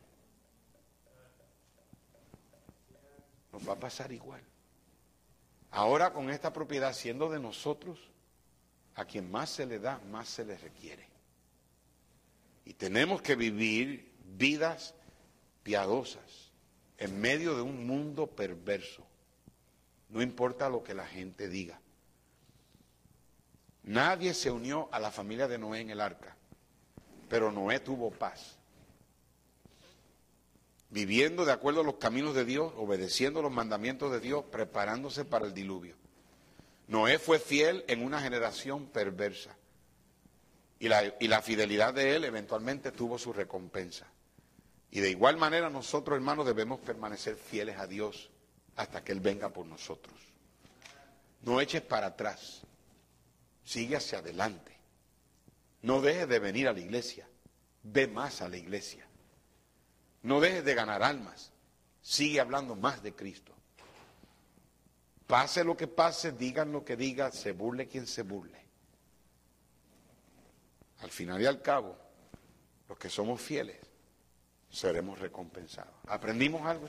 Nos 3.57 3.67
va 3.67 3.73
a 3.73 3.81
pasar 3.81 4.13
igual. 4.13 4.43
Ahora 5.71 6.13
con 6.13 6.29
esta 6.29 6.53
propiedad 6.53 6.93
siendo 6.93 7.31
de 7.31 7.41
nosotros, 7.41 7.99
a 8.95 9.07
quien 9.07 9.31
más 9.31 9.49
se 9.49 9.65
le 9.65 9.79
da, 9.79 9.99
más 10.11 10.29
se 10.29 10.45
le 10.45 10.59
requiere. 10.59 11.09
Y 12.67 12.75
tenemos 12.75 13.23
que 13.23 13.35
vivir 13.35 14.13
vidas 14.37 14.95
piadosas 15.63 16.53
en 16.99 17.19
medio 17.19 17.57
de 17.57 17.63
un 17.63 17.87
mundo 17.87 18.27
perverso. 18.27 19.07
No 20.11 20.21
importa 20.21 20.69
lo 20.69 20.83
que 20.83 20.93
la 20.93 21.07
gente 21.07 21.49
diga. 21.49 21.81
Nadie 23.85 24.35
se 24.35 24.51
unió 24.51 24.91
a 24.93 25.01
la 25.01 25.11
familia 25.11 25.49
de 25.49 25.57
Noé 25.57 25.81
en 25.81 25.89
el 25.89 26.03
arca, 26.03 26.37
pero 27.31 27.51
Noé 27.51 27.81
tuvo 27.81 28.11
paz. 28.11 28.59
Viviendo 30.97 31.45
de 31.45 31.53
acuerdo 31.53 31.83
a 31.83 31.85
los 31.85 31.97
caminos 31.97 32.35
de 32.35 32.47
Dios, 32.47 32.73
obedeciendo 32.75 33.43
los 33.43 33.53
mandamientos 33.53 34.11
de 34.11 34.19
Dios, 34.19 34.47
preparándose 34.51 35.27
para 35.27 35.45
el 35.45 35.53
diluvio. 35.53 35.95
Noé 36.89 37.19
fue 37.19 37.39
fiel 37.39 37.85
en 37.87 38.03
una 38.03 38.23
generación 38.23 38.87
perversa. 38.87 39.55
Y 40.79 40.89
la, 40.89 41.15
y 41.21 41.29
la, 41.29 41.43
fidelidad 41.43 41.93
de 41.93 42.17
él 42.17 42.25
eventualmente 42.25 42.93
tuvo 42.93 43.19
su 43.19 43.35
recompensa. 43.35 44.07
Y 44.91 45.01
de 45.01 45.11
igual 45.11 45.37
manera 45.37 45.69
nosotros, 45.69 46.17
hermanos, 46.17 46.47
debemos 46.47 46.81
permanecer 46.81 47.37
fieles 47.37 47.77
a 47.77 47.87
Dios 47.87 48.31
hasta 48.75 49.05
que 49.05 49.13
Él 49.13 49.21
venga 49.21 49.51
por 49.51 49.67
nosotros. 49.67 50.15
No 51.43 51.61
eches 51.61 51.83
para 51.83 52.07
atrás. 52.07 52.63
Sigue 53.67 53.97
hacia 53.97 54.21
adelante. 54.21 54.75
No 55.83 56.01
dejes 56.01 56.27
de 56.27 56.39
venir 56.39 56.69
a 56.69 56.73
la 56.73 56.81
iglesia. 56.81 57.29
Ve 57.83 58.09
más 58.09 58.41
a 58.41 58.49
la 58.49 58.57
iglesia. 58.57 59.06
No 60.27 60.41
dejes 60.41 60.65
de 60.65 60.75
ganar 60.75 61.05
almas. 61.05 61.53
Sigue 62.03 62.41
hablando 62.41 62.75
más 62.75 63.01
de 63.01 63.15
Cristo. 63.15 63.53
Pase 65.29 65.63
lo 65.63 65.77
que 65.77 65.87
pase, 65.87 66.33
digan 66.33 66.73
lo 66.73 66.85
que 66.85 66.97
digan, 66.97 67.33
se 67.33 67.53
burle 67.53 67.87
quien 67.87 68.09
se 68.09 68.23
burle. 68.23 68.61
Al 70.99 71.11
final 71.11 71.41
y 71.41 71.47
al 71.47 71.63
cabo, 71.63 71.97
los 72.89 72.99
que 72.99 73.09
somos 73.09 73.41
fieles 73.41 73.77
seremos 74.69 75.21
recompensados. 75.21 75.95
¿Aprendimos 76.09 76.67
algo? 76.67 76.85